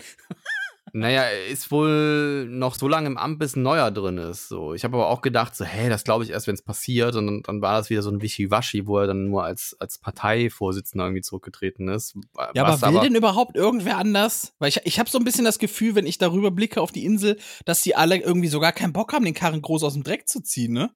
[0.96, 4.48] Naja, er ist wohl noch so lange im Amt, bis ein neuer drin ist.
[4.48, 4.72] So.
[4.72, 7.16] Ich habe aber auch gedacht, so, hey, das glaube ich erst, wenn es passiert.
[7.16, 9.98] Und dann, dann war das wieder so ein Wischiwaschi, wo er dann nur als, als
[9.98, 12.16] Parteivorsitzender irgendwie zurückgetreten ist.
[12.54, 14.54] Ja, aber Was will denn überhaupt irgendwer anders?
[14.58, 17.04] Weil ich, ich habe so ein bisschen das Gefühl, wenn ich darüber blicke auf die
[17.04, 17.36] Insel,
[17.66, 20.40] dass die alle irgendwie sogar keinen Bock haben, den Karren groß aus dem Dreck zu
[20.40, 20.92] ziehen, ne?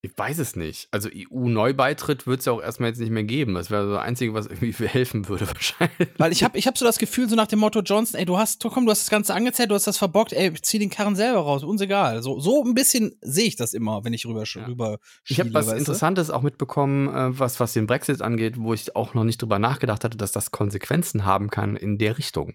[0.00, 0.86] Ich weiß es nicht.
[0.92, 3.54] Also EU-Neubeitritt wird es ja auch erstmal jetzt nicht mehr geben.
[3.54, 6.08] Das wäre so das Einzige, was irgendwie helfen würde wahrscheinlich.
[6.18, 8.38] Weil ich habe ich hab so das Gefühl, so nach dem Motto, Johnson, ey, du
[8.38, 11.16] hast, komm, du hast das Ganze angezählt, du hast das verbockt, ey, zieh den Karren
[11.16, 12.22] selber raus, uns egal.
[12.22, 14.66] So, so ein bisschen sehe ich das immer, wenn ich rüber, Ja.
[14.66, 15.78] rüber Ich habe was weißt du?
[15.80, 19.58] Interessantes auch mitbekommen, äh, was, was den Brexit angeht, wo ich auch noch nicht drüber
[19.58, 22.54] nachgedacht hatte, dass das Konsequenzen haben kann in der Richtung.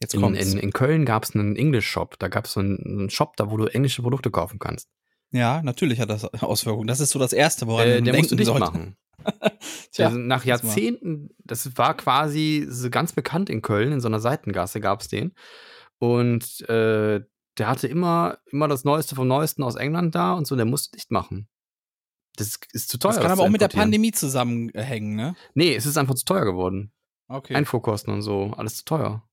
[0.00, 0.52] Jetzt In, kommt's.
[0.54, 2.18] in, in Köln gab es einen English-Shop.
[2.18, 4.88] Da gab es so einen, einen Shop, da wo du englische Produkte kaufen kannst.
[5.30, 6.86] Ja, natürlich hat das Auswirkungen.
[6.86, 8.96] Das ist so das Erste, woran Äh, man der musst du machen.
[9.92, 10.44] Tja, also nach.
[10.44, 15.08] Jahrzehnten, das war quasi so ganz bekannt in Köln, in so einer Seitengasse gab es
[15.08, 15.34] den.
[15.98, 17.20] Und äh,
[17.58, 20.96] der hatte immer, immer das Neueste vom Neuesten aus England da und so, der musste
[20.96, 21.48] dicht machen.
[22.36, 23.12] Das ist zu teuer.
[23.12, 23.68] Das kann aber auch mit der.
[23.68, 25.34] Pandemie zusammenhängen, ne?
[25.54, 26.92] Nee, es ist einfach zu teuer geworden.
[27.26, 27.54] Okay.
[27.54, 29.27] Einfuhrkosten und so, alles zu teuer.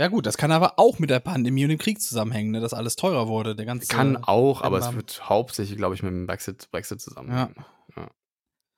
[0.00, 2.60] Ja gut, das kann aber auch mit der Pandemie und dem Krieg zusammenhängen, ne?
[2.60, 3.54] Dass alles teurer wurde.
[3.54, 7.54] Der ganze Kann auch, aber es wird hauptsächlich, glaube ich, mit dem Brexit, Brexit zusammen.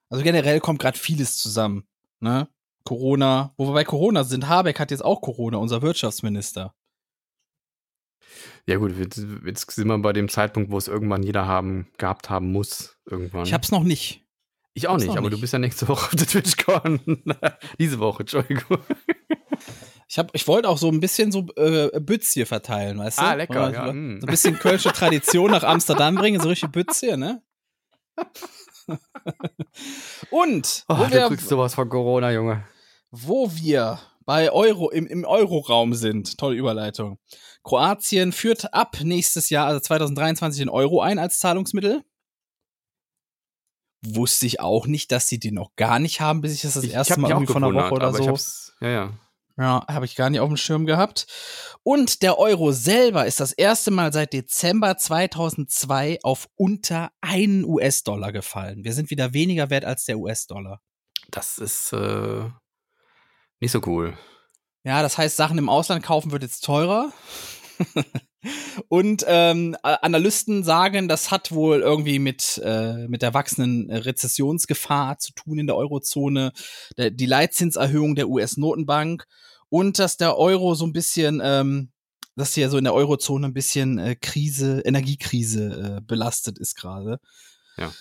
[0.09, 1.85] Also generell kommt gerade vieles zusammen,
[2.19, 2.49] ne?
[2.85, 6.75] Corona, wo wir bei Corona sind, Habeck hat jetzt auch Corona, unser Wirtschaftsminister.
[8.67, 12.31] Ja gut, jetzt, jetzt sind wir bei dem Zeitpunkt, wo es irgendwann jeder haben, gehabt
[12.31, 12.99] haben muss.
[13.09, 13.45] Irgendwann.
[13.45, 14.27] Ich hab's noch nicht.
[14.75, 15.43] Ich auch nicht, aber du nicht.
[15.43, 17.01] bist ja nächste Woche auf der TwitchCon.
[17.79, 18.79] Diese Woche, Entschuldigung.
[20.13, 23.23] Ich hab, ich wollte auch so ein bisschen so äh, Bützie verteilen, weißt du?
[23.23, 24.21] Ah, lecker, Oder ja, So, mm.
[24.21, 27.43] so ein bisschen kölsche Tradition nach Amsterdam bringen, so richtig Bützie, ne?
[30.31, 32.63] Und Oh, wo, du wir, kriegst sowas von Corona, Junge.
[33.11, 36.37] wo wir bei Euro, im, im Euroraum sind.
[36.37, 37.19] Tolle Überleitung.
[37.65, 42.03] Kroatien führt ab nächstes Jahr, also 2023, den Euro ein als Zahlungsmittel.
[44.05, 46.85] Wusste ich auch nicht, dass sie den noch gar nicht haben, bis ich das das
[46.85, 48.73] Ich- ich erste hab Mal irgendwie von einer Woche oder aber ich so.
[48.83, 49.11] Ja, ja.
[49.59, 51.27] Ja, habe ich gar nicht auf dem Schirm gehabt.
[51.83, 58.33] Und der Euro selber ist das erste Mal seit Dezember 2002 auf unter einen US-Dollar
[58.33, 58.85] gefallen.
[58.85, 60.81] Wir sind wieder weniger wert als der US-Dollar.
[61.31, 62.49] Das ist äh,
[63.61, 64.17] nicht so cool.
[64.85, 67.13] Ja, das heißt, Sachen im Ausland kaufen wird jetzt teurer.
[68.89, 75.33] Und ähm, Analysten sagen, das hat wohl irgendwie mit, äh, mit der wachsenden Rezessionsgefahr zu
[75.33, 76.53] tun in der Eurozone,
[76.97, 79.27] der, die Leitzinserhöhung der US-Notenbank
[79.69, 81.93] und dass der Euro so ein bisschen, ähm,
[82.37, 87.21] dass hier so in der Eurozone ein bisschen äh, Krise, Energiekrise äh, belastet ist gerade.
[87.77, 87.93] Ja.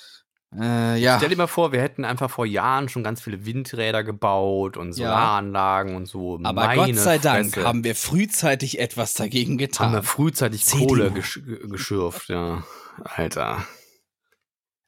[0.59, 1.17] Äh, ja.
[1.17, 4.89] Stell dir mal vor, wir hätten einfach vor Jahren schon ganz viele Windräder gebaut und
[4.89, 5.07] Ja.
[5.07, 6.39] Solaranlagen und so.
[6.43, 7.65] Aber Meine Gott sei Dank Fresse.
[7.67, 9.93] haben wir frühzeitig etwas dagegen haben getan.
[9.93, 10.87] wir frühzeitig CDU.
[10.87, 12.63] Kohle gesch ge- geschürft, ja.
[13.03, 13.65] Alter.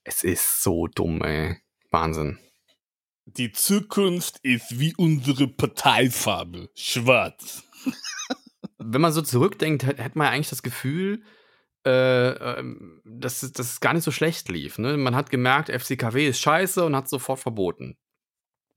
[0.04, 1.58] Es ist so dumm, ey.
[1.92, 2.40] Wahnsinn.
[3.26, 7.64] Die Zukunft ist wie unsere Parteifarbe, schwarz.
[8.78, 11.24] Wenn man so zurückdenkt, hätte hätte man eigentlich das Gefühl,
[11.86, 14.78] äh, ähm, dass, es- dass es gar nicht so schlecht lief.
[14.78, 14.98] Ne?
[14.98, 17.98] Man hat gemerkt, FCKW ist scheiße und hat sofort verboten.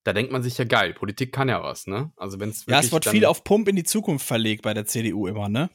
[0.04, 2.12] Da denkt man sich ja geil, Politik kann ja was, ne?
[2.16, 4.86] Also wenn es Ja, es wird viel auf Pump in die Zukunft verlegt bei der
[4.86, 5.68] CDU immer, ne?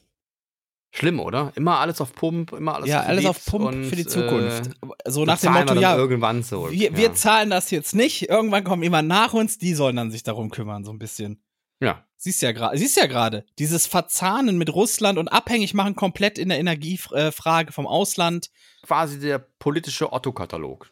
[0.94, 1.52] Schlimm, oder?
[1.54, 4.66] Immer alles auf Pump, immer alles ja, auf alles auf Pump und, für die Zukunft.
[4.68, 6.70] Äh, so nach dem Motto, ja, irgendwann so.
[6.70, 7.14] wir, wir ja.
[7.14, 10.84] zahlen das jetzt nicht, irgendwann kommt jemand nach uns, die sollen dann sich darum kümmern,
[10.84, 11.42] so ein bisschen.
[11.82, 12.04] Ja.
[12.16, 16.50] Siehst ja gerade, siehst ja gerade, dieses Verzahnen mit Russland und abhängig machen komplett in
[16.50, 18.50] der Energiefrage vom Ausland.
[18.82, 20.88] quasi der politische Otto-Katalog.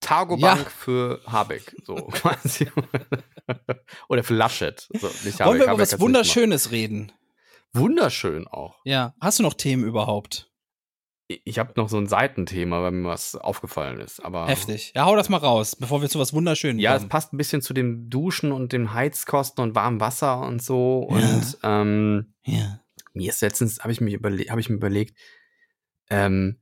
[0.00, 0.70] Targobank Ja.
[0.70, 2.66] für Habeck, so quasi.
[4.08, 4.88] Oder für Laschet.
[4.98, 7.12] So, nicht Wollen Habeck, wir über Habeck was Wunderschönes reden?
[7.74, 8.80] Wunderschön auch.
[8.84, 9.14] Ja.
[9.20, 10.49] Hast du noch Themen überhaupt?
[11.44, 14.18] Ich- habe noch so ein Seitenthema, weil mir was aufgefallen ist.
[14.24, 14.92] Aber Heftig.
[14.96, 17.08] Ja, hau das mal raus, bevor wir zu was Wunderschönem Ja, es kommen.
[17.10, 20.98] passt ein bisschen zu dem Duschen und dem Heizkosten und warmem Wasser und so.
[21.00, 22.80] Und ähm, Ja.
[23.12, 25.16] mir ist letztens, habe ich, überle hab ich mir überlegt,
[26.10, 26.58] ähm,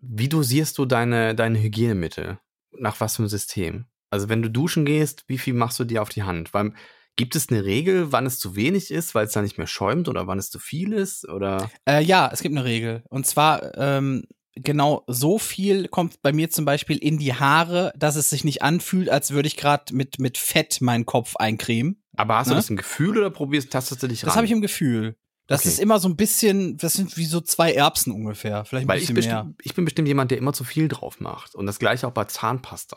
[0.00, 2.38] wie dosierst du deine, deine Hygienemittel?
[2.72, 3.86] Nach was für einem System?
[4.10, 6.52] Also wenn du duschen gehst, wie viel machst du dir auf die Hand?
[6.52, 6.74] Weil,
[7.16, 10.08] gibt es eine Regel, wann es zu wenig ist, weil es da nicht mehr schäumt
[10.08, 11.28] oder wann es zu viel ist?
[11.28, 13.04] Oder Äh, ja, es gibt eine Regel.
[13.08, 14.24] Und zwar, ähm,
[14.56, 18.62] genau so viel kommt bei mir zum Beispiel in die Haare, dass es sich nicht
[18.62, 22.02] anfühlt, als würde ich gerade mit, mit Fett meinen Kopf eincremen.
[22.16, 22.56] aber hast du Ne?
[22.56, 24.28] das im Gefühl oder probierst, tastest du dich ran?
[24.28, 25.16] Das habe ich im Gefühl.
[25.46, 25.68] Das Okay.
[25.70, 28.64] ist immer so ein bisschen, das sind wie so zwei Erbsen ungefähr.
[28.64, 29.42] Vielleicht ein Weil ich, bisschen mehr.
[29.44, 31.54] bestimmt, ich bin bestimmt jemand, der immer zu viel drauf macht.
[31.54, 32.96] Und das gleiche auch bei Zahnpasta.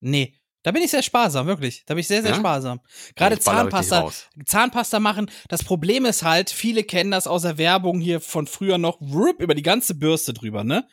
[0.00, 0.34] Nee.
[0.64, 1.84] Da bin ich sehr sparsam, wirklich.
[1.84, 2.36] Da bin ich sehr, sehr Ja?
[2.38, 2.80] sparsam.
[3.16, 4.10] Gerade Zahnpasta.
[4.46, 5.30] Zahnpasta machen.
[5.48, 9.40] Das Problem ist halt, viele kennen das aus der Werbung hier von früher noch, wrup,
[9.42, 10.88] über die ganze Bürste drüber, ne?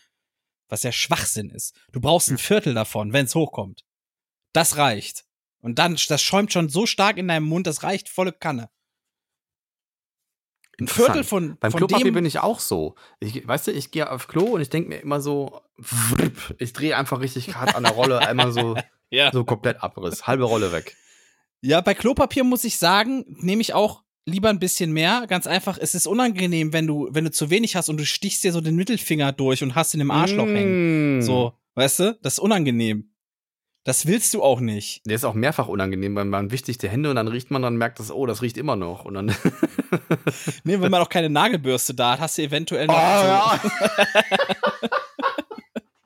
[0.68, 1.73] Was ja Schwachsinn ist.
[1.93, 3.85] Du brauchst ein Viertel davon, wenn es hochkommt.
[4.52, 5.23] Das reicht.
[5.61, 8.69] Und dann, das schäumt schon so stark in deinem Mund, das reicht volle Kanne.
[10.81, 12.95] Ein Viertel von, Beim von Klopapier dem, bin ich auch so.
[13.22, 16.73] Ich, weißt du, ich gehe auf Klo und ich denke mir immer so, wripp, ich
[16.73, 18.76] drehe einfach richtig hart an der Rolle, einmal so,
[19.12, 19.32] Ja.
[19.32, 20.96] so komplett Abriss, halbe Rolle weg.
[21.62, 25.26] Ja, bei Klopapier muss ich sagen, nehme ich auch lieber ein bisschen mehr.
[25.28, 28.44] Ganz einfach, es ist unangenehm, wenn du, wenn du zu wenig hast und du stichst
[28.44, 31.20] dir so den Mittelfinger durch und hast ihn im Arschloch hängen.
[31.20, 31.22] Mm.
[31.22, 32.20] So, weißt du?
[32.22, 33.12] Das ist unangenehm.
[33.84, 35.02] Das willst du auch nicht.
[35.08, 37.78] Der ist auch mehrfach unangenehm, weil man wichtigt die Hände und dann riecht man, dann
[37.78, 39.06] merkt das, oh, das riecht immer noch.
[39.06, 39.36] Und dann.
[40.64, 42.96] Nee, wenn man auch keine Nagelbürste da hat, hast du eventuell noch.
[42.96, 43.70] Ah, so,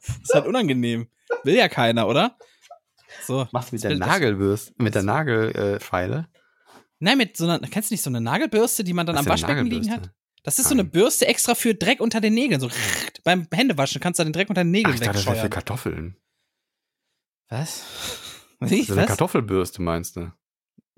[0.05, 1.07] Das ist halt unangenehm.
[1.43, 2.35] Will ja keiner, oder?
[3.25, 3.47] So.
[3.51, 6.27] Machst mit Das will- der Nagelbürste, mit der Nagelfeile.
[6.99, 9.65] Nein, mit so einer, kennst du nicht so eine Nagelbürste, die man dann am Waschbecken
[9.65, 10.11] liegen hat?
[10.43, 10.83] Das ist so eine.
[10.83, 12.61] Bürste extra für Dreck unter den Nägeln.
[12.61, 12.69] So
[13.23, 15.43] beim Händewaschen kannst du den Dreck unter den Ach, Nägeln ich dachte, das wäre für
[15.43, 15.49] wegscheuern.
[15.51, 16.17] Kartoffeln.
[17.49, 17.83] Was?
[18.59, 18.83] Wie?
[18.83, 19.07] So eine Was?
[19.09, 20.31] Kartoffelbürste meinst du?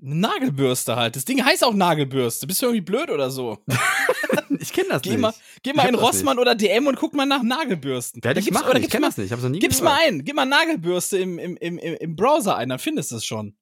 [0.00, 1.16] Eine Nagelbürste halt.
[1.16, 2.46] Das Ding heißt auch Nagelbürste.
[2.46, 3.58] Bist du irgendwie blöd oder so?
[4.68, 5.20] Ich kenne das Geh nicht.
[5.20, 8.22] mal, geh Ich mal in Rossmann oder DM und guck mal nach Nagelbürsten.
[8.22, 9.94] Werde ich machen, ich gib's kenne das nicht, ich noch nie Gib's gehört.
[9.98, 10.24] mal ein.
[10.24, 13.56] Gib mal Nagelbürste im, im, im, im Browser ein, dann findest du es schon.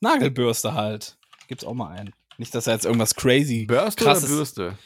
[0.00, 1.18] Nagelbürste halt.
[1.48, 2.12] Gibt's auch mal ein.
[2.38, 4.24] Nicht, dass er jetzt irgendwas crazy Bürste krasses.
[4.24, 4.78] oder Bürste?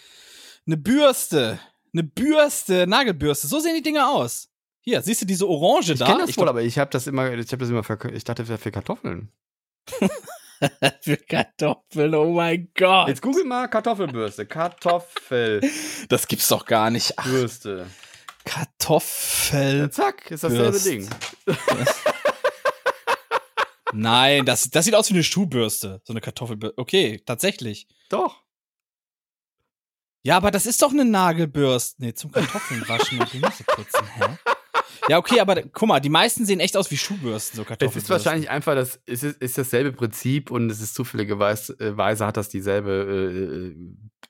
[0.67, 1.61] Eine Bürste.
[1.93, 3.49] Eine Bürste, Nagelbürste.
[3.49, 4.49] So sehen die Dinge aus.
[4.83, 6.07] Hier, siehst du diese Orange Ich da?
[6.07, 8.25] kenne das Ich wohl, aber ich habe das immer, ich habe das immer, für, ich
[8.25, 9.31] dachte, das wäre für Kartoffeln.
[11.03, 13.09] für Kartoffeln, oh mein Gott.
[13.09, 14.47] Jetzt google mal Kartoffelbürste.
[14.47, 16.07] Kartoffelbürste.
[16.09, 17.15] Das gibt's doch gar nicht.
[17.19, 17.87] Ach, Ja,
[18.45, 19.91] Kartoffel.
[19.91, 20.91] zack, ist dasselbe Bürste.
[20.91, 21.09] Ding.
[23.93, 26.01] Nein, das, das sieht aus wie eine Schuhbürste.
[26.05, 26.79] So eine Kartoffelbürste.
[26.79, 27.89] Okay, tatsächlich.
[28.09, 28.43] Doch.
[30.23, 31.97] Ja, aber das ist doch eine Nagelbürste.
[32.05, 34.07] Nee, zum Kartoffeln waschen und Gemüse putzen.
[34.17, 34.37] Hä?
[35.11, 38.03] Ja, okay, aber guck mal, die meisten sehen echt aus wie Schuhbürsten, so Es Kartoffelbürsten.
[38.17, 42.49] ist wahrscheinlich einfach das, es ist, ist dasselbe Prinzip und es ist zufälligerweise hat das
[42.49, 43.77] dieselbe äh,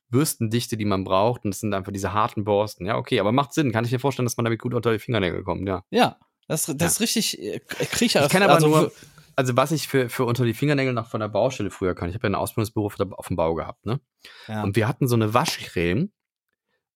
[0.09, 2.87] Bürstendichte, die man braucht und es sind einfach diese harten Borsten.
[2.87, 3.73] Ja, okay, aber macht Sinn.
[3.73, 5.85] Kann ich mir vorstellen, dass man damit gut unter die Fingernägel kommt, ja.
[5.91, 8.25] Ja, das, das ist richtig äh, Kriecher.
[8.25, 8.93] Ich kann aber also, nur,
[9.37, 12.15] also was ich für, für unter die Fingernägel noch von der Baustelle früher kann, ich
[12.15, 14.01] habe ja ein Ausbildungsbüro auf der- auf dem Bau gehabt, ne?
[14.49, 14.63] Ja.
[14.65, 16.11] Und wir hatten so eine Waschcreme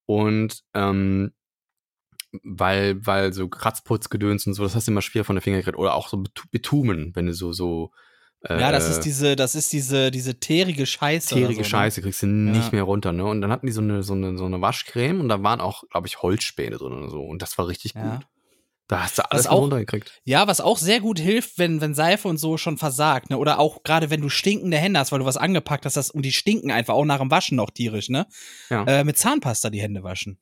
[0.06, 1.32] und ähm,
[2.42, 5.78] weil, weil so Kratzputzgedöns und so, das hast du immer schwer von der Finger gekriegt.
[5.78, 7.90] Oder auch so Betu- Bitumen, wenn du so, so
[8.46, 11.28] äh, ja, das ist diese, das ist diese, diese teerige Scheiße.
[11.28, 11.64] Tierige oder so, ne?
[11.64, 13.24] Scheiße kriegst du nicht mehr runter, ne?
[13.24, 15.84] Und dann hatten die so eine, so eine, so eine Waschcreme und da waren auch,
[15.90, 17.20] glaube ich, Holzspäne drin oder so.
[17.22, 18.16] Und das war richtig Ja.
[18.16, 18.26] gut.
[18.86, 20.20] Da hast du alles auch- runtergekriegt.
[20.24, 23.38] Ja, was auch sehr gut hilft, wenn, wenn Seife und so schon versagt, ne?
[23.38, 26.22] Oder auch gerade wenn du stinkende Hände hast, weil du was angepackt hast, das, und
[26.22, 28.26] die stinken einfach auch nach dem Waschen noch tierisch, ne?
[28.68, 28.84] Ja.
[28.84, 30.38] Äh, mit Zahnpasta die Hände waschen.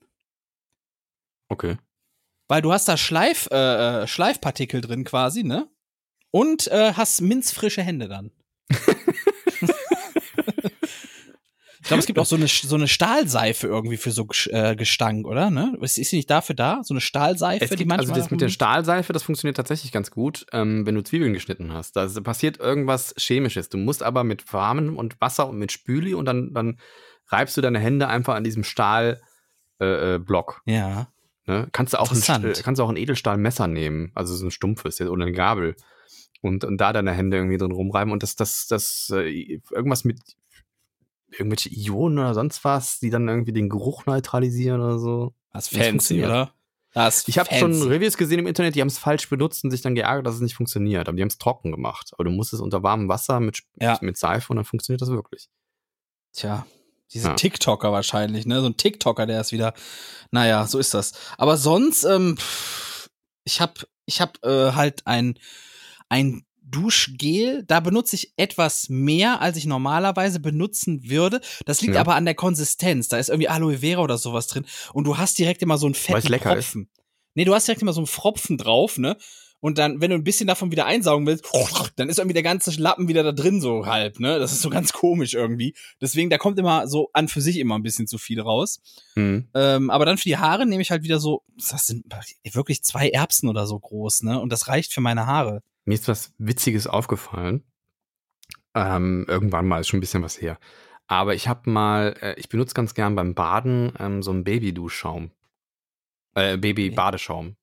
[1.53, 1.77] Okay.
[2.49, 5.69] Weil du hast da Schleif, äh, äh, Schleifpartikel drin quasi, ne?
[6.31, 8.31] Und äh, hast minzfrische Hände dann.
[8.71, 8.79] ich
[11.83, 15.51] glaube, es gibt auch so eine, so eine Stahlseife irgendwie für so äh, Gestank, oder?
[15.51, 15.77] Ne?
[15.83, 16.81] Ist, ist sie nicht dafür da?
[16.85, 18.09] So eine Stahlseife, Es die gibt, manchmal.
[18.09, 21.75] also das mit der Stahlseife, das funktioniert tatsächlich ganz gut, ähm, wenn du Zwiebeln geschnitten
[21.75, 21.97] hast.
[21.97, 23.69] Da passiert irgendwas Chemisches.
[23.69, 26.79] Du musst aber mit Warmen und Wasser und mit Spüli und dann, dann
[27.29, 29.21] reibst du deine Hände einfach an diesem Stahlblock.
[29.81, 31.13] Äh, Block, ja.
[31.47, 31.69] Ne?
[31.73, 32.21] Kannst du auch ein,
[32.63, 35.77] kannst du auch ein Edelstahlmesser nehmen, also so ein stumpfes oder eine Gabel.
[36.41, 40.21] Und, und da deine Hände irgendwie drin rumreiben und das, das, das, äh, irgendwas mit
[41.31, 45.35] irgendwelche Ionen oder sonst was, die dann irgendwie den Geruch neutralisieren oder so.
[45.53, 46.53] Das fancy, oder?
[46.95, 49.81] Das Ich habe schon Reviews gesehen im Internet, die haben es falsch benutzt und sich
[49.81, 51.09] dann geärgert, dass es nicht funktioniert.
[51.09, 52.11] Aber die haben es trocken gemacht.
[52.13, 53.99] Aber du musst es unter warmem Wasser mit, Ja.
[54.03, 55.49] mit Seife und dann funktioniert das wirklich.
[56.33, 56.67] Tja,
[57.15, 57.35] diese Ja.
[57.35, 58.61] TikToker wahrscheinlich, ne?
[58.61, 59.75] So ein TikToker, der ist wieder.
[60.31, 61.13] Naja, so ist das.
[61.39, 62.37] Aber sonst, ähm,
[63.45, 65.39] ich hab, ich hab äh, halt ein,
[66.09, 67.65] ein Duschgel.
[67.67, 71.41] Da benutze ich etwas mehr, als ich normalerweise benutzen würde.
[71.67, 72.01] Das liegt Ja.
[72.01, 73.09] aber an der Konsistenz.
[73.09, 74.65] Da ist irgendwie Aloe Vera oder sowas drin.
[74.93, 76.89] Und du hast direkt immer so einen fetten lecker Pfropfen.
[77.35, 79.17] Nee, du hast direkt immer so einen Pfropfen drauf, ne?
[79.63, 81.49] Und dann, wenn du ein bisschen davon wieder einsaugen willst,
[81.95, 84.41] dann ist irgendwie der ganze Lappen wieder da drin so halb, ne?
[84.41, 85.77] Das ist so ganz komisch irgendwie.
[86.01, 88.83] Deswegen, da kommt immer so an für sich immer ein bisschen zu viel raus.
[89.15, 89.49] Mhm.
[89.55, 92.05] Ähm, aber dann für die Haare nehme ich halt wieder so, das sind
[92.53, 94.41] wirklich zwei Erbsen oder so groß, ne?
[94.41, 95.63] Und das reicht für meine Haare.
[95.85, 97.63] Mir ist was Witziges aufgefallen.
[98.75, 100.59] Ähm, irgendwann mal, ist schon ein bisschen was her.
[101.07, 105.31] Aber ich habe mal, äh, ich benutze ganz gern beim Baden ähm, so einen Baby-Duschschaum.
[106.35, 107.55] Äh, Baby-Badeschaum.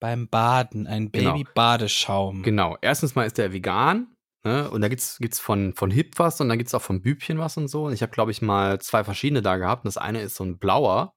[0.00, 1.32] Beim Baden, ein Genau.
[1.32, 2.42] Baby-Badeschaum.
[2.42, 2.76] Genau.
[2.82, 4.08] Erstens mal ist der vegan.
[4.44, 4.70] Ne?
[4.70, 7.56] Und da gibt's gibt's von, von Hip was und dann gibt's auch von Bübchen was
[7.56, 7.86] und so.
[7.86, 9.84] Und ich habe, glaube ich, mal zwei verschiedene da gehabt.
[9.84, 11.14] Und das eine ist so ein blauer,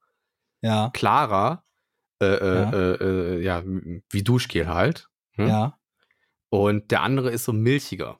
[0.61, 1.63] Ja, klarer,
[2.21, 2.71] äh, äh, Ja.
[2.71, 2.93] äh,
[3.35, 5.09] äh, ja, wie Duschgel halt.
[5.37, 5.47] ne?
[5.47, 5.79] ja,
[6.49, 8.19] Und der andere ist so milchiger.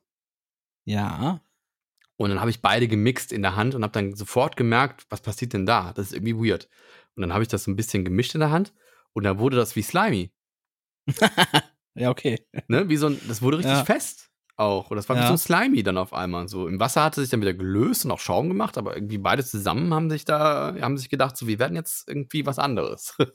[0.85, 1.41] ja.
[2.17, 5.21] Und dann habe ich beide gemixt in der Hand und habe dann sofort gemerkt, was
[5.21, 5.93] passiert denn da?
[5.93, 6.67] Das ist irgendwie weird.
[7.15, 8.73] Und dann habe ich das so ein bisschen gemischt in der Hand
[9.13, 10.29] und dann wurde das wie Slimy.
[11.95, 12.39] Ja, okay.
[12.67, 12.87] Ne?
[12.87, 13.83] Wie so ein, das wurde richtig Ja.
[13.83, 14.89] fest auch.
[14.91, 15.27] Und das war wie Ja.
[15.27, 16.47] so ein Slimy dann auf einmal.
[16.47, 19.43] So im Wasser hatte sich dann wieder gelöst und auch Schaum gemacht, aber irgendwie beide
[19.43, 23.15] zusammen haben sich da, haben sich gedacht, so, wir werden jetzt irgendwie was anderes.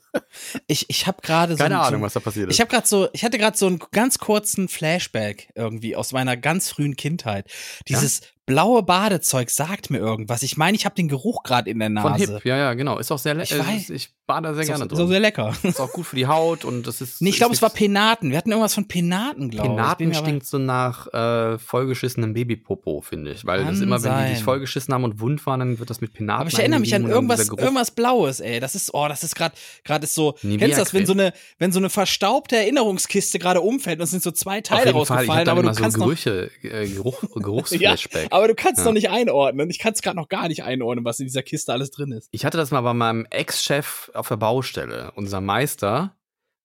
[0.67, 1.57] Ich, ich habe gerade so.
[1.63, 2.55] Keine ein- Ahnung, was da passiert ist.
[2.55, 6.35] Ich habe gerade so, ich hatte gerade so einen ganz kurzen Flashback irgendwie aus meiner
[6.37, 7.49] ganz frühen Kindheit.
[7.87, 10.43] Dieses blaue Badezeug sagt mir irgendwas.
[10.43, 12.25] Ich meine, ich habe den Geruch gerade in der Nase.
[12.25, 12.99] Von Hip, ja, ja, genau.
[12.99, 13.67] Ist auch sehr Ich lecker.
[13.67, 13.89] weiß.
[13.89, 14.97] Ich bade sehr Ist gerne auch, drin.
[14.97, 15.55] ist auch sehr lecker.
[15.63, 17.21] ist auch gut für die Haut und das ist.
[17.21, 18.31] Nee, ich glaube, es war Penaten.
[18.31, 19.75] Wir hatten irgendwas von Penaten, glaube ich.
[19.75, 23.45] Penaten stinkt so nach äh, vollgeschissenem Babypopo, finde ich.
[23.45, 24.35] Weil das immer, wenn die sein.
[24.35, 26.41] sich vollgeschissen haben und wund waren, dann wird das mit Penaten.
[26.41, 28.59] Aber ich erinnere mich an irgendwas, irgendwas Blaues, ey.
[28.59, 30.35] Das ist, oh, das ist gerade, gerade ist so.
[30.43, 34.03] Nivea kennst du das, wenn so eine, wenn so eine verstaubte Erinnerungskiste gerade umfällt und
[34.03, 36.05] es sind so zwei Teile jeden Fall, ich rausgefallen, aber immer du so kannst noch,
[36.05, 38.31] Gerüche, äh, Geruch, ja, Geruchsflashback.
[38.35, 38.85] Aber du kannst Ja.
[38.85, 39.69] noch nicht einordnen.
[39.69, 42.27] Ich kann es gerade noch gar nicht einordnen, was in dieser Kiste alles drin ist.
[42.31, 45.11] Ich hatte das mal bei meinem Ex-Chef auf der Baustelle.
[45.15, 46.15] Unser Meister,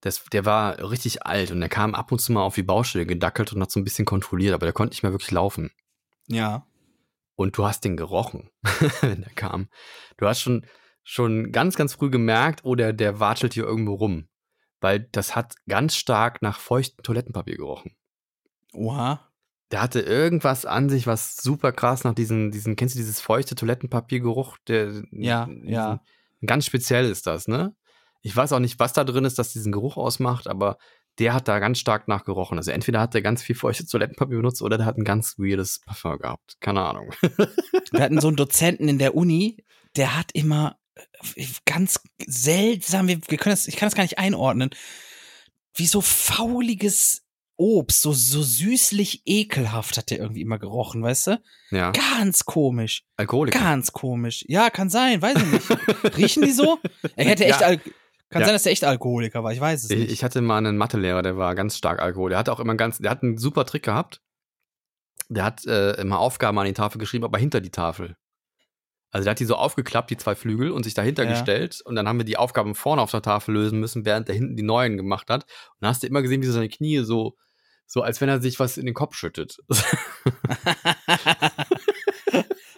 [0.00, 3.06] das, der war richtig alt und der kam ab und zu mal auf die Baustelle
[3.06, 5.70] gedackelt und hat so ein bisschen kontrolliert, aber der konnte nicht mehr wirklich laufen.
[6.28, 6.66] Ja.
[7.36, 8.50] Und du hast den gerochen,
[9.00, 9.68] wenn der kam.
[10.18, 10.66] Du hast schon,
[11.04, 14.28] schon ganz, ganz früh gemerkt, oh, der, der watschelt hier irgendwo rum.
[14.80, 17.96] Weil das hat ganz stark nach feuchtem Toilettenpapier gerochen.
[18.72, 19.29] Oha.
[19.70, 23.54] Der hatte irgendwas an sich, was super krass nach diesen, diesen, kennst du dieses feuchte
[23.54, 24.58] Toilettenpapiergeruch?
[24.66, 26.00] Der, Ja, ja.
[26.44, 27.74] Ganz speziell ist das, ne?
[28.22, 30.76] Ich weiß auch nicht, was da drin ist, das diesen Geruch ausmacht, aber
[31.18, 32.58] der hat da ganz stark nachgerochen.
[32.58, 35.80] Also entweder hat er ganz viel feuchtes Toilettenpapier benutzt oder der hat ein ganz weirdes
[35.80, 36.56] Parfum gehabt.
[36.60, 37.10] Keine Ahnung.
[37.92, 39.64] Wir hatten so einen Dozenten in der Uni,
[39.96, 40.78] der hat immer
[41.34, 44.70] äh, ganz seltsam, wir können das, ich kann das gar nicht einordnen,
[45.74, 47.22] wie so fauliges
[47.60, 51.42] Obst, so, so süßlich ekelhaft hat der irgendwie immer gerochen, weißt du?
[51.70, 51.90] Ja.
[51.92, 53.02] Ganz komisch.
[53.18, 53.58] Alkoholiker.
[53.58, 54.44] Ganz komisch.
[54.48, 56.16] Ja, kann sein, weiß ich nicht.
[56.16, 56.78] Riechen die so?
[57.16, 57.66] Er hätte echt, Ja.
[57.66, 57.80] Al
[58.30, 58.46] kann Ja.
[58.46, 60.12] sein, dass er echt Alkoholiker war, ich weiß es Ich, nicht.
[60.12, 62.30] ich hatte mal einen Mathelehrer, der war ganz stark Alkohol.
[62.30, 64.20] Der hatte auch immer ganz, der hat einen super Trick gehabt.
[65.28, 68.16] Der hat äh, immer Aufgaben an die Tafel geschrieben, aber hinter die Tafel.
[69.12, 71.30] Also der hat die so aufgeklappt, die zwei Flügel, und sich dahinter Ja.
[71.30, 71.80] gestellt.
[71.84, 74.56] Und dann haben wir die Aufgaben vorne auf der Tafel lösen müssen, während der hinten
[74.56, 75.42] die neuen gemacht hat.
[75.44, 77.36] Und dann hast du immer gesehen, wie so seine Knie so,
[77.92, 79.56] so als wenn er sich was in den Kopf schüttet.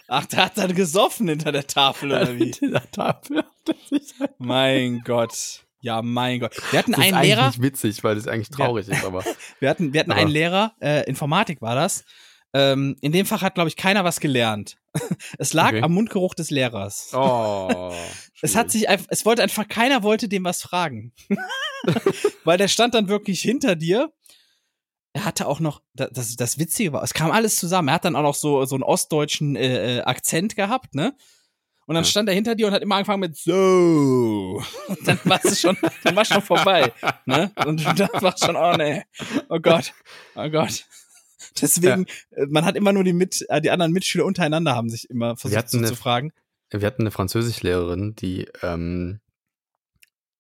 [0.09, 2.44] Ach, der hat dann gesoffen hinter der Tafel, oder wie?
[2.52, 5.64] Hinter der Tafel hat er sich halt- mein Gott.
[5.80, 6.55] Ja, mein Gott.
[6.70, 9.22] Wir hatten Das ist einen eigentlich Lehrer, nicht witzig, weil das eigentlich traurig ist, aber.
[9.60, 12.05] wir hatten, wir hatten Aber- einen Lehrer, äh, Informatik war das.
[12.55, 14.76] Ähm, in dem Fach hat, glaube ich, keiner was gelernt.
[15.39, 15.82] es lag Okay.
[15.82, 17.10] am Mundgeruch des Lehrers.
[17.14, 17.93] Oh.
[18.43, 21.12] Es hat sich einfach, es wollte einfach, keiner wollte dem was fragen.
[22.44, 24.12] Weil der stand dann wirklich hinter dir.
[25.14, 27.89] Er hatte auch noch, das, das, Witzige war, es kam alles zusammen.
[27.89, 31.14] Er hat dann auch noch so, so einen ostdeutschen äh, äh, Akzent gehabt, ne?
[31.86, 32.10] Und dann Ja.
[32.10, 34.62] stand er hinter dir und hat immer angefangen mit so.
[34.89, 36.93] Und dann war es schon, dann war schon vorbei,
[37.26, 37.51] ne?
[37.66, 39.02] Und dann war schon, oh nee,
[39.51, 39.93] oh Gott,
[40.36, 40.86] oh Gott.
[41.60, 45.10] Deswegen, äh, man hat immer nur die, mit, äh, die anderen Mitschüler untereinander haben sich
[45.10, 46.32] immer versucht so eine- zu fragen.
[46.70, 49.20] Wir hatten eine Französischlehrerin, die ähm,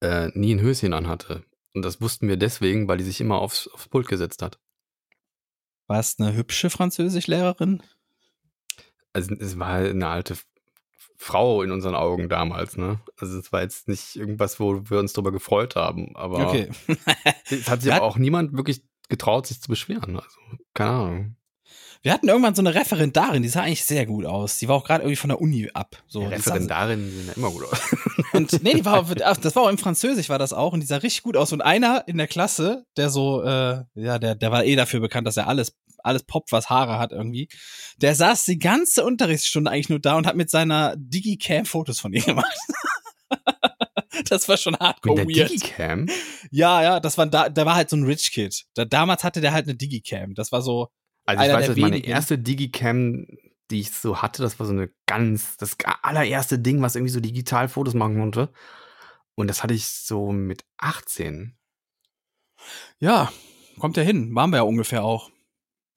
[0.00, 1.44] äh, nie ein Höschen anhatte.
[1.74, 4.58] Und das wussten wir deswegen, weil die sich immer aufs, aufs Pult gesetzt hat.
[5.86, 7.82] War es eine hübsche Französischlehrerin?
[9.12, 10.36] Also es war eine alte
[11.16, 13.00] Frau in unseren Augen damals, ne?
[13.16, 16.70] Also es war jetzt nicht irgendwas, wo wir uns drüber gefreut haben, aber Okay.
[17.50, 20.18] es hat sich aber auch niemand wirklich getraut, sich zu beschweren.
[20.18, 20.38] Also,
[20.74, 21.36] keine Ahnung.
[22.02, 24.58] Wir hatten irgendwann so eine Referendarin, die sah eigentlich sehr gut aus.
[24.58, 26.02] Die war auch gerade irgendwie von der Uni ab.
[26.08, 27.78] So, sah- Referendarinnen sehen ja immer gut aus.
[28.32, 30.86] Und nee, die war, ach, das war auch im Französisch war das auch und die
[30.86, 31.52] sah richtig gut aus.
[31.52, 35.26] Und einer in der Klasse, der so, äh, ja, der, der war eh dafür bekannt,
[35.26, 37.48] dass er alles, alles poppt, was Haare hat irgendwie.
[37.98, 42.12] Der saß die ganze Unterrichtsstunde eigentlich nur da und hat mit seiner Digicam Fotos von
[42.14, 42.56] ihr gemacht.
[44.28, 45.50] das war schon Mit hardcore der weird.
[45.50, 46.06] Digicam?
[46.50, 48.64] ja, ja, das war da, der war halt so ein Rich Kid.
[48.74, 50.34] Da, damals hatte der halt eine Digicam.
[50.34, 50.88] Das war so,
[51.24, 53.26] Also ich weiß, dass meine erste Digicam,
[53.70, 57.20] die ich so hatte, das war so eine ganz, das allererste Ding, was irgendwie so
[57.20, 58.52] digital Fotos machen konnte.
[59.34, 61.56] Und das hatte ich so mit 18.
[62.98, 63.32] ja,
[63.78, 64.34] kommt ja hin.
[64.34, 65.30] Waren wir ja ungefähr auch.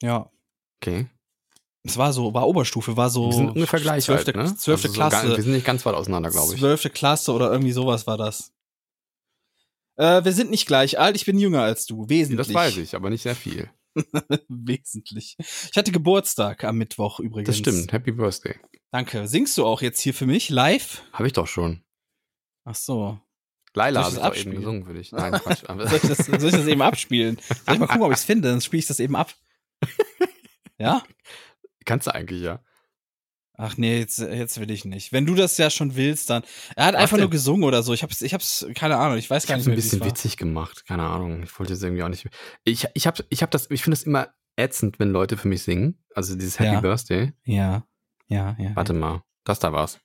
[0.01, 0.31] Ja.
[0.81, 1.07] Okay.
[1.83, 3.27] Es war so, war Oberstufe, war so.
[3.27, 4.55] wir sind ungefähr gleich zwölfte, alt, ne?
[4.55, 5.35] zwölfte Also so gar- Klasse.
[5.37, 6.59] wir sind nicht ganz weit auseinander, glaube ich.
[6.59, 8.53] Zwölfte Klasse oder irgendwie sowas war das.
[9.97, 12.09] Äh, wir sind nicht gleich alt, ich bin jünger als du.
[12.09, 12.47] Wesentlich.
[12.47, 13.69] Das weiß ich, aber nicht sehr viel.
[14.49, 15.37] Wesentlich.
[15.39, 17.47] Ich hatte Geburtstag am Mittwoch übrigens.
[17.47, 17.91] Das stimmt.
[17.91, 18.55] Happy Birthday.
[18.91, 19.27] Danke.
[19.27, 21.03] Singst du auch jetzt hier für mich live?
[21.13, 21.83] Habe ich doch schon.
[22.63, 23.19] Ach so.
[23.73, 24.55] Laila habe ich doch eben abspielen?
[24.57, 25.11] gesungen für dich.
[25.11, 25.63] Nein, Quatsch.
[25.67, 27.37] Soll ich das, soll ich das eben abspielen?
[27.65, 28.49] Soll ich mal gucken, ob ich es finde?
[28.49, 29.33] Dann spiele ich das eben ab.
[30.77, 31.03] Ja?
[31.85, 32.61] Kannst du eigentlich, ja.
[33.57, 35.13] Ach nee, jetzt, jetzt will ich nicht.
[35.13, 36.43] Wenn du das ja schon willst, dann.
[36.75, 37.93] Er hat Was einfach nur gesungen oder so.
[37.93, 39.75] Ich hab's, ich hab's, keine Ahnung, ich weiß Ich gar habe nicht es ein mehr,
[39.77, 40.07] wie es bisschen war.
[40.07, 40.85] witzig gemacht.
[40.85, 41.43] Keine Ahnung.
[41.43, 42.27] Ich wollte jetzt irgendwie auch nicht.
[42.65, 45.63] Ich, ich habe ich hab das, ich finde es immer ätzend, wenn Leute für mich
[45.63, 46.03] singen.
[46.13, 46.81] Also dieses Happy Ja.
[46.81, 47.33] Birthday.
[47.45, 47.85] Ja,
[48.27, 48.75] ja, ja.
[48.75, 49.23] Warte mal.
[49.45, 49.99] Das da war's.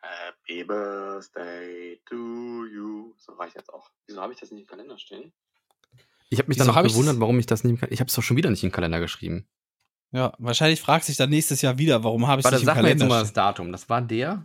[0.00, 3.14] Happy Birthday to you.
[3.18, 3.88] So reicht jetzt auch.
[4.06, 5.32] Wieso habe ich das nicht im Kalender stehen?
[6.30, 7.92] Ich habe mich Wieso dann auch hab ich gewundert, warum ich das nicht im Kalender.
[7.94, 9.46] Ich habe es doch schon wieder nicht in den Kalender geschrieben.
[10.14, 12.76] Ja, wahrscheinlich fragt sich dann nächstes Jahr wieder, warum habe ich Warte, nicht im sag
[12.76, 13.32] mir jetzt Kalender mal das.
[13.32, 13.72] Datum.
[13.72, 14.44] Das war der?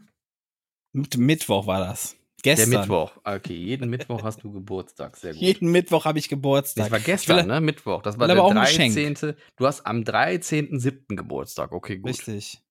[0.93, 2.15] Mit- Mittwoch war das.
[2.41, 2.71] Gestern.
[2.71, 3.11] Der Mittwoch.
[3.23, 5.15] Okay, jeden Mittwoch hast du Geburtstag.
[5.17, 5.41] Sehr gut.
[5.41, 6.85] Jeden Mittwoch habe ich Geburtstag.
[6.85, 7.61] das war gestern, will- ne?
[7.61, 8.01] Mittwoch.
[8.01, 8.95] Das war der aber auch ein Geschenk.
[8.95, 9.35] 13.
[9.57, 11.15] Du hast am 13.07.
[11.15, 11.71] Geburtstag.
[11.71, 12.09] Okay, gut.
[12.09, 12.61] Richtig.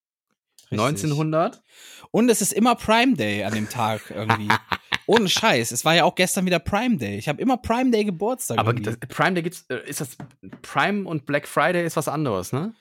[0.70, 0.80] Richtig.
[0.80, 1.62] 1900?
[2.10, 4.48] Und es ist immer Prime Day an dem Tag irgendwie.
[5.06, 5.70] Ohne Scheiß.
[5.70, 7.16] Es war ja auch gestern wieder Prime Day.
[7.16, 8.58] Ich habe immer Prime Day Geburtstag.
[8.58, 10.16] Aber das, Prime Day gibt's, äh, ist das
[10.62, 12.74] Prime und Black Friday ist was anderes, ne?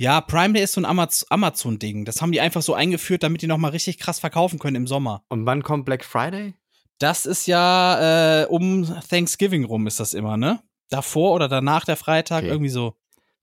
[0.00, 2.06] Ja, Prime Day ist so ein Amaz Amazon-Ding.
[2.06, 5.22] Das haben die einfach so eingeführt, damit die nochmal richtig krass verkaufen können im Sommer.
[5.28, 6.54] Und wann kommt Black Friday?
[6.98, 10.60] Das ist ja äh, um Thanksgiving rum ist das immer, ne?
[10.88, 12.48] Davor oder danach der Freitag, Okay.
[12.48, 12.94] irgendwie so.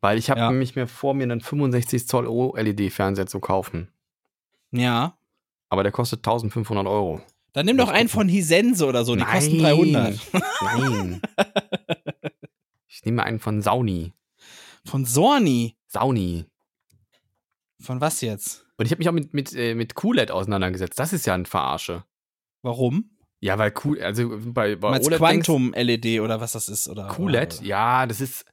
[0.02, 0.50] Weil ich habe Ja.
[0.50, 3.90] nämlich mir vor, mir einen 65 Zoll OLED-Fernseher zu kaufen.
[4.72, 5.16] Ja.
[5.70, 7.22] Aber der kostet 1500 Euro.
[7.54, 9.76] Dann nimm doch einen von Hisense oder so, die kosten Nein.
[9.94, 10.20] 300.
[10.62, 11.22] Nein.
[12.88, 14.14] ich nehme einen von Sauni.
[14.86, 15.77] Von Sony.
[15.88, 16.46] Sauni.
[17.80, 18.66] Von was jetzt?
[18.78, 20.98] Und ich habe mich auch mit, mit, äh, mit QLED auseinandergesetzt.
[21.00, 22.04] Das ist ja ein Verarsche.
[22.64, 23.12] Warum?
[23.40, 26.88] Ja, weil cool, also bei, bei Meinst OLED denkst- Quantum-LED oder was das ist?
[26.90, 28.46] Oder, QLED, oder, ja, das ist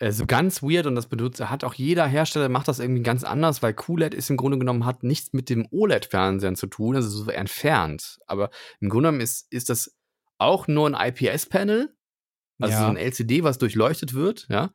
[0.00, 3.22] äh, so ganz weird und das benutzt, hat auch jeder Hersteller macht das irgendwie ganz
[3.22, 7.08] anders, weil QLED ist im Grunde genommen hat nichts mit dem OLED-Fernsehern zu tun, also
[7.08, 8.18] so entfernt.
[8.26, 8.50] Aber
[8.80, 9.96] im Grunde genommen ist, ist das
[10.38, 11.96] auch nur ein IPS-Panel,
[12.58, 12.80] also Ja.
[12.80, 14.72] so ein LCD, was durchleuchtet wird, ja.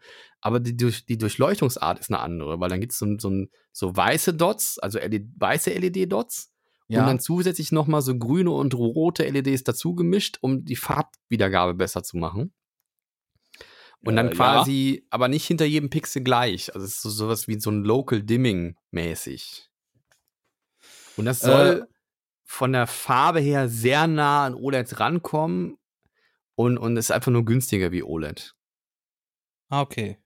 [0.47, 3.31] Aber die, durch, die Durchleuchtungsart ist eine andere, weil dann gibt es so, so,
[3.73, 6.51] so weiße Dots, also LED, weiße LED-Dots
[6.87, 7.01] Ja.
[7.01, 12.01] und dann zusätzlich nochmal so grüne und rote LEDs dazu gemischt, um die Farbwiedergabe besser
[12.03, 12.53] zu machen.
[14.05, 14.35] Und dann Äh, ja.
[14.35, 16.73] quasi, aber nicht hinter jedem Pixel gleich.
[16.73, 19.69] Also es ist so, sowas wie so ein Local Dimming mäßig.
[21.17, 21.93] Und das soll Äh.
[22.45, 25.77] von der Farbe her sehr nah an OLED rankommen
[26.55, 28.53] und, und ist einfach nur günstiger wie OLED.
[29.69, 30.17] Ah, okay.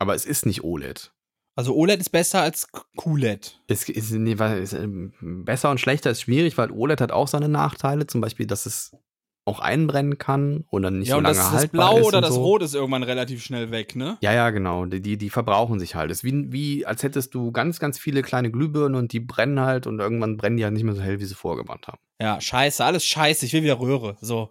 [0.00, 1.12] Aber es ist nicht OLED.
[1.54, 3.60] Also OLED ist besser als QLED.
[3.68, 5.12] Es ist, nee, es, ähm,
[5.44, 8.06] besser und schlechter ist schwierig, weil OLED hat auch seine Nachteile.
[8.06, 8.96] Zum Beispiel, dass es
[9.44, 12.18] auch einbrennen kann oder nicht ja, so und lange das, das haltbar Blau ist oder
[12.18, 12.42] und das so.
[12.42, 14.16] Rot ist irgendwann relativ schnell weg, ne?
[14.20, 14.86] Ja, ja, genau.
[14.86, 16.10] Die, die, die verbrauchen sich halt.
[16.10, 19.60] Es ist wie, wie, als hättest du ganz, ganz viele kleine Glühbirnen und die brennen
[19.60, 21.98] halt und irgendwann brennen die halt nicht mehr so hell, wie sie vorher gebrannt haben.
[22.20, 23.46] Ja, scheiße, alles scheiße.
[23.46, 24.16] Ich will wieder Röhre.
[24.20, 24.50] So.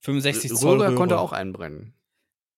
[0.00, 0.96] 65 Zoll Röhre Röhre.
[0.96, 1.94] konnte auch einbrennen.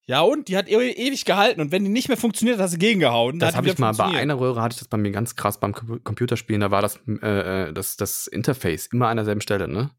[0.06, 1.60] Ja, und die hat e ewig gehalten.
[1.60, 3.38] Und wenn die nicht mehr funktioniert, hast du gegengehauen.
[3.38, 5.58] Das hat habe ich mal bei einer Röhre hatte ich das bei mir ganz krass
[5.58, 6.60] beim Com- Computerspielen.
[6.60, 9.90] Da war das, äh, äh, das, das Interface immer an derselben Stelle, ne?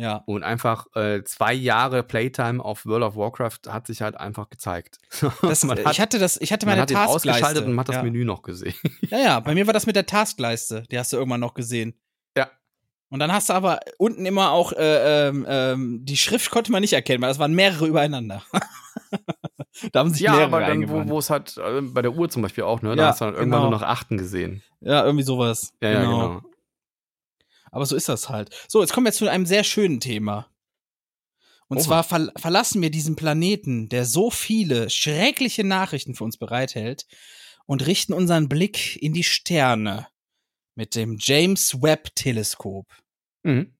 [0.00, 0.22] Ja.
[0.26, 4.98] Und einfach äh, zwei Jahre Playtime auf World of Warcraft hat sich halt einfach gezeigt.
[5.42, 7.30] Das, man ich hat, hatte das, ich hatte man meine hat den Taskleiste.
[7.30, 8.02] ausgeschaltet und man hat das ja.
[8.04, 8.74] Menü noch gesehen.
[9.08, 10.84] Ja, ja, bei mir war das mit der Taskleiste.
[10.92, 11.94] Die hast du irgendwann noch gesehen.
[12.36, 12.48] Ja.
[13.08, 16.82] Und dann hast du aber unten immer auch, äh, ähm, ähm, die Schrift konnte man
[16.82, 18.44] nicht erkennen, weil das waren mehrere übereinander.
[19.92, 22.42] da haben sich ja, mehrere aber dann, wo, es halt, äh, bei der Uhr zum
[22.42, 22.96] Beispiel auch, ne?
[22.96, 23.70] Da Ja, hast du dann irgendwann genau.
[23.70, 24.62] nur noch Achten gesehen.
[24.80, 25.72] Ja, irgendwie sowas.
[25.82, 26.42] Ja, ja, genau.
[27.70, 28.54] Aber so ist das halt.
[28.68, 30.48] So, jetzt kommen wir zu einem sehr schönen Thema.
[31.68, 31.84] Und Oha.
[31.84, 37.06] zwar ver verlassen wir diesen Planeten, der so viele schreckliche Nachrichten für uns bereithält,
[37.66, 40.08] und richten unseren Blick in die Sterne
[40.74, 42.86] mit dem James Webb Teleskop.
[43.42, 43.74] Mhm.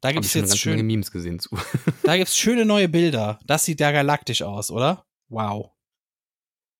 [0.00, 1.56] Da gibt es jetzt ganze Menge schön, Memes gesehen zu.
[2.04, 3.40] da gibt's schöne neue Bilder.
[3.44, 5.04] Das sieht ja galaktisch aus, oder?
[5.28, 5.72] Wow.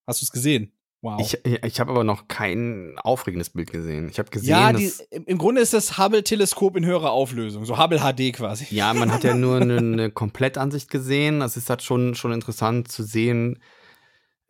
[0.07, 0.73] Hast du es gesehen?
[1.01, 1.21] Wow.
[1.21, 4.09] Ich, ich habe aber noch kein aufregendes Bild gesehen.
[4.09, 7.65] Ich habe gesehen, ja, die, dass, im im Grunde ist das Hubble-Teleskop in höherer Auflösung,
[7.65, 8.67] so Hubble HD quasi.
[8.71, 11.41] ja, man hat ja nur eine, eine Komplettansicht gesehen.
[11.41, 13.61] Es ist halt schon, schon interessant zu sehen,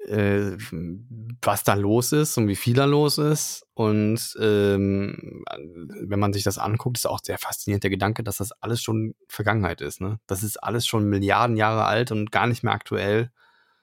[0.06, 0.56] äh,
[1.42, 3.66] was da los ist und wie viel da los ist.
[3.74, 5.44] Und ähm,
[6.02, 9.14] wenn man sich das anguckt, ist auch sehr faszinierend der Gedanke, dass das alles schon
[9.28, 10.00] Vergangenheit ist.
[10.00, 10.18] Ne?
[10.26, 13.30] Das ist alles schon Milliarden Jahre alt und gar nicht mehr aktuell.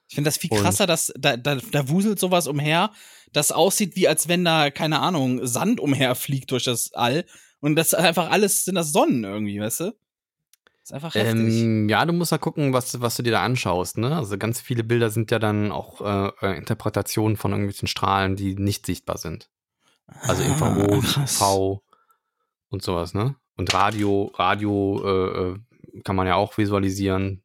[0.08, 2.92] Ich finde das viel Und- krasser, dass da, da, da wuselt sowas umher,
[3.32, 7.24] das aussieht wie als wenn da, keine Ahnung, Sand umherfliegt durch das All.
[7.60, 9.92] Und das ist einfach alles sind das Sonnen irgendwie, weißt du?
[10.86, 11.62] Ist einfach heftig.
[11.62, 13.98] Ähm, ja, du musst ja gucken, was, was du dir da anschaust.
[13.98, 14.16] Ne?
[14.16, 18.54] Also ganz viele Bilder sind ja dann auch äh, äh, Interpretationen von irgendwelchen Strahlen, die
[18.54, 19.50] nicht sichtbar sind.
[20.06, 21.26] Also Infrarot, Ah.
[21.26, 21.82] V
[22.68, 23.34] und sowas, ne?
[23.56, 25.58] Und Radio, Radio äh, äh,
[26.04, 27.42] kann man ja auch visualisieren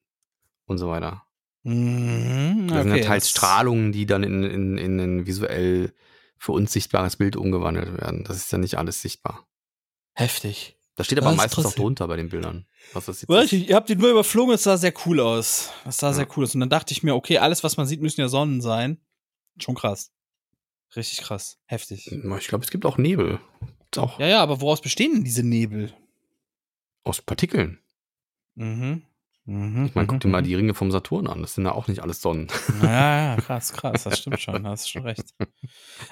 [0.65, 1.23] und so weiter.
[1.63, 5.93] Mhm, Das sind okay, ja teils Strahlungen, die dann in, in, in ein visuell
[6.38, 8.23] für uns sichtbares Bild umgewandelt werden.
[8.23, 9.47] Das ist ja nicht alles sichtbar.
[10.13, 10.77] Heftig.
[11.01, 12.67] Da steht aber Das ist meistens auch drunter bei den Bildern.
[12.93, 15.71] Was das jetzt ich, ihr habt ihn nur überflogen, es sah sehr cool aus.
[15.87, 16.13] Es sah Ja.
[16.13, 16.53] sehr cool aus.
[16.53, 18.99] Und dann dachte ich mir, okay, alles, was man sieht, müssen ja Sonnen sein.
[19.59, 20.11] Schon krass.
[20.95, 21.57] Richtig krass.
[21.65, 22.11] Heftig.
[22.11, 23.39] Ich glaube, es gibt auch Nebel.
[23.79, 25.93] Gibt's auch Ja, ja, aber woraus bestehen denn diese Nebel?
[27.03, 27.79] aus Partikeln.
[28.53, 29.01] Mhm.
[29.51, 29.85] Mhm.
[29.87, 31.41] Ich meine, guck dir mal die Ringe vom Saturn an.
[31.41, 32.47] Das sind ja auch nicht alles Sonnen.
[32.81, 35.33] Ja, ja, krass, krass, das stimmt schon, hast schon recht.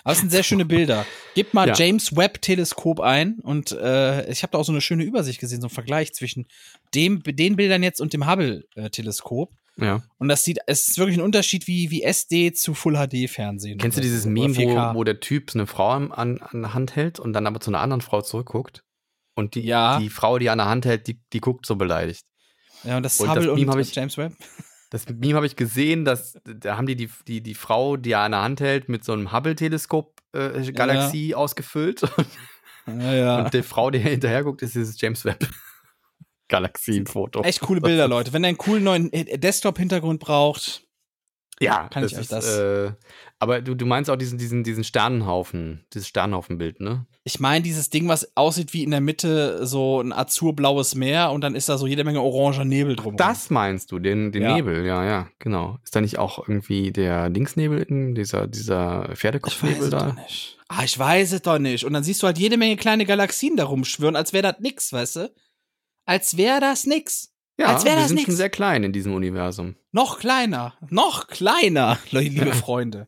[0.03, 1.05] Aber es sind sehr schöne Bilder.
[1.35, 1.73] Gib mal Ja.
[1.75, 5.61] James Webb Teleskop ein und äh, ich habe da auch so eine schöne Übersicht gesehen,
[5.61, 6.47] so ein Vergleich zwischen
[6.93, 9.53] dem, den Bildern jetzt und dem Hubble äh, Teleskop.
[9.77, 10.03] Ja.
[10.17, 13.77] Und das sieht, es ist wirklich ein Unterschied wie, wie SD zu Full HD Fernsehen.
[13.77, 14.95] Kennst du dieses so, Meme, wo, 4K?
[14.95, 17.79] wo der Typ eine Frau an, an der Hand hält und dann aber zu einer
[17.79, 18.83] anderen Frau zurückguckt?
[19.35, 19.97] Und die, Ja.
[19.99, 22.25] die Frau, die an der Hand hält, die, die guckt so beleidigt.
[22.83, 24.33] Ja, und das und das Hubble Meme und ich- James Webb.
[24.91, 28.21] Das Meme habe ich gesehen, dass da haben die die, die die Frau, die er
[28.21, 32.01] an der Hand hält, mit so einem Hubble-Teleskop-Galaxie ausgefüllt.
[32.87, 33.37] Ja, ja.
[33.43, 37.41] Und die Frau, die hinterher guckt, ist dieses James Webb-Galaxien-Foto.
[37.43, 38.33] Echt coole Bilder, Leute.
[38.33, 40.87] Wenn ihr einen coolen neuen äh, Desktop-Hintergrund braucht,
[41.59, 42.93] Ja, Kann ich das euch ist, das- Äh,
[43.39, 47.05] aber du, du meinst auch diesen, diesen, diesen Sternenhaufen, dieses Sternenhaufenbild, ne?
[47.23, 51.41] Ich meine, dieses Ding, was aussieht wie in der Mitte so ein azurblaues Meer und
[51.41, 53.15] dann ist da so jede Menge oranger Nebel drum.
[53.17, 54.55] Das meinst du, den, den Ja.
[54.55, 55.77] Nebel, ja, ja, genau.
[55.83, 60.13] Ist da nicht auch irgendwie der Linksnebel, in dieser, dieser Pferdekopfnebel da?
[60.13, 60.57] nicht.
[60.67, 61.83] Ah, ich weiß es doch nicht.
[61.85, 64.91] Und dann siehst du halt jede Menge kleine Galaxien da rumschwirren, als wäre das nix,
[64.93, 65.31] weißt du?
[66.05, 67.31] als wäre das nix.
[67.59, 68.25] Ja, Als wir das sind nix.
[68.25, 69.75] schon sehr klein in diesem Universum.
[69.91, 73.07] Noch kleiner, noch kleiner, liebe Freunde.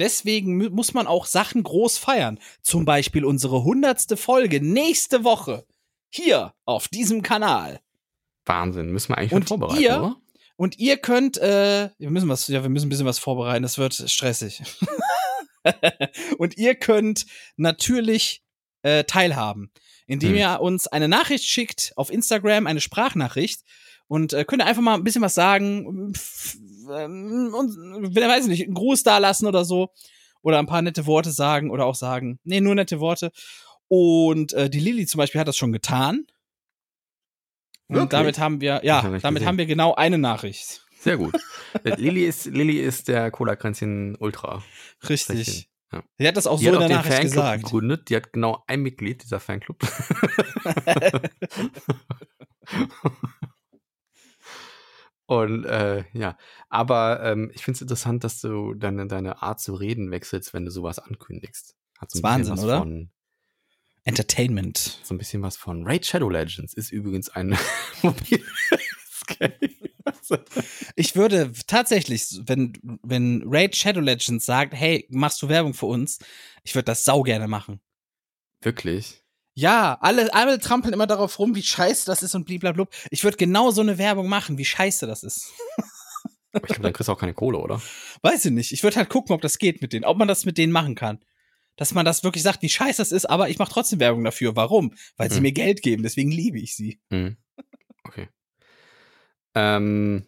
[0.00, 2.40] Deswegen mu- muss man auch Sachen groß feiern.
[2.62, 5.64] Zum Beispiel unsere hundertste Folge nächste Woche.
[6.12, 7.80] Hier auf diesem Kanal.
[8.46, 8.90] Wahnsinn.
[8.90, 10.16] Müssen wir eigentlich Und vorbereiten, ihr- oder?
[10.56, 13.78] Und ihr könnt, äh, wir müssen was, ja, wir müssen ein bisschen was vorbereiten, das
[13.78, 14.60] wird stressig.
[16.38, 18.42] und ihr könnt natürlich
[18.82, 19.70] äh, teilhaben,
[20.06, 20.36] indem Hm.
[20.38, 23.62] ihr uns eine Nachricht schickt auf Instagram, eine Sprachnachricht
[24.06, 26.12] und äh, könnt ihr einfach mal ein bisschen was sagen,
[26.90, 29.90] ähm, und, weiß nicht, einen Gruß da lassen oder so
[30.42, 33.30] oder ein paar nette Worte sagen oder auch sagen, nee, nur nette Worte.
[33.88, 36.26] Und äh, die Lilly zum Beispiel hat das schon getan.
[37.88, 39.48] Und damit haben wir, Hab ich ja, nicht damit gesehen.
[39.48, 40.86] haben wir genau eine Nachricht.
[41.00, 41.34] Sehr gut.
[41.84, 44.60] Äh, Lilly ist, Lilly ist der Cola-Kränzchen Ultra.
[45.08, 45.68] Richtig.
[45.92, 46.02] Ja.
[46.18, 47.62] Sie hat das auch Die so in der den Nachricht Fanclub gesagt.
[47.62, 48.08] gegründet.
[48.08, 49.78] Die hat genau ein Mitglied dieser Fanclub.
[55.30, 56.36] Und äh, ja,
[56.70, 60.64] aber ähm, ich finde es interessant, dass du deine, deine Art zu reden wechselst, wenn
[60.64, 61.76] du sowas ankündigst.
[62.00, 62.78] Hat so ein bisschen Wahnsinn, was oder?
[62.80, 63.10] Von,
[64.02, 64.98] Entertainment.
[65.04, 67.56] so ein bisschen was von Raid Shadow Legends ist übrigens ein
[68.02, 68.42] mobiles
[69.38, 69.52] Game.
[70.96, 72.72] Ich würde tatsächlich, wenn,
[73.04, 76.18] wenn Raid Shadow Legends sagt, hey, machst du Werbung für uns?
[76.64, 77.80] Ich würde das sau gerne machen.
[78.62, 79.22] Wirklich.
[79.54, 82.86] Ja, alle, alle trampeln immer darauf rum, wie scheiße das ist und blablabla.
[83.10, 85.50] Ich würde genau so eine Werbung machen, wie scheiße das ist.
[86.52, 87.80] Aber ich glaube, dann kriegst du auch keine Kohle, oder?
[88.22, 88.72] Weiß ich nicht.
[88.72, 90.94] Ich würde halt gucken, ob das geht mit denen, ob man das mit denen machen
[90.94, 91.20] kann.
[91.76, 94.56] Dass man das wirklich sagt, wie scheiße das ist, aber ich mache trotzdem Werbung dafür.
[94.56, 94.94] Warum?
[95.16, 95.42] Weil sie Hm.
[95.42, 97.00] mir Geld geben, deswegen liebe ich sie.
[97.10, 97.36] Mhm.
[98.04, 98.28] Okay.
[99.54, 100.26] Ähm,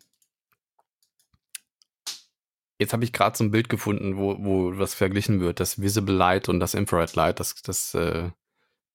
[2.78, 6.14] jetzt habe ich gerade so ein Bild gefunden, wo, wo was verglichen wird, das Visible
[6.14, 7.40] Light und das Infrared Light.
[7.40, 8.30] Das, das, äh,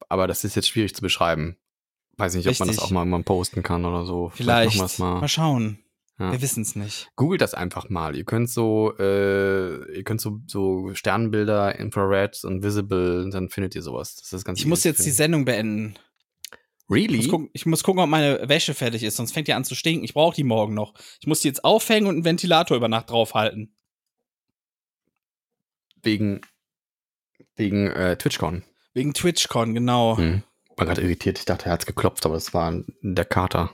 [0.10, 1.58] aber das ist jetzt schwierig zu beschreiben.
[2.18, 2.84] Weiß nicht, ob man das Richtig.
[2.88, 4.30] auch mal, mal posten kann oder so.
[4.30, 4.82] Vielleicht.
[4.82, 5.20] es Mal.
[5.22, 5.28] mal.
[5.28, 5.80] schauen.
[6.20, 6.32] Ja.
[6.32, 7.12] Wir wissen es nicht.
[7.16, 8.16] Googelt das einfach mal.
[8.16, 13.84] Ihr könnt so, äh, ihr könnt so, so Sternbilder, Infrared und Visible, dann findet ihr
[13.84, 14.16] sowas.
[14.16, 15.18] Das ist ganz Ich muss jetzt zu die finden.
[15.18, 16.00] Sendung beenden.
[16.50, 17.18] Ich Really?
[17.18, 19.76] muss, gucken, ich muss gucken, ob meine Wäsche fertig ist, sonst fängt die an zu
[19.76, 20.04] stinken.
[20.06, 20.96] Ich brauche die morgen noch.
[21.20, 23.76] Ich muss die jetzt aufhängen und einen Ventilator über Nacht draufhalten.
[26.02, 26.42] Wegen,
[27.56, 28.64] wegen äh, TwitchCon.
[28.98, 30.18] Wegen TwitchCon, genau.
[30.18, 30.42] Hm.
[30.76, 31.38] War gerade irritiert.
[31.38, 33.70] Ich dachte, er hat's geklopft, aber das war der Kater.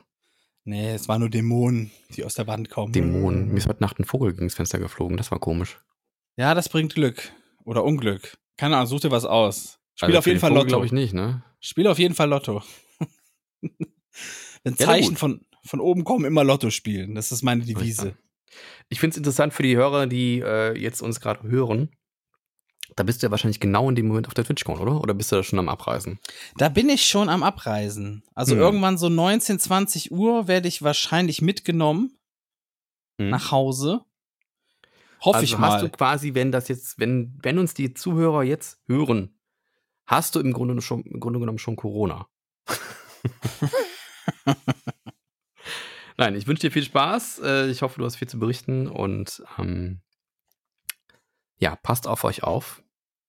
[0.65, 2.91] Nee, es waren nur Dämonen, die aus der Wand kommen.
[2.91, 3.47] Dämonen.
[3.47, 5.15] Mir ist heute Nacht ein Vogel gegen das Fenster geflogen.
[5.15, 5.79] Das war komisch.
[6.35, 7.31] Ja, das bringt Glück.
[7.63, 8.37] Oder Unglück.
[8.57, 9.79] Keine Ahnung, such dir was aus.
[9.95, 10.67] Spiel Also auf jeden den Fall Vogel Lotto.
[10.67, 11.41] glaube ich nicht, ne?
[11.61, 12.61] Spiel auf jeden Fall Lotto.
[13.61, 15.19] Wenn Ja, Zeichen gut.
[15.19, 17.15] von, von oben kommen, immer Lotto spielen.
[17.15, 18.17] Das ist meine Devise.
[18.89, 21.91] Ich finde es interessant für die Hörer, die äh, jetzt uns gerade hören.
[22.95, 25.01] Da bist du ja wahrscheinlich genau in dem Moment auf der TwitchCon, oder?
[25.01, 26.19] Oder bist du da schon am Abreisen?
[26.57, 28.23] Da bin ich schon am Abreisen.
[28.35, 28.61] Also Hm.
[28.61, 32.17] irgendwann so 19, 20 Uhr werde ich wahrscheinlich mitgenommen
[33.19, 33.29] Hm.
[33.29, 34.01] nach Hause.
[35.21, 35.81] Hoffe also ich hast mal.
[35.81, 39.39] du quasi, wenn das jetzt, wenn, wenn uns die Zuhörer jetzt hören,
[40.05, 42.27] hast du im Grunde, schon, im Grunde genommen schon Corona.
[46.17, 47.39] Nein, ich wünsche dir viel Spaß.
[47.43, 50.01] Äh, Ich hoffe, du hast viel zu berichten und ähm,
[51.57, 52.82] ja, passt auf euch auf.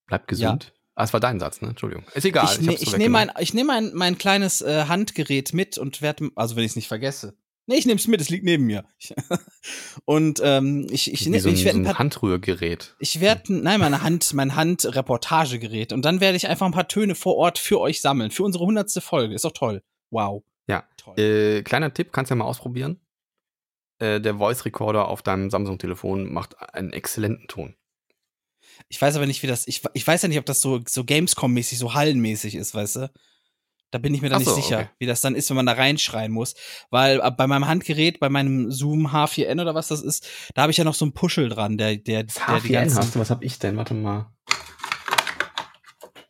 [0.06, 0.72] Bleibt gesund.
[0.96, 1.68] Ah, es war dein Satz, ne?
[1.68, 2.04] Entschuldigung.
[2.14, 2.48] Ist egal.
[2.52, 5.76] ich ne, hab's so ich nehme mein, ich nehm mein, mein kleines äh, Handgerät mit
[5.76, 7.36] und werde, also wenn ich es nicht vergesse.
[7.66, 8.84] Nee, ich nehme es mit, es liegt neben mir.
[10.04, 12.94] und ähm, ich, ich, Wie ne, so ein, ich werde so ein paar Handrührgerät.
[12.98, 15.92] Ich werde, nein, meine Hand, mein Handreportagegerät.
[15.92, 18.30] Und dann werde ich einfach ein paar Töne vor Ort für euch sammeln.
[18.30, 19.34] Für unsere hundertste Folge.
[19.34, 19.82] Ist doch toll.
[20.10, 20.44] Wow.
[20.68, 20.84] Ja.
[20.98, 21.18] Toll.
[21.18, 23.00] Äh, kleiner Tipp, kannst ja mal ausprobieren.
[23.98, 27.76] Äh, der Voice Recorder auf deinem Samsung-Telefon macht einen exzellenten Ton.
[28.88, 31.02] Ich weiß aber nicht, wie das, ich, ich weiß ja nicht, ob das so, so
[31.02, 33.10] Gamescom-mäßig, so hallenmäßig ist, weißt du?
[33.90, 34.88] Da bin ich mir dann so, nicht sicher, okay.
[34.98, 36.54] wie das dann ist, wenn man da reinschreien muss.
[36.90, 40.72] Weil äh, bei meinem Handgerät, bei meinem Zoom H4n oder was das ist, da habe
[40.72, 43.14] ich ja noch so einen Puschel dran, der, der, Das der die H4n ganzen, hast
[43.14, 43.76] du, was hab ich denn?
[43.76, 44.32] Warte mal.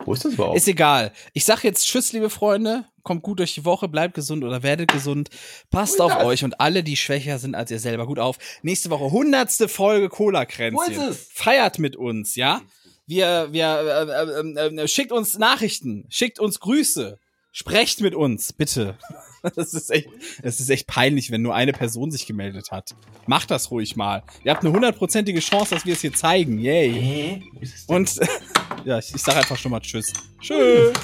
[0.04, 0.56] Wo ist das überhaupt?
[0.56, 1.12] Ist egal.
[1.32, 2.84] Ich sag jetzt Tschüss, liebe Freunde.
[3.02, 5.28] Kommt gut durch die Woche, bleibt gesund oder werdet gesund.
[5.70, 8.06] Passt auf euch und alle, die schwächer sind als ihr selber.
[8.06, 8.38] Gut auf.
[8.62, 10.96] Nächste Woche hundertste Folge Cola-Kränzchen.
[10.96, 11.28] Wo ist es?
[11.32, 12.62] Feiert mit uns, ja?
[13.06, 17.18] Wir, wir, äh, äh, äh, schickt uns Nachrichten, schickt uns Grüße.
[17.56, 18.98] Sprecht mit uns, bitte.
[19.56, 20.08] Das ist echt,
[20.42, 22.94] es ist echt peinlich, wenn nur eine Person sich gemeldet hat.
[23.26, 24.22] Macht das ruhig mal.
[24.42, 26.58] Ihr habt eine hundertprozentige Chance, dass wir es hier zeigen.
[26.58, 27.42] Yay.
[27.60, 27.84] Es?
[27.84, 28.20] Und
[28.86, 30.14] ja, ich, ich sag einfach schon mal Tschüss.
[30.40, 30.94] Tschüss.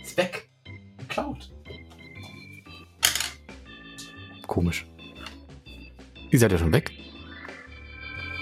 [0.00, 0.48] ist weg.
[0.96, 1.50] Geklaut.
[4.46, 4.86] Komisch.
[6.30, 6.92] Ihr seid ja schon weg.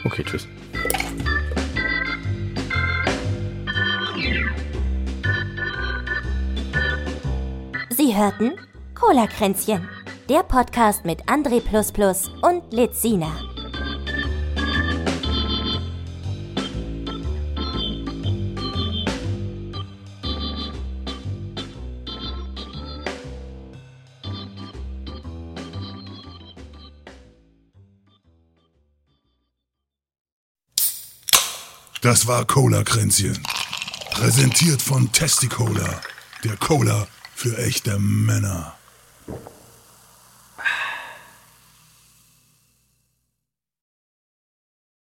[0.05, 0.47] Okay, tschüss.
[8.03, 8.53] Sie hörten
[8.95, 9.87] Cola-Kränzchen,
[10.31, 11.61] der Podcast mit André
[12.41, 13.31] und Lizina.
[32.01, 33.39] Das war Cola-Kränzchen.
[34.11, 36.01] Präsentiert von Testicola,
[36.43, 37.07] der Cola
[37.41, 38.75] für echte Männer.